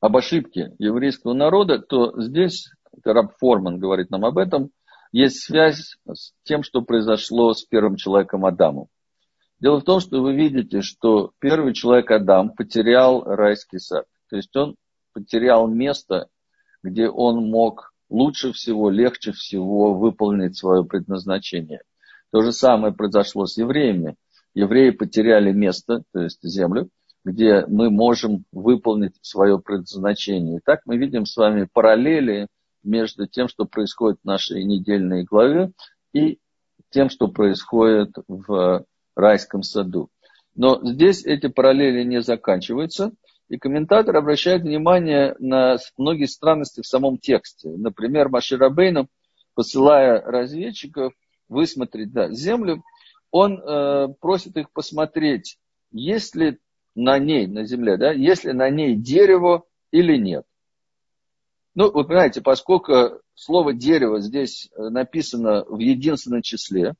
об 0.00 0.18
ошибке 0.18 0.74
еврейского 0.78 1.32
народа, 1.32 1.78
то 1.78 2.12
здесь, 2.20 2.70
Раб 3.02 3.38
Форман 3.38 3.78
говорит 3.78 4.10
нам 4.10 4.26
об 4.26 4.36
этом, 4.36 4.68
есть 5.12 5.40
связь 5.40 5.96
с 6.06 6.34
тем, 6.42 6.62
что 6.62 6.82
произошло 6.82 7.54
с 7.54 7.64
первым 7.64 7.96
человеком 7.96 8.44
Адамом. 8.44 8.88
Дело 9.60 9.80
в 9.80 9.84
том, 9.84 10.00
что 10.00 10.20
вы 10.20 10.34
видите, 10.34 10.82
что 10.82 11.32
первый 11.38 11.72
человек 11.72 12.10
Адам 12.10 12.50
потерял 12.50 13.24
райский 13.24 13.78
сад. 13.78 14.04
То 14.28 14.36
есть 14.36 14.54
он 14.56 14.76
потерял 15.14 15.66
место, 15.66 16.28
где 16.82 17.08
он 17.08 17.48
мог 17.48 17.94
лучше 18.10 18.52
всего, 18.52 18.90
легче 18.90 19.32
всего 19.32 19.94
выполнить 19.94 20.54
свое 20.54 20.84
предназначение. 20.84 21.80
То 22.30 22.42
же 22.42 22.52
самое 22.52 22.92
произошло 22.92 23.46
с 23.46 23.56
евреями. 23.56 24.16
Евреи 24.54 24.90
потеряли 24.90 25.52
место, 25.52 26.02
то 26.12 26.20
есть 26.20 26.42
землю, 26.42 26.88
где 27.24 27.64
мы 27.66 27.90
можем 27.90 28.44
выполнить 28.52 29.14
свое 29.22 29.58
предназначение. 29.58 30.58
И 30.58 30.60
так 30.64 30.80
мы 30.84 30.96
видим 30.96 31.26
с 31.26 31.36
вами 31.36 31.68
параллели 31.72 32.48
между 32.82 33.26
тем, 33.26 33.48
что 33.48 33.64
происходит 33.64 34.18
в 34.22 34.26
нашей 34.26 34.64
недельной 34.64 35.24
главе, 35.24 35.72
и 36.12 36.38
тем, 36.90 37.10
что 37.10 37.28
происходит 37.28 38.14
в 38.28 38.84
райском 39.14 39.62
саду. 39.62 40.08
Но 40.54 40.80
здесь 40.82 41.24
эти 41.24 41.48
параллели 41.48 42.02
не 42.02 42.22
заканчиваются, 42.22 43.12
и 43.48 43.58
комментатор 43.58 44.16
обращает 44.16 44.62
внимание 44.62 45.34
на 45.38 45.78
многие 45.96 46.26
странности 46.26 46.82
в 46.82 46.86
самом 46.86 47.18
тексте. 47.18 47.70
Например, 47.70 48.28
Маширабейну, 48.28 49.08
посылая 49.54 50.20
разведчиков 50.20 51.12
высмотреть 51.48 52.12
да, 52.12 52.30
землю, 52.30 52.82
он 53.30 53.60
э, 53.60 54.08
просит 54.20 54.56
их 54.56 54.70
посмотреть, 54.72 55.58
есть 55.90 56.34
ли 56.34 56.58
на 56.94 57.18
ней, 57.18 57.46
на 57.46 57.64
земле, 57.64 57.96
да, 57.96 58.12
если 58.12 58.52
на 58.52 58.70
ней 58.70 58.96
дерево 58.96 59.64
или 59.90 60.16
нет. 60.16 60.44
Ну, 61.74 61.90
вы 61.92 62.04
понимаете, 62.04 62.40
поскольку 62.40 63.20
слово 63.34 63.72
дерево 63.72 64.20
здесь 64.20 64.68
э, 64.76 64.88
написано 64.88 65.64
в 65.64 65.78
единственном 65.78 66.42
числе, 66.42 66.94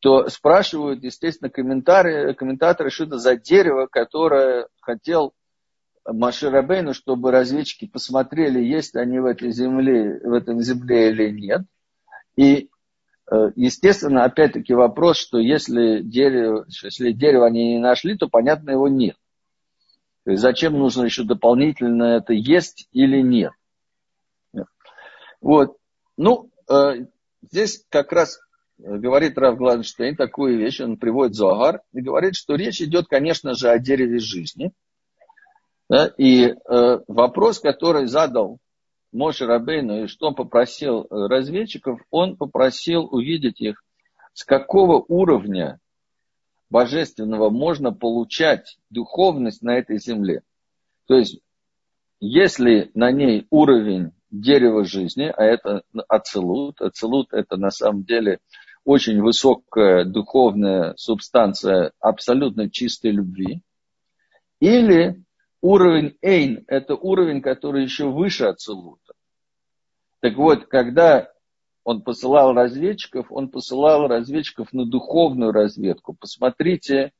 то 0.00 0.28
спрашивают, 0.28 1.02
естественно, 1.02 1.48
комментаторы, 1.48 2.34
комментаторы, 2.34 2.90
что 2.90 3.04
это 3.04 3.18
за 3.18 3.36
дерево, 3.36 3.86
которое 3.86 4.68
хотел 4.80 5.32
Маширабейну, 6.06 6.92
чтобы 6.92 7.30
разведчики 7.30 7.86
посмотрели, 7.86 8.62
есть 8.62 8.94
ли 8.94 9.00
они 9.00 9.18
в 9.18 9.24
этой 9.24 9.50
земле, 9.50 10.20
в 10.22 10.34
этом 10.34 10.60
земле 10.60 11.10
или 11.10 11.30
нет. 11.30 11.62
И, 12.36 12.68
естественно, 13.30 14.24
опять-таки 14.24 14.74
вопрос, 14.74 15.18
что 15.18 15.38
если 15.38 16.00
дерево, 16.02 16.66
если 16.68 17.12
дерево 17.12 17.46
они 17.46 17.74
не 17.74 17.78
нашли, 17.78 18.16
то, 18.16 18.28
понятно, 18.28 18.70
его 18.70 18.88
нет. 18.88 19.16
То 20.24 20.30
есть 20.32 20.42
зачем 20.42 20.74
нужно 20.74 21.04
еще 21.04 21.24
дополнительно 21.24 22.16
это 22.16 22.32
есть 22.32 22.88
или 22.92 23.20
нет. 23.20 23.52
Вот. 25.40 25.76
Ну, 26.16 26.50
э, 26.70 27.06
здесь 27.42 27.84
как 27.90 28.12
раз 28.12 28.40
говорит 28.78 29.36
Раф 29.36 29.58
Гладенштейн 29.58 30.16
такую 30.16 30.58
вещь, 30.58 30.80
он 30.80 30.96
приводит 30.96 31.34
Зогар, 31.34 31.82
и 31.92 32.00
говорит, 32.00 32.34
что 32.34 32.54
речь 32.54 32.80
идет, 32.80 33.06
конечно 33.08 33.54
же, 33.54 33.68
о 33.68 33.78
дереве 33.78 34.18
жизни. 34.18 34.72
И 36.16 36.46
э, 36.46 36.98
вопрос, 37.06 37.60
который 37.60 38.06
задал 38.06 38.58
Моше 39.14 39.46
Рабейну, 39.46 40.04
и 40.04 40.06
что 40.08 40.28
он 40.28 40.34
попросил 40.34 41.02
э, 41.02 41.06
разведчиков, 41.10 42.00
он 42.10 42.36
попросил 42.36 43.04
увидеть 43.10 43.60
их, 43.60 43.82
с 44.32 44.44
какого 44.44 45.04
уровня 45.06 45.78
божественного 46.68 47.50
можно 47.50 47.92
получать 47.92 48.78
духовность 48.90 49.62
на 49.62 49.76
этой 49.76 49.98
земле. 49.98 50.42
То 51.06 51.16
есть, 51.16 51.38
если 52.18 52.90
на 52.94 53.12
ней 53.12 53.46
уровень 53.50 54.10
дерева 54.32 54.84
жизни, 54.84 55.32
а 55.34 55.44
это 55.44 55.82
ацелут, 56.08 56.80
ацелут 56.80 57.32
это 57.32 57.56
на 57.56 57.70
самом 57.70 58.02
деле 58.02 58.40
очень 58.84 59.22
высокая 59.22 60.04
духовная 60.04 60.94
субстанция 60.96 61.92
абсолютно 62.00 62.68
чистой 62.68 63.12
любви, 63.12 63.62
или 64.60 65.23
уровень 65.64 66.18
эйн, 66.20 66.62
это 66.68 66.94
уровень, 66.94 67.40
который 67.40 67.84
еще 67.84 68.10
выше 68.10 68.44
ацелута. 68.44 69.14
Так 70.20 70.36
вот, 70.36 70.66
когда 70.66 71.32
он 71.84 72.02
посылал 72.02 72.52
разведчиков, 72.52 73.32
он 73.32 73.48
посылал 73.48 74.06
разведчиков 74.06 74.74
на 74.74 74.84
духовную 74.84 75.52
разведку. 75.52 76.12
Посмотрите, 76.12 77.12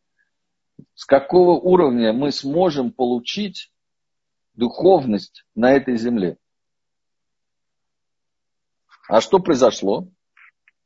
с 0.95 1.07
какого 1.07 1.59
уровня 1.59 2.13
мы 2.13 2.33
сможем 2.33 2.93
получить 2.93 3.73
духовность 4.53 5.47
на 5.55 5.73
этой 5.73 5.97
земле. 5.97 6.37
А 9.09 9.23
что 9.23 9.39
произошло? 9.39 10.09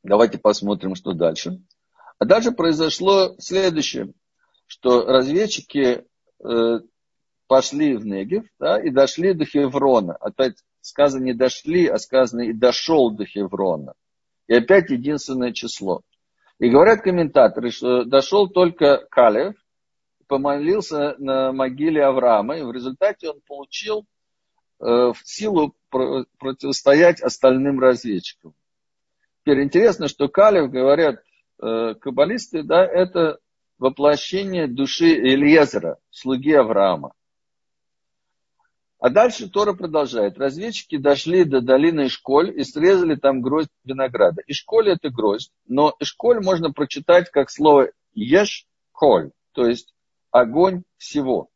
Давайте 0.01 0.37
посмотрим, 0.37 0.95
что 0.95 1.11
дальше. 1.11 1.61
А 2.19 2.25
дальше 2.25 2.51
произошло 2.51 3.35
следующее, 3.37 4.13
что 4.65 5.05
разведчики 5.05 6.05
э, 6.41 6.79
пошли 7.49 7.97
в 7.97 8.05
Негев 8.05 8.45
да, 8.59 8.79
и 8.79 8.91
дошли 8.91 9.33
до 9.33 9.43
Хеврона. 9.43 10.13
Опять 10.13 10.57
сказано 10.81 11.23
не 11.23 11.33
дошли, 11.33 11.87
а 11.87 11.97
сказано 11.97 12.41
и 12.41 12.53
дошел 12.53 13.09
до 13.09 13.25
Хеврона. 13.25 13.93
И 14.47 14.53
опять 14.53 14.91
единственное 14.91 15.51
число. 15.51 16.03
И 16.59 16.69
говорят 16.69 17.01
комментаторы, 17.01 17.71
что 17.71 18.03
дошел 18.05 18.47
только 18.47 19.07
Калев, 19.09 19.55
помолился 20.27 21.15
на 21.17 21.51
могиле 21.51 22.05
Авраама, 22.05 22.57
и 22.57 22.63
в 22.63 22.71
результате 22.71 23.31
он 23.31 23.41
получил 23.47 24.05
э, 24.79 25.11
силу 25.23 25.75
противостоять 25.89 27.19
остальным 27.19 27.79
разведчикам. 27.79 28.53
Теперь 29.41 29.63
интересно, 29.63 30.07
что 30.07 30.27
Калев, 30.27 30.69
говорят 30.69 31.23
э, 31.61 31.95
каббалисты, 31.95 32.61
да, 32.61 32.85
это 32.85 33.39
воплощение 33.79 34.67
души 34.67 35.15
Эльезера, 35.15 35.97
слуги 36.11 36.53
Авраама. 36.53 37.13
А 38.99 39.09
дальше 39.09 39.49
Тора 39.49 39.73
продолжает. 39.73 40.37
Разведчики 40.37 40.97
дошли 40.97 41.45
до 41.45 41.61
долины 41.61 42.07
Ишколь 42.07 42.59
и 42.59 42.63
срезали 42.65 43.15
там 43.15 43.41
гроздь 43.41 43.69
винограда. 43.85 44.41
Ишколь 44.45 44.89
это 44.89 45.09
гроздь, 45.09 45.51
но 45.67 45.95
Ишколь 45.99 46.43
можно 46.43 46.71
прочитать 46.73 47.31
как 47.31 47.49
слово 47.49 47.91
еш-коль, 48.13 49.31
то 49.53 49.65
есть 49.65 49.93
огонь 50.31 50.83
всего. 50.97 51.49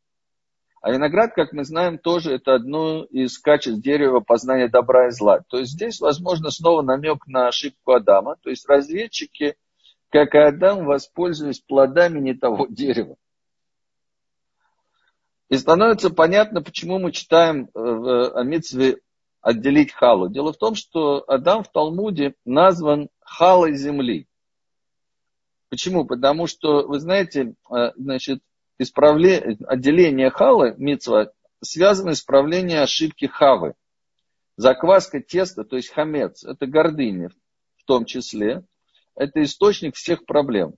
А 0.81 0.91
виноград, 0.91 1.33
как 1.33 1.51
мы 1.51 1.65
знаем, 1.65 1.97
тоже 1.97 2.33
это 2.33 2.55
одно 2.55 3.03
из 3.05 3.37
качеств 3.39 3.81
дерева 3.81 4.21
познания 4.21 4.69
добра 4.69 5.07
и 5.07 5.11
зла. 5.11 5.41
То 5.47 5.59
есть 5.59 5.73
здесь, 5.73 5.99
возможно, 5.99 6.49
снова 6.49 6.81
намек 6.81 7.27
на 7.27 7.47
ошибку 7.47 7.93
Адама. 7.93 8.37
То 8.41 8.49
есть 8.49 8.67
разведчики, 8.67 9.55
как 10.09 10.33
и 10.35 10.37
Адам, 10.37 10.85
воспользовались 10.85 11.59
плодами 11.59 12.19
не 12.19 12.33
того 12.33 12.67
дерева. 12.69 13.15
И 15.53 15.57
становится 15.57 16.09
понятно, 16.09 16.63
почему 16.63 16.97
мы 16.97 17.11
читаем 17.11 17.65
э, 17.65 17.69
в 17.75 18.35
Амитсве 18.35 18.97
отделить 19.39 19.91
халу. 19.91 20.27
Дело 20.27 20.51
в 20.51 20.57
том, 20.57 20.73
что 20.73 21.23
Адам 21.27 21.63
в 21.63 21.71
Талмуде 21.71 22.33
назван 22.43 23.09
халой 23.19 23.75
земли. 23.75 24.27
Почему? 25.69 26.05
Потому 26.05 26.47
что, 26.47 26.87
вы 26.87 26.99
знаете, 26.99 27.53
э, 27.69 27.91
значит, 27.95 28.41
исправление, 28.79 29.59
отделение 29.67 30.31
халы, 30.31 30.73
митцва, 30.79 31.31
связано 31.61 32.15
с 32.15 32.21
исправлением 32.21 32.81
ошибки 32.81 33.25
хавы. 33.25 33.75
Закваска 34.57 35.21
теста, 35.21 35.63
то 35.63 35.75
есть 35.75 35.89
хамец, 35.89 36.43
это 36.43 36.65
гордыня 36.65 37.29
в 37.75 37.83
том 37.83 38.05
числе, 38.05 38.63
это 39.13 39.43
источник 39.43 39.97
всех 39.97 40.25
проблем. 40.25 40.73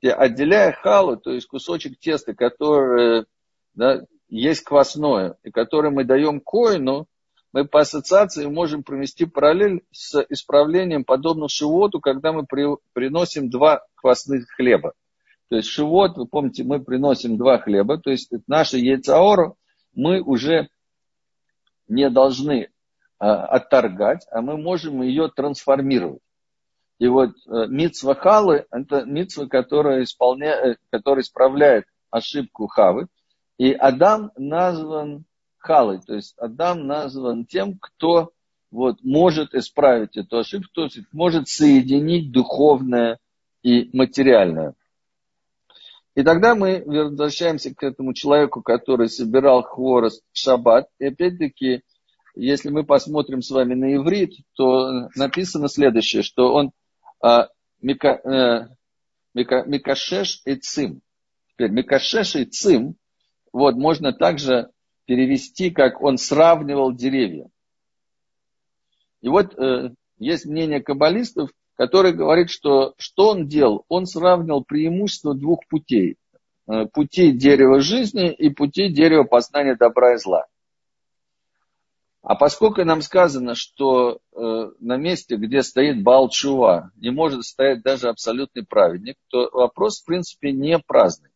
И 0.00 0.08
отделяя 0.08 0.72
халу, 0.72 1.18
то 1.18 1.32
есть 1.32 1.46
кусочек 1.48 1.98
теста, 1.98 2.34
который 2.34 3.26
да, 3.74 4.04
есть 4.28 4.62
квасное, 4.64 5.36
и 5.42 5.50
которое 5.50 5.90
мы 5.90 6.04
даем 6.04 6.40
коину, 6.40 7.06
мы 7.52 7.64
по 7.64 7.80
ассоциации 7.80 8.46
можем 8.46 8.82
провести 8.82 9.26
параллель 9.26 9.84
с 9.92 10.20
исправлением 10.28 11.04
подобно 11.04 11.48
шивоту, 11.48 12.00
когда 12.00 12.32
мы 12.32 12.44
при, 12.46 12.66
приносим 12.92 13.48
два 13.48 13.84
квасных 13.94 14.48
хлеба. 14.56 14.92
То 15.48 15.56
есть 15.56 15.68
шивот, 15.68 16.16
вы 16.16 16.26
помните, 16.26 16.64
мы 16.64 16.82
приносим 16.82 17.36
два 17.36 17.58
хлеба, 17.58 17.98
то 17.98 18.10
есть 18.10 18.32
наши 18.48 18.78
яйцаору 18.78 19.56
мы 19.94 20.20
уже 20.20 20.68
не 21.86 22.10
должны 22.10 22.70
а, 23.18 23.46
отторгать, 23.46 24.26
а 24.30 24.40
мы 24.40 24.56
можем 24.56 25.02
ее 25.02 25.28
трансформировать. 25.28 26.22
И 26.98 27.06
вот 27.06 27.30
а, 27.46 27.66
митсва 27.66 28.14
халы– 28.14 28.66
это 28.70 29.04
митсва, 29.04 29.46
которая, 29.46 30.02
исполняет, 30.02 30.78
которая 30.90 31.22
исправляет 31.22 31.84
ошибку 32.10 32.66
хавы. 32.66 33.06
И 33.58 33.72
Адам 33.72 34.32
назван 34.36 35.24
халой, 35.58 36.00
то 36.00 36.14
есть 36.14 36.34
Адам 36.38 36.86
назван 36.86 37.46
тем, 37.46 37.78
кто 37.78 38.32
вот, 38.70 38.98
может 39.02 39.54
исправить 39.54 40.16
эту 40.16 40.38
ошибку, 40.38 40.68
то 40.72 40.84
есть 40.84 40.98
может 41.12 41.48
соединить 41.48 42.32
духовное 42.32 43.18
и 43.62 43.88
материальное. 43.96 44.74
И 46.16 46.22
тогда 46.22 46.54
мы 46.54 46.82
возвращаемся 46.84 47.74
к 47.74 47.82
этому 47.82 48.14
человеку, 48.14 48.62
который 48.62 49.08
собирал 49.08 49.62
хворост 49.62 50.22
в 50.32 50.38
шаббат. 50.38 50.88
И 50.98 51.06
опять-таки, 51.06 51.82
если 52.36 52.70
мы 52.70 52.84
посмотрим 52.84 53.42
с 53.42 53.50
вами 53.50 53.74
на 53.74 53.94
иврит, 53.96 54.34
то 54.54 55.08
написано 55.16 55.68
следующее, 55.68 56.22
что 56.22 56.52
он 56.52 56.72
а, 57.20 57.48
мика, 57.80 58.20
э, 58.24 58.68
мика, 59.34 59.64
микашеш 59.64 60.42
и 60.44 60.54
цим. 60.56 61.00
Теперь 61.52 61.70
микашеш 61.70 62.36
и 62.36 62.44
цим 62.44 62.96
вот, 63.54 63.76
можно 63.76 64.12
также 64.12 64.70
перевести, 65.06 65.70
как 65.70 66.02
он 66.02 66.18
сравнивал 66.18 66.92
деревья. 66.92 67.48
И 69.20 69.28
вот 69.28 69.56
э, 69.56 69.90
есть 70.18 70.44
мнение 70.44 70.82
каббалистов, 70.82 71.50
который 71.76 72.12
говорит, 72.12 72.50
что 72.50 72.94
что 72.98 73.30
он 73.30 73.46
делал? 73.46 73.84
Он 73.88 74.06
сравнивал 74.06 74.64
преимущество 74.64 75.36
двух 75.36 75.60
путей. 75.68 76.16
Э, 76.66 76.86
пути 76.86 77.30
дерева 77.30 77.78
жизни 77.78 78.32
и 78.32 78.50
пути 78.50 78.88
дерева 78.88 79.22
познания 79.22 79.76
добра 79.76 80.14
и 80.14 80.16
зла. 80.16 80.46
А 82.22 82.34
поскольку 82.34 82.82
нам 82.84 83.02
сказано, 83.02 83.54
что 83.54 84.18
э, 84.32 84.70
на 84.80 84.96
месте, 84.96 85.36
где 85.36 85.62
стоит 85.62 86.02
Балчува, 86.02 86.90
не 86.96 87.10
может 87.10 87.44
стоять 87.44 87.82
даже 87.82 88.08
абсолютный 88.08 88.64
праведник, 88.64 89.14
то 89.28 89.48
вопрос, 89.52 90.00
в 90.00 90.06
принципе, 90.06 90.50
не 90.50 90.76
праздный. 90.80 91.30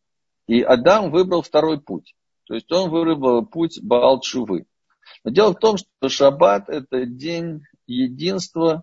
И 0.49 0.62
Адам 0.62 1.11
выбрал 1.12 1.42
второй 1.42 1.78
путь. 1.80 2.16
То 2.44 2.55
есть 2.55 2.72
он 2.72 2.90
выбрал 2.90 3.44
путь 3.44 3.78
Балчувы. 3.82 4.64
Но 5.22 5.30
дело 5.30 5.53
в 5.53 5.59
том, 5.59 5.76
что 5.76 6.09
Шаббат– 6.09 6.68
это 6.68 7.05
день 7.05 7.61
единства 7.86 8.82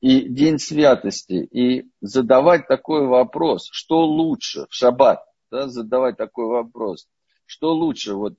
и 0.00 0.28
день 0.28 0.58
святости. 0.58 1.34
И 1.50 1.90
задавать 2.00 2.68
такой 2.68 3.06
вопрос, 3.06 3.68
что 3.72 4.06
лучше 4.06 4.66
в 4.70 4.74
Шаббат, 4.74 5.24
да, 5.50 5.68
задавать 5.68 6.16
такой 6.16 6.46
вопрос, 6.46 7.08
что 7.44 7.74
лучше 7.74 8.14
вот, 8.14 8.34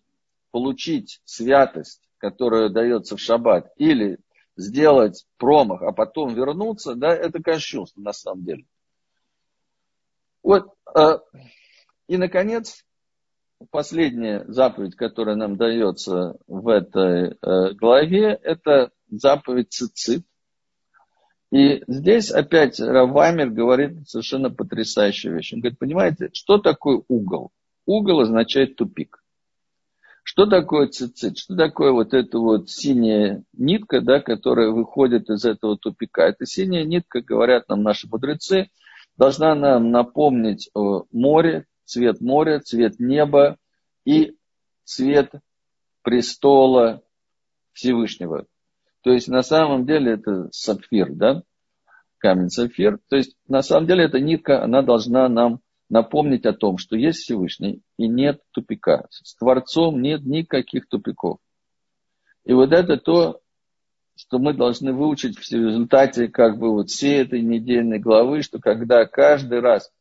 получить 0.52 1.20
святость, 1.26 2.02
которая 2.20 2.70
дается 2.70 3.18
в 3.18 3.20
Шаббат, 3.20 3.70
или 3.76 4.20
сделать 4.56 5.26
промах, 5.38 5.82
а 5.82 5.92
потом 5.92 6.34
вернуться, 6.34 6.96
да, 6.96 7.14
это 7.14 7.44
кощунство 7.44 8.00
на 8.00 8.14
самом 8.14 8.46
деле. 8.46 8.66
Вот, 10.42 10.74
э, 10.96 11.20
и, 12.12 12.18
наконец, 12.18 12.84
последняя 13.70 14.44
заповедь, 14.50 14.98
которая 14.98 15.38
нам 15.38 15.56
дается 15.56 16.36
в 16.46 16.68
этой 16.68 17.38
э, 17.42 17.74
главе, 17.74 18.38
это 18.44 18.92
заповедь 19.10 19.72
цицит. 19.72 20.26
И 21.54 21.82
здесь 21.88 22.30
опять 22.30 22.82
Равамер 22.82 23.52
говорит 23.52 24.10
совершенно 24.10 24.50
потрясающую 24.50 25.34
вещь. 25.34 25.54
Он 25.54 25.62
говорит, 25.62 25.80
понимаете, 25.80 26.30
что 26.34 26.58
такое 26.58 27.02
угол? 27.08 27.52
угол 27.86 28.20
означает 28.20 28.76
тупик. 28.76 29.24
Что 30.24 30.48
такое 30.48 30.88
цицит? 30.88 31.38
Что 31.38 31.56
такое 31.56 31.94
вот 31.94 32.14
эта 32.14 32.40
вот 32.40 32.70
синяя 32.70 33.46
нитка, 33.54 34.02
да, 34.02 34.20
которая 34.20 34.72
выходит 34.72 35.30
из 35.30 35.46
этого 35.46 35.78
тупика? 35.78 36.28
Эта 36.28 36.46
синяя 36.46 36.84
нитка, 36.84 37.22
говорят 37.22 37.70
нам 37.70 37.84
наши 37.84 38.10
мудрецы, 38.10 38.68
должна 39.16 39.56
нам 39.56 39.92
напомнить 39.92 40.70
море, 40.76 41.68
цвет 41.86 42.22
моря, 42.22 42.60
цвет 42.60 43.00
неба 43.00 43.58
и 44.06 44.36
цвет 44.84 45.32
престола 46.02 47.04
Всевышнего. 47.74 48.46
То 49.04 49.12
есть 49.12 49.28
на 49.28 49.42
самом 49.42 49.86
деле 49.86 50.14
это 50.14 50.50
сапфир, 50.52 51.12
да? 51.14 51.44
Камень 52.18 52.50
сапфир. 52.50 53.00
То 53.10 53.16
есть 53.16 53.36
на 53.48 53.62
самом 53.62 53.88
деле 53.88 54.06
эта 54.06 54.20
нитка, 54.20 54.64
она 54.64 54.82
должна 54.82 55.28
нам 55.28 55.62
напомнить 55.90 56.46
о 56.46 56.54
том, 56.54 56.78
что 56.78 56.96
есть 56.96 57.20
Всевышний 57.20 57.82
и 57.98 58.08
нет 58.08 58.42
тупика. 58.52 59.08
С 59.10 59.36
Творцом 59.36 60.02
нет 60.02 60.26
никаких 60.26 60.88
тупиков. 60.88 61.40
И 62.46 62.54
вот 62.54 62.72
это 62.72 62.98
то, 62.98 63.42
что 64.16 64.40
мы 64.40 64.54
должны 64.54 64.94
выучить 64.94 65.38
в 65.38 65.52
результате 65.52 66.28
как 66.28 66.60
бы 66.60 66.72
вот 66.72 66.90
всей 66.90 67.22
этой 67.22 67.42
недельной 67.42 68.00
главы, 68.00 68.42
что 68.42 68.60
когда 68.60 69.06
каждый 69.06 69.60
раз 69.60 69.92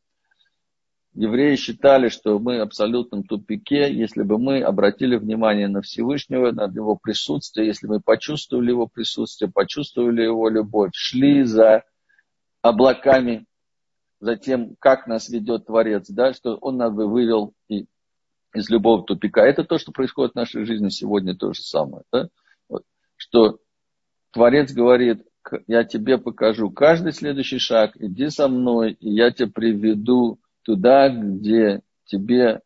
евреи 1.13 1.55
считали, 1.55 2.09
что 2.09 2.39
мы 2.39 2.59
в 2.59 2.61
абсолютном 2.61 3.23
тупике, 3.23 3.93
если 3.93 4.23
бы 4.23 4.37
мы 4.37 4.61
обратили 4.61 5.17
внимание 5.17 5.67
на 5.67 5.81
Всевышнего, 5.81 6.51
на 6.51 6.63
его 6.63 6.95
присутствие, 6.95 7.67
если 7.67 7.87
мы 7.87 7.99
почувствовали 7.99 8.69
его 8.69 8.87
присутствие, 8.87 9.51
почувствовали 9.51 10.23
его 10.23 10.49
любовь, 10.49 10.91
шли 10.93 11.43
за 11.43 11.83
облаками, 12.61 13.45
за 14.19 14.37
тем, 14.37 14.75
как 14.79 15.07
нас 15.07 15.29
ведет 15.29 15.65
Творец, 15.65 16.09
да, 16.09 16.33
что 16.33 16.55
он 16.55 16.77
нас 16.77 16.93
бы 16.93 17.07
вывел 17.07 17.53
и 17.67 17.87
из 18.53 18.69
любого 18.69 19.03
тупика. 19.03 19.45
Это 19.45 19.63
то, 19.63 19.77
что 19.77 19.91
происходит 19.91 20.33
в 20.33 20.35
нашей 20.35 20.65
жизни 20.65 20.89
сегодня, 20.89 21.35
то 21.35 21.53
же 21.53 21.61
самое. 21.61 22.03
Да? 22.11 22.27
Вот. 22.69 22.83
Что 23.15 23.59
Творец 24.31 24.71
говорит, 24.73 25.25
я 25.67 25.83
тебе 25.83 26.17
покажу 26.17 26.69
каждый 26.69 27.13
следующий 27.13 27.57
шаг, 27.57 27.93
иди 27.95 28.29
со 28.29 28.47
мной, 28.47 28.93
и 28.93 29.09
я 29.09 29.31
тебя 29.31 29.49
приведу 29.53 30.39
туда, 30.63 31.09
где 31.09 31.81
тебе 32.05 32.61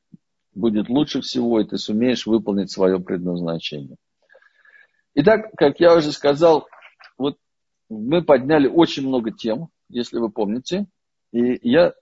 будет 0.54 0.90
лучше 0.90 1.22
всего, 1.22 1.60
и 1.60 1.66
ты 1.66 1.78
сумеешь 1.78 2.26
выполнить 2.26 2.72
свое 2.72 3.00
предназначение. 3.00 3.98
Итак, 5.14 5.52
как 5.58 5.80
я 5.80 5.96
уже 5.96 6.12
сказал, 6.12 6.68
вот 7.18 7.38
мы 7.90 8.24
подняли 8.24 8.68
очень 8.68 9.08
много 9.08 9.32
тем, 9.32 9.70
если 9.90 10.18
вы 10.18 10.30
помните, 10.30 10.88
и 11.32 11.60
я 11.68 11.94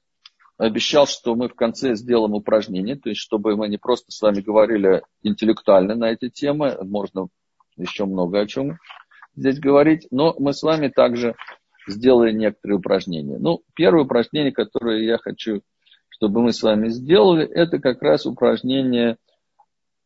обещал, 0.57 1.07
что 1.07 1.35
мы 1.35 1.49
в 1.49 1.55
конце 1.55 1.95
сделаем 1.95 2.33
упражнение, 2.33 2.95
то 2.95 3.09
есть 3.09 3.21
чтобы 3.21 3.55
мы 3.55 3.67
не 3.67 3.77
просто 3.77 4.11
с 4.11 4.21
вами 4.21 4.41
говорили 4.41 5.03
интеллектуально 5.21 5.95
на 5.95 6.11
эти 6.11 6.29
темы, 6.29 6.77
можно 6.83 7.27
еще 7.75 8.05
много 8.05 8.39
о 8.39 8.47
чем 8.47 8.77
здесь 9.35 9.59
говорить, 9.59 10.07
но 10.11 10.35
мы 10.37 10.53
с 10.53 10.61
вами 10.61 10.89
также 10.89 11.35
сделали 11.87 12.31
некоторые 12.31 12.77
упражнения. 12.77 13.37
Ну, 13.39 13.63
первое 13.75 14.03
упражнение, 14.03 14.51
которое 14.51 15.03
я 15.03 15.17
хочу 15.17 15.61
чтобы 16.23 16.41
мы 16.41 16.53
с 16.53 16.63
вами 16.63 16.87
сделали, 16.87 17.45
это 17.45 17.79
как 17.79 18.01
раз 18.01 18.25
упражнение 18.25 19.17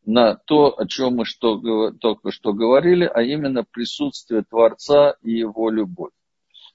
на 0.03 0.34
то, 0.34 0.74
о 0.76 0.88
чем 0.88 1.18
мы 1.18 1.26
что, 1.26 1.91
только 1.91 2.32
что 2.32 2.53
говорили, 2.53 3.03
а 3.05 3.22
именно 3.22 3.63
присутствие 3.63 4.41
Творца 4.41 5.13
и 5.22 5.34
его 5.34 5.70
любовь. 5.70 6.09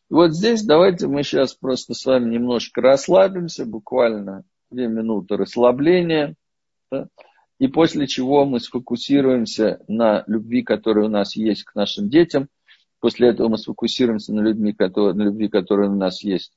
Вот 0.09 0.33
здесь 0.33 0.63
давайте 0.63 1.09
мы 1.09 1.25
сейчас 1.25 1.55
просто 1.55 1.93
с 1.95 2.07
вами 2.07 2.33
немножко 2.33 2.81
расслабимся, 2.83 3.67
буквально 3.67 4.45
две 4.71 4.87
минуты 4.87 5.37
расслабления, 5.37 6.37
да, 6.93 7.09
и 7.59 7.67
после 7.67 8.07
чего 8.07 8.45
мы 8.45 8.61
сфокусируемся 8.61 9.81
на 9.89 10.23
любви, 10.29 10.63
которая 10.63 11.07
у 11.07 11.11
нас 11.11 11.35
есть 11.35 11.65
к 11.65 11.75
нашим 11.75 12.09
детям, 12.09 12.47
после 13.01 13.31
этого 13.31 13.49
мы 13.49 13.59
сфокусируемся 13.59 14.33
на, 14.33 14.43
любви, 14.43 14.73
которые, 14.73 15.15
на 15.15 15.23
любви, 15.23 15.49
которая 15.49 15.91
у 15.91 15.97
нас 15.97 16.23
есть 16.23 16.53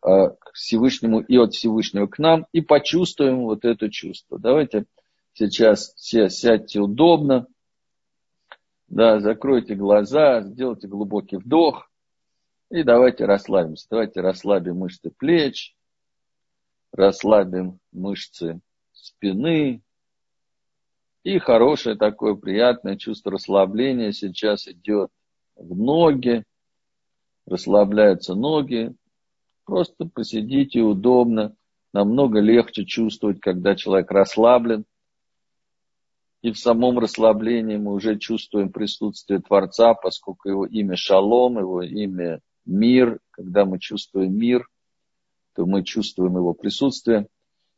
к 0.00 0.52
Всевышнему 0.54 1.20
и 1.20 1.36
от 1.36 1.54
Всевышнего 1.54 2.06
к 2.06 2.18
нам 2.18 2.46
и 2.52 2.60
почувствуем 2.60 3.44
вот 3.44 3.64
это 3.64 3.90
чувство. 3.90 4.38
Давайте 4.38 4.86
сейчас 5.32 5.92
все 5.94 6.28
сядьте 6.28 6.80
удобно, 6.80 7.46
да, 8.88 9.20
закройте 9.20 9.74
глаза, 9.74 10.40
сделайте 10.42 10.88
глубокий 10.88 11.36
вдох 11.36 11.90
и 12.70 12.82
давайте 12.82 13.26
расслабимся. 13.26 13.86
Давайте 13.90 14.20
расслабим 14.20 14.78
мышцы 14.78 15.10
плеч, 15.10 15.74
расслабим 16.92 17.78
мышцы 17.92 18.60
спины. 18.92 19.82
И 21.22 21.38
хорошее 21.38 21.96
такое 21.96 22.34
приятное 22.34 22.96
чувство 22.96 23.32
расслабления 23.32 24.12
сейчас 24.12 24.66
идет 24.66 25.10
в 25.56 25.76
ноги, 25.76 26.44
расслабляются 27.44 28.34
ноги, 28.34 28.94
Просто 29.68 30.06
посидите 30.06 30.80
удобно. 30.80 31.54
Намного 31.92 32.40
легче 32.40 32.86
чувствовать, 32.86 33.38
когда 33.38 33.76
человек 33.76 34.10
расслаблен. 34.10 34.86
И 36.40 36.52
в 36.52 36.58
самом 36.58 36.98
расслаблении 36.98 37.76
мы 37.76 37.92
уже 37.92 38.18
чувствуем 38.18 38.72
присутствие 38.72 39.40
Творца, 39.40 39.92
поскольку 39.92 40.48
его 40.48 40.64
имя 40.64 40.96
Шалом, 40.96 41.58
его 41.58 41.82
имя 41.82 42.40
Мир. 42.64 43.18
Когда 43.30 43.66
мы 43.66 43.78
чувствуем 43.78 44.34
мир, 44.38 44.66
то 45.54 45.66
мы 45.66 45.84
чувствуем 45.84 46.36
его 46.36 46.54
присутствие. 46.54 47.26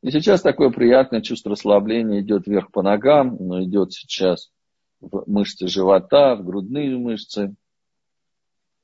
И 0.05 0.13
сейчас 0.13 0.43
такое 0.43 0.71
приятное 0.71 1.23
чувство 1.23 1.51
расслабления 1.51 2.21
идет 2.21 2.47
вверх 2.47 2.71
по 2.71 2.83
ногам, 2.83 3.37
но 3.41 3.65
идет 3.65 3.93
сейчас 3.95 4.53
в 5.01 5.25
мышцы 5.27 5.67
живота, 5.67 6.37
в 6.37 6.45
грудные 6.45 6.97
мышцы. 6.97 7.53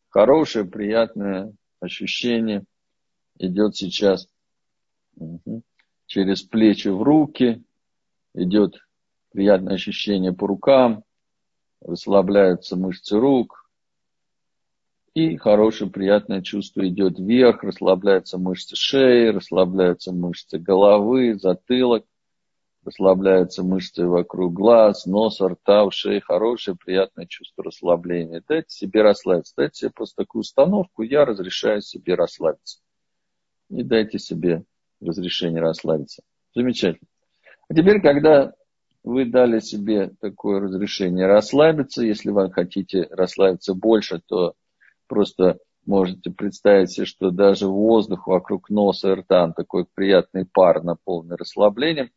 Хорошее, 0.09 0.64
приятное 0.64 1.52
ощущение– 1.80 2.64
идет 3.39 3.76
сейчас 3.76 4.28
через 6.07 6.43
плечи 6.43 6.89
в 6.89 7.03
руки, 7.03 7.64
идет 8.34 8.76
приятное 9.32 9.74
ощущение 9.74 10.32
по 10.32 10.47
рукам, 10.47 11.05
расслабляются 11.80 12.76
мышцы 12.76 13.18
рук, 13.18 13.68
и 15.14 15.37
хорошее 15.37 15.91
приятное 15.91 16.43
чувство 16.43 16.87
идет 16.87 17.18
вверх, 17.18 17.62
расслабляются 17.62 18.39
мышцы 18.39 18.76
шеи, 18.76 19.28
расслабляются 19.28 20.12
мышцы 20.12 20.59
головы, 20.59 21.39
затылок, 21.39 22.05
расслабляются 22.84 23.62
мышцы 23.62 24.07
вокруг 24.07 24.53
глаз, 24.53 25.07
носа, 25.07 25.49
рта, 25.49 25.84
ушей. 25.84 26.20
Хорошее, 26.20 26.76
приятное 26.76 27.26
чувство 27.26 27.64
расслабления. 27.64 28.43
Дайте 28.47 28.68
себе 28.68 29.01
расслабиться. 29.01 29.55
Дайте 29.57 29.78
себе 29.78 29.91
просто 29.91 30.22
такую 30.22 30.41
установку. 30.41 31.03
Я 31.03 31.24
разрешаю 31.24 31.80
себе 31.80 32.14
расслабиться 32.14 32.80
и 33.70 33.82
дайте 33.82 34.18
себе 34.18 34.64
разрешение 35.00 35.60
расслабиться. 35.60 36.22
Замечательно. 36.54 37.08
А 37.68 37.74
теперь, 37.74 38.00
когда 38.00 38.52
вы 39.04 39.24
дали 39.24 39.60
себе 39.60 40.10
такое 40.20 40.60
разрешение 40.60 41.26
расслабиться, 41.26 42.04
если 42.04 42.30
вы 42.30 42.50
хотите 42.50 43.06
расслабиться 43.10 43.74
больше, 43.74 44.20
то 44.26 44.54
просто 45.06 45.58
можете 45.84 46.30
представить 46.30 46.90
себе, 46.90 47.06
что 47.06 47.30
даже 47.30 47.68
воздух 47.68 48.26
вокруг 48.26 48.70
носа 48.70 49.12
и 49.12 49.14
рта, 49.14 49.52
такой 49.52 49.86
приятный 49.94 50.44
пар, 50.44 50.82
наполненный 50.82 51.36
расслаблением. 51.36 52.10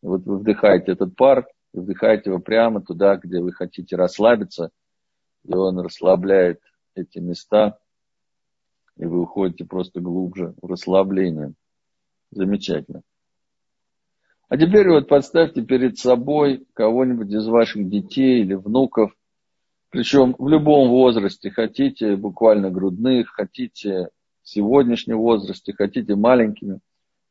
Вот 0.00 0.24
вы 0.26 0.38
вдыхаете 0.38 0.92
этот 0.92 1.16
пар, 1.16 1.46
вдыхаете 1.72 2.30
его 2.30 2.38
прямо 2.38 2.80
туда, 2.80 3.16
где 3.16 3.40
вы 3.40 3.52
хотите 3.52 3.96
расслабиться, 3.96 4.70
и 5.44 5.52
он 5.52 5.80
расслабляет 5.80 6.60
эти 6.94 7.18
места, 7.18 7.78
и 8.98 9.04
вы 9.06 9.22
уходите 9.22 9.64
просто 9.64 10.00
глубже 10.00 10.54
в 10.60 10.66
расслабление. 10.66 11.54
Замечательно. 12.30 13.02
А 14.48 14.56
теперь 14.56 14.88
вот 14.88 15.08
подставьте 15.08 15.62
перед 15.62 15.98
собой 15.98 16.66
кого-нибудь 16.74 17.30
из 17.30 17.46
ваших 17.46 17.88
детей 17.88 18.40
или 18.40 18.54
внуков, 18.54 19.14
причем 19.90 20.34
в 20.38 20.48
любом 20.48 20.88
возрасте, 20.90 21.50
хотите 21.50 22.16
буквально 22.16 22.70
грудных, 22.70 23.28
хотите 23.28 24.08
в 24.42 24.48
сегодняшнем 24.48 25.18
возрасте, 25.18 25.72
хотите 25.72 26.14
маленькими, 26.14 26.80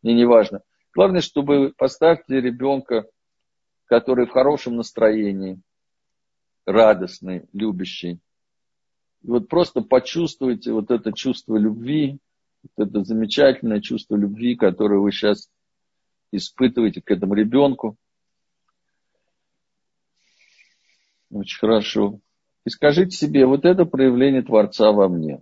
мне 0.02 0.14
не 0.14 0.26
важно. 0.26 0.62
Главное, 0.94 1.22
чтобы 1.22 1.74
поставьте 1.78 2.40
ребенка, 2.40 3.08
который 3.86 4.26
в 4.26 4.32
хорошем 4.32 4.76
настроении, 4.76 5.60
радостный, 6.66 7.46
любящий, 7.54 8.20
вот 9.24 9.48
просто 9.48 9.82
почувствуйте 9.82 10.72
вот 10.72 10.92
это 10.92 11.12
чувство 11.14 11.58
любви, 11.58 12.20
вот 12.64 12.88
это 12.88 13.04
замечательное 13.04 13.82
чувство 13.82 14.16
любви, 14.16 14.56
которое 14.56 15.00
вы 15.00 15.12
сейчас 15.12 15.50
испытываете 16.32 17.02
к 17.02 17.12
этому 17.12 17.34
ребенку. 17.34 17.98
Очень 21.30 21.60
хорошо. 21.60 22.20
И 22.66 22.70
скажите 22.70 23.16
себе, 23.16 23.46
вот 23.46 23.66
это 23.66 23.86
проявление 23.86 24.42
Творца 24.42 24.92
во 24.92 25.08
мне. 25.08 25.40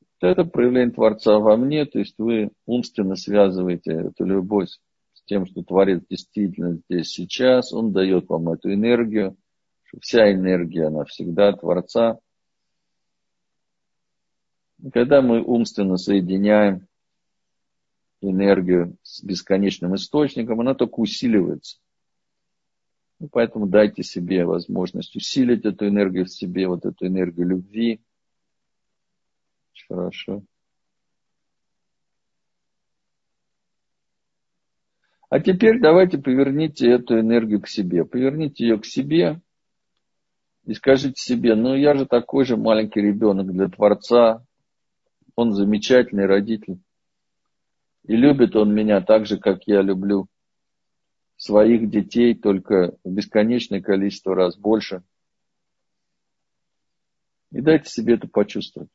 Вот 0.00 0.28
это 0.30 0.44
проявление 0.44 0.94
Творца 0.94 1.38
во 1.38 1.56
мне, 1.56 1.84
то 1.84 1.98
есть 1.98 2.14
вы 2.18 2.50
умственно 2.66 3.16
связываете 3.16 3.92
эту 3.92 4.24
любовь 4.24 4.68
с 5.12 5.22
тем, 5.24 5.46
что 5.46 5.62
Творец 5.62 6.02
действительно 6.08 6.78
здесь 6.88 7.08
сейчас, 7.08 7.72
Он 7.72 7.92
дает 7.92 8.28
вам 8.28 8.48
эту 8.50 8.72
энергию, 8.72 9.36
что 9.84 9.98
вся 10.00 10.32
энергия, 10.32 10.86
она 10.86 11.04
всегда 11.04 11.52
Творца. 11.52 12.18
Когда 14.92 15.22
мы 15.22 15.42
умственно 15.42 15.96
соединяем 15.96 16.86
энергию 18.20 18.96
с 19.02 19.22
бесконечным 19.22 19.94
источником, 19.94 20.60
она 20.60 20.74
только 20.74 21.00
усиливается. 21.00 21.78
И 23.20 23.26
поэтому 23.28 23.66
дайте 23.66 24.02
себе 24.02 24.44
возможность 24.44 25.16
усилить 25.16 25.64
эту 25.64 25.88
энергию 25.88 26.26
в 26.26 26.30
себе, 26.30 26.68
вот 26.68 26.84
эту 26.84 27.06
энергию 27.06 27.46
любви. 27.46 28.00
Очень 29.72 29.86
хорошо. 29.88 30.42
А 35.30 35.40
теперь 35.40 35.80
давайте 35.80 36.18
поверните 36.18 36.90
эту 36.90 37.18
энергию 37.18 37.60
к 37.60 37.68
себе. 37.68 38.04
Поверните 38.04 38.64
ее 38.66 38.78
к 38.78 38.84
себе 38.84 39.40
и 40.66 40.74
скажите 40.74 41.14
себе, 41.16 41.54
ну 41.54 41.74
я 41.74 41.94
же 41.94 42.06
такой 42.06 42.44
же 42.44 42.56
маленький 42.56 43.00
ребенок 43.00 43.50
для 43.50 43.68
Творца. 43.68 44.43
Он 45.36 45.52
замечательный 45.52 46.26
родитель. 46.26 46.78
И 48.04 48.16
любит 48.16 48.54
он 48.54 48.74
меня 48.74 49.00
так 49.00 49.26
же, 49.26 49.38
как 49.38 49.66
я 49.66 49.82
люблю 49.82 50.28
своих 51.36 51.90
детей, 51.90 52.34
только 52.34 52.96
в 53.02 53.10
бесконечное 53.10 53.80
количество 53.80 54.34
раз 54.34 54.56
больше. 54.56 55.02
И 57.50 57.60
дайте 57.60 57.88
себе 57.88 58.14
это 58.14 58.28
почувствовать. 58.28 58.90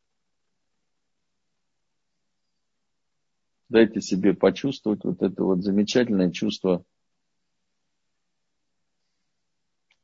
Дайте 3.69 4.01
себе 4.01 4.33
почувствовать 4.33 5.03
вот 5.03 5.21
это 5.21 5.43
вот 5.43 5.63
замечательное 5.63 6.31
чувство. 6.31 6.83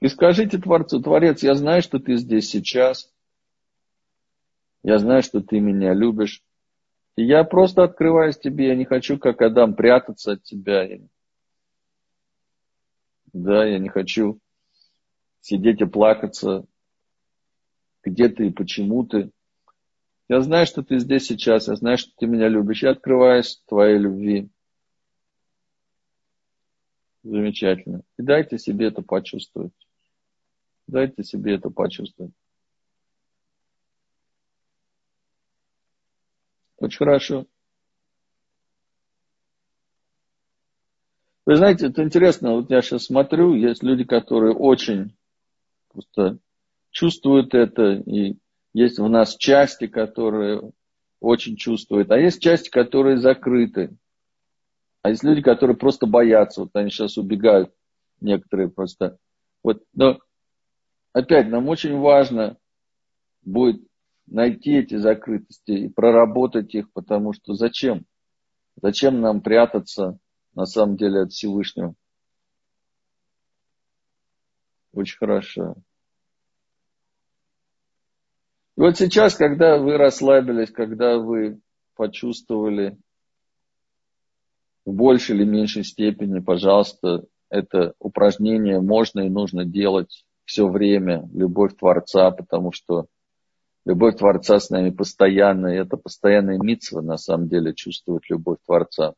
И 0.01 0.07
скажите 0.07 0.59
Творцу, 0.59 1.01
Творец, 1.01 1.41
я 1.41 1.55
знаю, 1.55 1.81
что 1.81 1.99
ты 1.99 2.17
здесь 2.17 2.47
сейчас. 2.47 3.11
Я 4.85 4.99
знаю, 4.99 5.23
что 5.23 5.41
ты 5.41 5.59
меня 5.59 5.95
любишь. 5.95 6.43
И 7.15 7.25
я 7.25 7.43
просто 7.43 7.83
открываюсь 7.83 8.37
тебе, 8.37 8.67
я 8.67 8.75
не 8.75 8.85
хочу, 8.85 9.17
как 9.17 9.41
Адам, 9.41 9.73
прятаться 9.73 10.33
от 10.33 10.43
тебя. 10.43 10.87
Да, 13.33 13.65
я 13.65 13.79
не 13.79 13.89
хочу 13.89 14.39
сидеть 15.41 15.81
и 15.81 15.85
плакаться, 15.85 16.65
где 18.03 18.29
ты 18.29 18.45
и 18.45 18.51
почему 18.51 19.03
ты. 19.07 19.31
Я 20.29 20.41
знаю, 20.41 20.67
что 20.67 20.83
ты 20.83 20.99
здесь 20.99 21.25
сейчас, 21.25 21.67
я 21.67 21.73
знаю, 21.73 21.97
что 21.97 22.11
ты 22.15 22.27
меня 22.27 22.47
любишь. 22.47 22.83
Я 22.83 22.91
открываюсь 22.91 23.63
твоей 23.65 23.97
любви. 23.97 24.49
Замечательно. 27.23 28.03
И 28.19 28.21
дайте 28.21 28.59
себе 28.59 28.89
это 28.89 29.01
почувствовать. 29.01 29.73
Дайте 30.85 31.23
себе 31.23 31.55
это 31.55 31.71
почувствовать. 31.71 32.35
Очень 36.85 36.97
хорошо. 36.99 37.45
Вы 41.47 41.55
знаете, 41.55 41.87
это 41.87 42.03
интересно, 42.03 42.53
вот 42.53 42.69
я 42.69 42.83
сейчас 42.83 43.05
смотрю, 43.05 43.55
есть 43.55 43.81
люди, 43.81 44.03
которые 44.03 44.53
очень 44.53 45.15
просто 45.89 46.37
чувствуют 46.91 47.55
это, 47.55 47.93
и 47.93 48.37
есть 48.73 48.99
у 48.99 49.07
нас 49.07 49.35
части, 49.35 49.87
которые 49.87 50.71
очень 51.19 51.55
чувствуют, 51.55 52.11
а 52.11 52.19
есть 52.19 52.39
части, 52.39 52.69
которые 52.69 53.17
закрыты. 53.17 53.97
А 55.01 55.09
есть 55.09 55.23
люди, 55.23 55.41
которые 55.41 55.75
просто 55.75 56.05
боятся, 56.05 56.61
вот 56.61 56.69
они 56.75 56.91
сейчас 56.91 57.17
убегают, 57.17 57.73
некоторые 58.21 58.69
просто. 58.69 59.17
Вот, 59.63 59.81
но 59.95 60.19
опять 61.13 61.47
нам 61.47 61.67
очень 61.67 61.97
важно 61.97 62.57
будет 63.41 63.81
найти 64.27 64.77
эти 64.77 64.95
закрытости 64.95 65.71
и 65.71 65.89
проработать 65.89 66.73
их, 66.75 66.91
потому 66.93 67.33
что 67.33 67.53
зачем? 67.53 68.05
Зачем 68.81 69.21
нам 69.21 69.41
прятаться 69.41 70.17
на 70.53 70.65
самом 70.65 70.97
деле 70.97 71.21
от 71.21 71.31
Всевышнего? 71.31 71.95
Очень 74.91 75.17
хорошо. 75.17 75.75
И 78.77 78.81
вот 78.81 78.97
сейчас, 78.97 79.35
когда 79.35 79.77
вы 79.77 79.97
расслабились, 79.97 80.71
когда 80.71 81.17
вы 81.17 81.59
почувствовали 81.95 82.97
в 84.85 84.93
большей 84.93 85.35
или 85.35 85.45
меньшей 85.45 85.83
степени, 85.83 86.39
пожалуйста, 86.39 87.25
это 87.49 87.93
упражнение 87.99 88.81
можно 88.81 89.21
и 89.21 89.29
нужно 89.29 89.65
делать 89.65 90.25
все 90.45 90.67
время, 90.67 91.27
любовь 91.33 91.75
Творца, 91.75 92.31
потому 92.31 92.71
что 92.71 93.07
Любовь 93.85 94.17
Творца 94.17 94.59
с 94.59 94.71
нами 94.71 94.89
постоянно, 94.89 95.67
и 95.67 95.77
это 95.77 95.95
постоянная 95.95 96.57
митцва, 96.57 97.01
на 97.01 97.17
самом 97.17 97.47
деле, 97.47 97.73
чувствовать 97.73 98.29
любовь 98.29 98.57
Творца. 98.65 99.13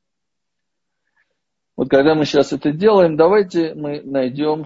Вот 1.78 1.90
когда 1.90 2.16
мы 2.16 2.26
сейчас 2.26 2.52
это 2.52 2.72
делаем, 2.74 3.16
давайте 3.16 3.74
мы 3.76 4.02
найдем 4.02 4.66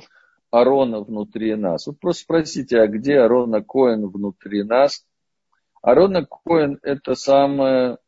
Арона 0.50 1.02
внутри 1.02 1.56
нас. 1.56 1.86
Вот 1.86 2.00
просто 2.00 2.24
спросите, 2.24 2.80
а 2.80 2.88
где 2.88 3.20
Арона 3.20 3.62
Коин 3.62 4.08
внутри 4.08 4.64
нас? 4.64 5.06
Арона 5.84 6.26
Коин– 6.26 6.80
это 6.82 7.14
самая 7.14 8.00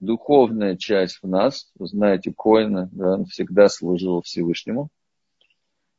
духовная 0.00 0.76
часть 0.76 1.18
в 1.22 1.28
нас. 1.28 1.70
Вы 1.78 1.86
знаете, 1.86 2.32
Коина, 2.36 2.88
да, 2.92 3.14
он 3.14 3.26
всегда 3.26 3.68
служил 3.68 4.22
Всевышнему. 4.22 4.88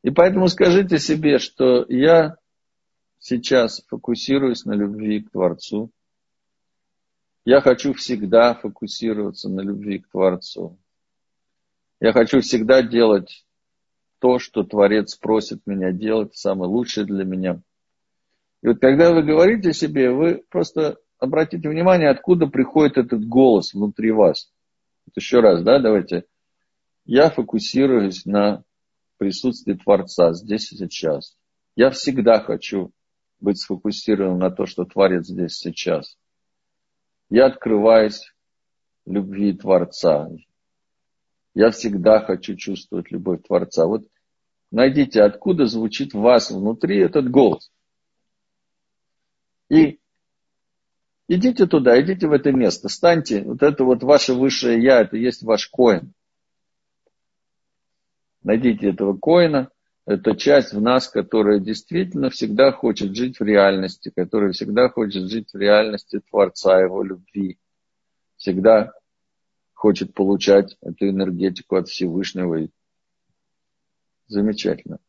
И 0.04 0.10
поэтому 0.10 0.48
скажите 0.48 1.00
себе, 1.00 1.38
что 1.38 1.86
я 1.88 2.36
сейчас 3.24 3.82
фокусируюсь 3.88 4.66
на 4.66 4.74
любви 4.74 5.22
к 5.22 5.32
Творцу. 5.32 5.90
Я 7.46 7.62
хочу 7.62 7.94
всегда 7.94 8.54
фокусироваться 8.54 9.50
на 9.50 9.62
любви 9.62 10.00
к 10.00 10.10
Творцу. 10.10 10.78
Я 12.02 12.12
хочу 12.12 12.42
всегда 12.42 12.82
делать 12.84 13.46
то, 14.20 14.40
что 14.40 14.64
Творец 14.64 15.16
просит 15.16 15.66
меня 15.66 15.92
делать, 15.94 16.36
самое 16.36 16.70
лучшее 16.70 17.06
для 17.06 17.24
меня. 17.24 17.62
И 18.62 18.68
вот 18.68 18.80
когда 18.80 19.14
вы 19.14 19.24
говорите 19.24 19.74
себе, 19.74 20.12
вы 20.12 20.44
просто 20.50 20.98
обратите 21.18 21.70
внимание, 21.70 22.10
откуда 22.10 22.48
приходит 22.48 22.98
этот 22.98 23.26
голос 23.26 23.74
внутри 23.74 24.12
вас. 24.12 24.52
Вот 25.06 25.16
еще 25.16 25.40
раз, 25.40 25.64
да, 25.64 25.80
давайте. 25.80 26.26
Я 27.06 27.30
фокусируюсь 27.30 28.26
на 28.26 28.64
присутствии 29.18 29.76
Творца 29.76 30.34
здесь 30.34 30.74
и 30.74 30.78
сейчас. 30.78 31.38
Я 31.76 31.90
всегда 31.90 32.42
хочу 32.42 32.92
быть 33.44 33.60
сфокусированным 33.60 34.40
на 34.40 34.50
то, 34.50 34.66
что 34.66 34.86
Творец 34.86 35.28
здесь 35.28 35.58
сейчас. 35.58 36.18
Я 37.30 37.48
открываюсь 37.48 38.34
любви 39.06 39.54
Творца. 39.54 40.30
Я 41.54 41.72
всегда 41.72 42.22
хочу 42.22 42.56
чувствовать 42.56 43.12
любовь 43.12 43.44
Творца. 43.44 43.86
Вот 43.86 44.08
найдите, 44.72 45.22
откуда 45.22 45.66
звучит 45.66 46.14
в 46.14 46.20
вас 46.20 46.50
внутри 46.50 47.00
этот 47.00 47.30
голос. 47.30 47.72
И 49.70 50.00
идите 51.28 51.68
туда, 51.68 52.00
идите 52.02 52.28
в 52.28 52.32
это 52.32 52.52
место, 52.52 52.90
станьте, 52.90 53.44
вот 53.44 53.62
это 53.62 53.84
вот 53.84 54.04
ваше 54.04 54.34
высшее 54.34 54.82
я, 54.82 55.02
это 55.02 55.18
есть 55.18 55.44
ваш 55.44 55.68
коин. 55.68 56.14
Найдите 58.42 58.90
этого 58.90 59.18
коина, 59.18 59.70
это 60.06 60.36
часть 60.36 60.74
в 60.74 60.82
нас, 60.82 61.08
которая 61.08 61.60
действительно 61.60 62.30
всегда 62.30 62.72
хочет 62.72 63.16
жить 63.16 63.40
в 63.40 63.44
реальности, 63.44 64.12
которая 64.14 64.52
всегда 64.52 64.90
хочет 64.90 65.30
жить 65.30 65.54
в 65.54 65.58
реальности 65.58 66.20
Творца, 66.30 66.80
Его 66.82 67.04
любви. 67.04 67.58
Всегда 68.36 68.92
хочет 69.74 70.14
получать 70.14 70.78
эту 70.82 71.08
энергетику 71.08 71.78
от 71.78 71.88
Всевышнего. 71.88 72.68
Замечательно. 74.28 75.00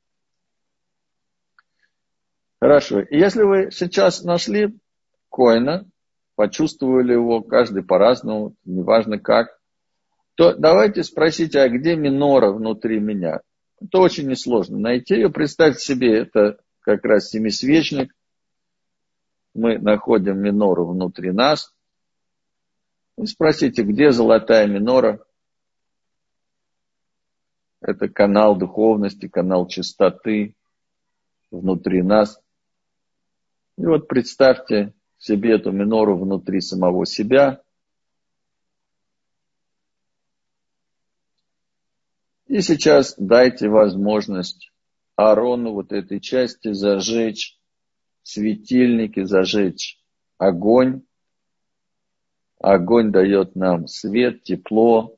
Хорошо. 2.60 3.00
И 3.00 3.18
если 3.18 3.42
вы 3.42 3.70
сейчас 3.72 4.22
нашли 4.22 4.78
коина, 5.28 5.86
почувствовали 6.36 7.12
его, 7.12 7.42
каждый 7.42 7.84
по-разному, 7.84 8.54
неважно 8.64 9.18
как, 9.18 9.58
то 10.36 10.54
давайте 10.54 11.02
спросите, 11.02 11.60
а 11.60 11.68
где 11.68 11.96
минора 11.96 12.50
внутри 12.52 13.00
меня? 13.00 13.40
Это 13.84 13.98
очень 13.98 14.28
несложно 14.28 14.78
найти 14.78 15.14
ее. 15.14 15.28
Представьте 15.28 15.80
себе, 15.80 16.18
это 16.20 16.58
как 16.80 17.04
раз 17.04 17.28
семисвечник. 17.28 18.14
Мы 19.52 19.78
находим 19.78 20.38
минору 20.38 20.86
внутри 20.86 21.32
нас. 21.32 21.74
И 23.18 23.26
спросите, 23.26 23.82
где 23.82 24.10
золотая 24.10 24.66
минора? 24.66 25.22
Это 27.82 28.08
канал 28.08 28.56
духовности, 28.56 29.28
канал 29.28 29.68
чистоты 29.68 30.56
внутри 31.50 32.02
нас. 32.02 32.40
И 33.76 33.84
вот 33.84 34.08
представьте 34.08 34.94
себе 35.18 35.56
эту 35.56 35.72
минору 35.72 36.16
внутри 36.16 36.62
самого 36.62 37.04
себя– 37.04 37.60
И 42.54 42.60
сейчас 42.60 43.16
дайте 43.18 43.68
возможность 43.68 44.70
Аарону 45.16 45.72
вот 45.72 45.90
этой 45.90 46.20
части 46.20 46.72
зажечь 46.72 47.58
светильники, 48.22 49.24
зажечь 49.24 50.00
огонь. 50.38 51.02
Огонь 52.60 53.10
дает 53.10 53.56
нам 53.56 53.88
свет, 53.88 54.44
тепло. 54.44 55.16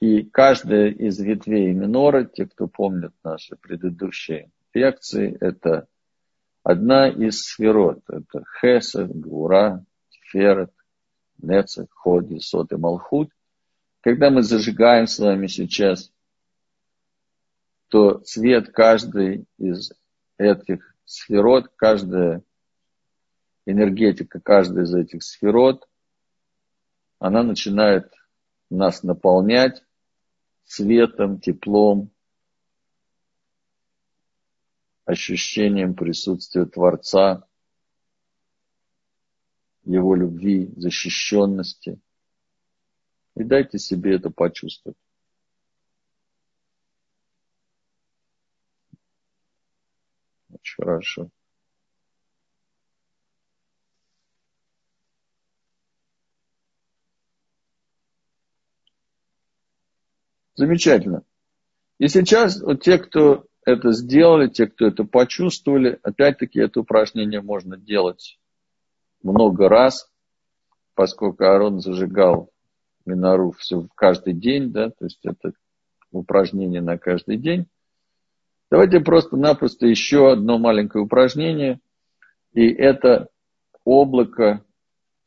И 0.00 0.24
каждая 0.24 0.90
из 0.90 1.20
ветвей 1.20 1.72
минора, 1.72 2.24
те, 2.24 2.44
кто 2.46 2.66
помнит 2.66 3.12
наши 3.22 3.54
предыдущие 3.54 4.50
лекции, 4.74 5.36
это 5.40 5.86
одна 6.64 7.08
из 7.08 7.42
сферот. 7.44 8.00
Это 8.08 8.42
Хесед, 8.60 9.14
Гура, 9.20 9.84
Тиферет, 10.10 10.72
Нецех, 11.40 11.86
Ходи, 11.92 12.40
Сот 12.40 12.72
и 12.72 12.76
Малхут. 12.76 13.30
Когда 14.00 14.30
мы 14.30 14.42
зажигаем 14.42 15.06
с 15.06 15.18
вами 15.18 15.48
сейчас, 15.48 16.12
то 17.88 18.18
цвет 18.18 18.70
каждой 18.72 19.46
из 19.56 19.92
этих 20.36 20.94
сферот, 21.04 21.68
каждая 21.74 22.42
энергетика 23.66 24.40
каждой 24.40 24.84
из 24.84 24.94
этих 24.94 25.22
сферот, 25.22 25.88
она 27.18 27.42
начинает 27.42 28.12
нас 28.70 29.02
наполнять 29.02 29.82
светом, 30.64 31.40
теплом, 31.40 32.10
ощущением 35.04 35.94
присутствия 35.94 36.66
Творца, 36.66 37.48
Его 39.84 40.14
любви, 40.14 40.70
защищенности. 40.76 41.98
И 43.38 43.44
дайте 43.44 43.78
себе 43.78 44.16
это 44.16 44.30
почувствовать. 44.30 44.96
Очень 50.50 50.74
хорошо. 50.82 51.30
Замечательно. 60.56 61.22
И 61.98 62.08
сейчас 62.08 62.60
вот 62.60 62.82
те, 62.82 62.98
кто 62.98 63.46
это 63.64 63.92
сделали, 63.92 64.48
те, 64.48 64.66
кто 64.66 64.88
это 64.88 65.04
почувствовали, 65.04 66.00
опять-таки 66.02 66.58
это 66.58 66.80
упражнение 66.80 67.40
можно 67.40 67.76
делать 67.76 68.40
много 69.22 69.68
раз, 69.68 70.10
поскольку 70.94 71.44
Аарон 71.44 71.78
зажигал 71.78 72.50
минору 73.08 73.52
все 73.52 73.86
каждый 73.94 74.34
день, 74.34 74.70
да, 74.70 74.90
то 74.90 75.04
есть 75.04 75.20
это 75.24 75.52
упражнение 76.12 76.80
на 76.80 76.98
каждый 76.98 77.36
день. 77.36 77.66
Давайте 78.70 79.00
просто-напросто 79.00 79.86
еще 79.86 80.30
одно 80.30 80.58
маленькое 80.58 81.04
упражнение, 81.04 81.80
и 82.52 82.68
это 82.68 83.28
облако 83.84 84.64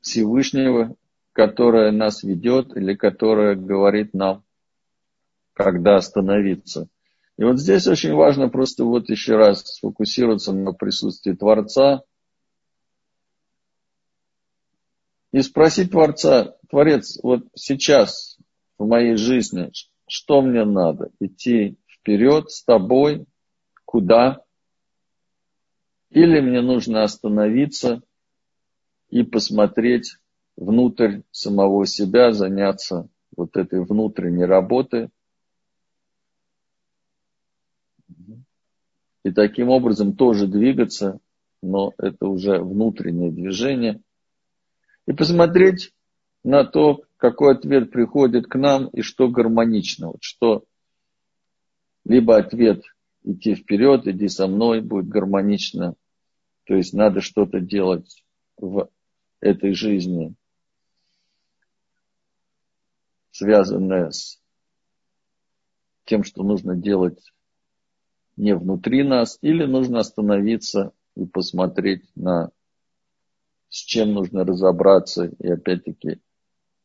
Всевышнего, 0.01 0.95
которое 1.33 1.91
нас 1.91 2.23
ведет 2.23 2.75
или 2.75 2.93
которое 2.93 3.55
говорит 3.55 4.13
нам, 4.13 4.43
когда 5.53 5.95
остановиться– 5.95 6.87
и 7.41 7.43
вот 7.43 7.59
здесь 7.59 7.87
очень 7.87 8.13
важно 8.13 8.49
просто 8.49 8.85
вот 8.85 9.09
еще 9.09 9.35
раз 9.35 9.63
сфокусироваться 9.63 10.53
на 10.53 10.73
присутствии 10.73 11.33
Творца 11.33 12.03
и 15.31 15.41
спросить 15.41 15.91
Творца, 15.91 16.55
Творец, 16.69 17.19
вот 17.23 17.47
сейчас 17.55 18.37
в 18.77 18.85
моей 18.85 19.15
жизни, 19.15 19.71
что 20.07 20.41
мне 20.41 20.65
надо? 20.65 21.11
Идти 21.19 21.77
вперед 21.87 22.51
с 22.51 22.63
тобой? 22.63 23.25
Куда? 23.85 24.43
Или 26.09 26.41
мне 26.41 26.61
нужно 26.61 27.03
остановиться 27.03 28.01
и 29.09 29.23
посмотреть 29.23 30.17
внутрь 30.57 31.21
самого 31.31 31.85
себя, 31.85 32.33
заняться 32.33 33.07
вот 33.35 33.55
этой 33.55 33.83
внутренней 33.83 34.45
работой, 34.45 35.09
и 39.23 39.31
таким 39.31 39.69
образом 39.69 40.15
тоже 40.15 40.47
двигаться, 40.47 41.19
но 41.61 41.93
это 41.97 42.27
уже 42.27 42.59
внутреннее 42.59 43.31
движение, 43.31 44.01
и 45.11 45.13
посмотреть 45.13 45.93
на 46.41 46.63
то, 46.63 47.03
какой 47.17 47.55
ответ 47.55 47.91
приходит 47.91 48.47
к 48.47 48.55
нам 48.55 48.87
и 48.87 49.01
что 49.01 49.27
гармонично, 49.27 50.07
вот 50.07 50.23
что 50.23 50.63
либо 52.05 52.37
ответ 52.37 52.81
идти 53.23 53.55
вперед, 53.55 54.07
иди 54.07 54.29
со 54.29 54.47
мной, 54.47 54.79
будет 54.79 55.09
гармонично, 55.09 55.95
то 56.63 56.75
есть 56.75 56.93
надо 56.93 57.19
что-то 57.19 57.59
делать 57.59 58.23
в 58.55 58.89
этой 59.41 59.73
жизни, 59.73 60.33
связанное 63.31 64.11
с 64.11 64.39
тем, 66.05 66.23
что 66.23 66.41
нужно 66.43 66.77
делать 66.77 67.33
не 68.37 68.55
внутри 68.55 69.03
нас, 69.03 69.37
или 69.41 69.65
нужно 69.65 69.99
остановиться 69.99 70.93
и 71.17 71.25
посмотреть 71.25 72.03
на 72.15 72.51
с 73.71 73.77
чем 73.77 74.13
нужно 74.13 74.43
разобраться, 74.43 75.31
и 75.39 75.47
опять-таки, 75.49 76.19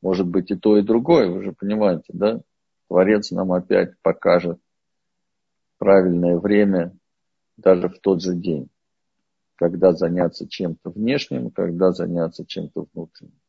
может 0.01 0.29
быть 0.29 0.53
и 0.53 0.55
то, 0.55 0.79
и 0.79 0.83
другое, 0.83 1.29
вы 1.29 1.43
же 1.43 1.53
понимаете, 1.53 2.05
да? 2.13 2.41
Творец 2.89 3.33
нам 3.33 3.53
опять 3.53 3.99
покажет 4.03 4.61
правильное 5.79 6.39
время 6.39 6.97
даже 7.57 7.89
в 7.89 7.99
тот 7.99 8.23
же 8.23 8.37
день, 8.37 8.69
когда 9.57 9.93
заняться 9.93 10.49
чем-то 10.49 10.91
внешним, 10.91 11.51
когда 11.51 11.91
заняться 11.91 12.47
чем-то 12.47 12.87
внутренним. 12.95 13.41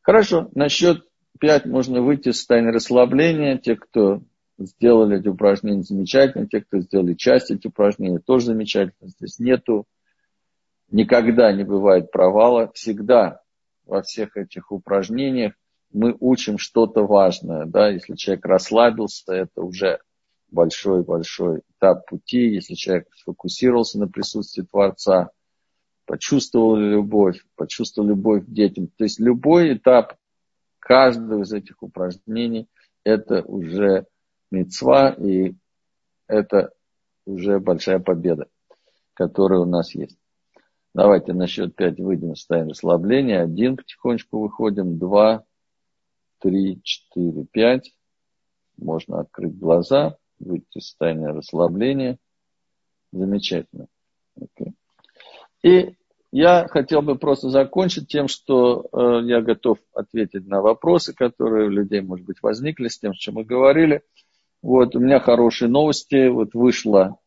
Хорошо, 0.00 0.48
насчет 0.54 1.06
5 1.38 1.66
можно 1.66 2.00
выйти 2.00 2.30
из 2.30 2.38
состояния 2.38 2.70
расслабления. 2.70 3.58
Те, 3.58 3.76
кто 3.76 4.22
сделали 4.66 5.18
эти 5.20 5.28
упражнения, 5.28 5.82
замечательно. 5.82 6.46
Те, 6.46 6.60
кто 6.60 6.80
сделали 6.80 7.14
часть 7.14 7.50
этих 7.50 7.70
упражнений, 7.70 8.18
тоже 8.18 8.46
замечательно. 8.46 9.08
Здесь 9.08 9.38
нету, 9.38 9.86
никогда 10.90 11.52
не 11.52 11.64
бывает 11.64 12.10
провала. 12.10 12.70
Всегда 12.74 13.40
во 13.86 14.02
всех 14.02 14.36
этих 14.36 14.72
упражнениях 14.72 15.54
мы 15.92 16.16
учим 16.20 16.58
что-то 16.58 17.04
важное. 17.06 17.66
Да? 17.66 17.88
Если 17.88 18.14
человек 18.14 18.44
расслабился, 18.46 19.32
это 19.32 19.62
уже 19.62 20.00
большой-большой 20.50 21.62
этап 21.76 22.06
пути. 22.06 22.54
Если 22.54 22.74
человек 22.74 23.08
сфокусировался 23.16 23.98
на 23.98 24.08
присутствии 24.08 24.62
Творца, 24.62 25.30
почувствовал 26.06 26.76
любовь, 26.76 27.44
почувствовал 27.56 28.08
любовь 28.08 28.44
к 28.44 28.50
детям. 28.50 28.88
То 28.88 29.04
есть 29.04 29.20
любой 29.20 29.74
этап 29.74 30.16
каждое 30.78 31.42
из 31.42 31.52
этих 31.52 31.82
упражнений 31.82 32.68
это 33.04 33.42
уже 33.42 34.06
мецва 34.52 35.10
и 35.10 35.54
это 36.28 36.72
уже 37.26 37.58
большая 37.58 37.98
победа, 37.98 38.48
которая 39.14 39.60
у 39.60 39.64
нас 39.64 39.94
есть. 39.94 40.16
Давайте 40.94 41.32
на 41.32 41.46
счет 41.46 41.74
5 41.74 42.00
выйдем 42.00 42.32
в 42.32 42.38
состояние 42.38 42.72
расслабления. 42.72 43.42
Один 43.42 43.76
потихонечку 43.76 44.40
выходим. 44.40 44.98
Два, 44.98 45.44
три, 46.38 46.82
четыре, 46.82 47.46
пять. 47.50 47.94
Можно 48.76 49.20
открыть 49.20 49.56
глаза, 49.58 50.16
выйти 50.38 50.66
в 50.78 50.82
состояние 50.82 51.28
расслабления. 51.28 52.18
Замечательно. 53.10 53.86
Okay. 54.38 54.72
И 55.62 55.96
я 56.30 56.66
хотел 56.68 57.02
бы 57.02 57.16
просто 57.16 57.50
закончить 57.50 58.08
тем, 58.08 58.26
что 58.28 58.86
э, 58.92 59.20
я 59.24 59.40
готов 59.40 59.78
ответить 59.94 60.46
на 60.46 60.60
вопросы, 60.60 61.14
которые 61.14 61.68
у 61.68 61.70
людей, 61.70 62.00
может 62.00 62.26
быть, 62.26 62.42
возникли 62.42 62.88
с 62.88 62.98
тем, 62.98 63.12
чем 63.12 63.34
мы 63.34 63.44
говорили. 63.44 64.02
Вот, 64.62 64.94
у 64.94 65.00
меня 65.00 65.20
хорошие 65.20 65.68
новости. 65.68 66.28
Вот 66.28 66.54
вышло, 66.54 67.18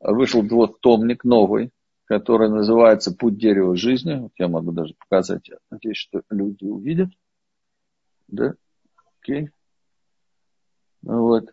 вышел 0.00 0.42
двухтомник 0.42 1.24
новый, 1.24 1.70
который 2.04 2.48
называется 2.48 3.14
«Путь 3.14 3.38
дерева 3.38 3.76
жизни». 3.76 4.14
Вот 4.14 4.32
я 4.36 4.48
могу 4.48 4.72
даже 4.72 4.94
показать. 4.98 5.50
Надеюсь, 5.70 5.98
что 5.98 6.22
люди 6.30 6.64
увидят. 6.64 7.10
Да? 8.28 8.54
Окей. 9.20 9.50
Вот. 11.02 11.50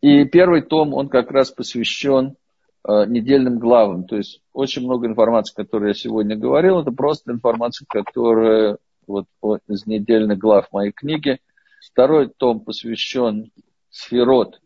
И 0.00 0.24
первый 0.24 0.62
том, 0.62 0.94
он 0.94 1.08
как 1.08 1.30
раз 1.30 1.50
посвящен 1.50 2.36
Э, 2.84 3.04
недельным 3.06 3.60
главам. 3.60 4.04
То 4.04 4.16
есть 4.16 4.42
очень 4.52 4.82
много 4.82 5.06
информации, 5.06 5.54
которую 5.54 5.88
я 5.88 5.94
сегодня 5.94 6.36
говорил, 6.36 6.80
это 6.80 6.90
просто 6.90 7.30
информация, 7.30 7.86
которая 7.88 8.78
вот 9.06 9.26
из 9.68 9.86
недельных 9.86 10.38
глав 10.38 10.72
моей 10.72 10.90
книги. 10.90 11.38
Второй 11.92 12.28
том 12.28 12.60
посвящен 12.60 13.52
сферот 13.92 14.60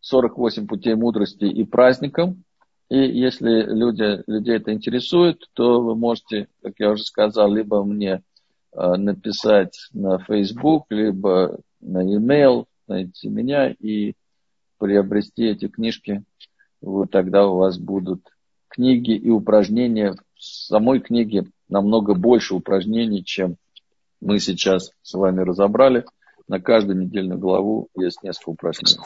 48 0.00 0.66
путей 0.66 0.94
мудрости 0.94 1.44
и 1.44 1.64
праздникам. 1.64 2.44
И 2.88 2.96
если 2.96 3.62
люди, 3.62 4.22
людей 4.26 4.56
это 4.56 4.72
интересует, 4.72 5.44
то 5.52 5.80
вы 5.80 5.94
можете, 5.94 6.48
как 6.62 6.74
я 6.78 6.90
уже 6.90 7.04
сказал, 7.04 7.52
либо 7.52 7.84
мне 7.84 8.22
э, 8.72 8.96
написать 8.96 9.78
на 9.92 10.18
Facebook, 10.18 10.86
либо 10.90 11.60
на 11.80 12.02
e-mail, 12.02 12.64
найти 12.88 13.28
меня 13.28 13.70
и 13.70 14.14
приобрести 14.78 15.44
эти 15.44 15.68
книжки. 15.68 16.24
Вот 16.80 17.10
тогда 17.10 17.46
у 17.46 17.58
вас 17.58 17.78
будут 17.78 18.22
книги 18.68 19.12
и 19.12 19.28
упражнения. 19.28 20.14
В 20.34 20.42
самой 20.42 21.00
книге 21.00 21.44
намного 21.68 22.14
больше 22.14 22.54
упражнений, 22.54 23.22
чем 23.22 23.56
мы 24.20 24.38
сейчас 24.40 24.90
с 25.02 25.14
вами 25.14 25.42
разобрали. 25.42 26.04
На 26.50 26.58
каждую 26.60 26.98
недельную 26.98 27.38
главу 27.38 27.90
есть 27.94 28.24
несколько 28.24 28.48
упражнений. 28.48 28.98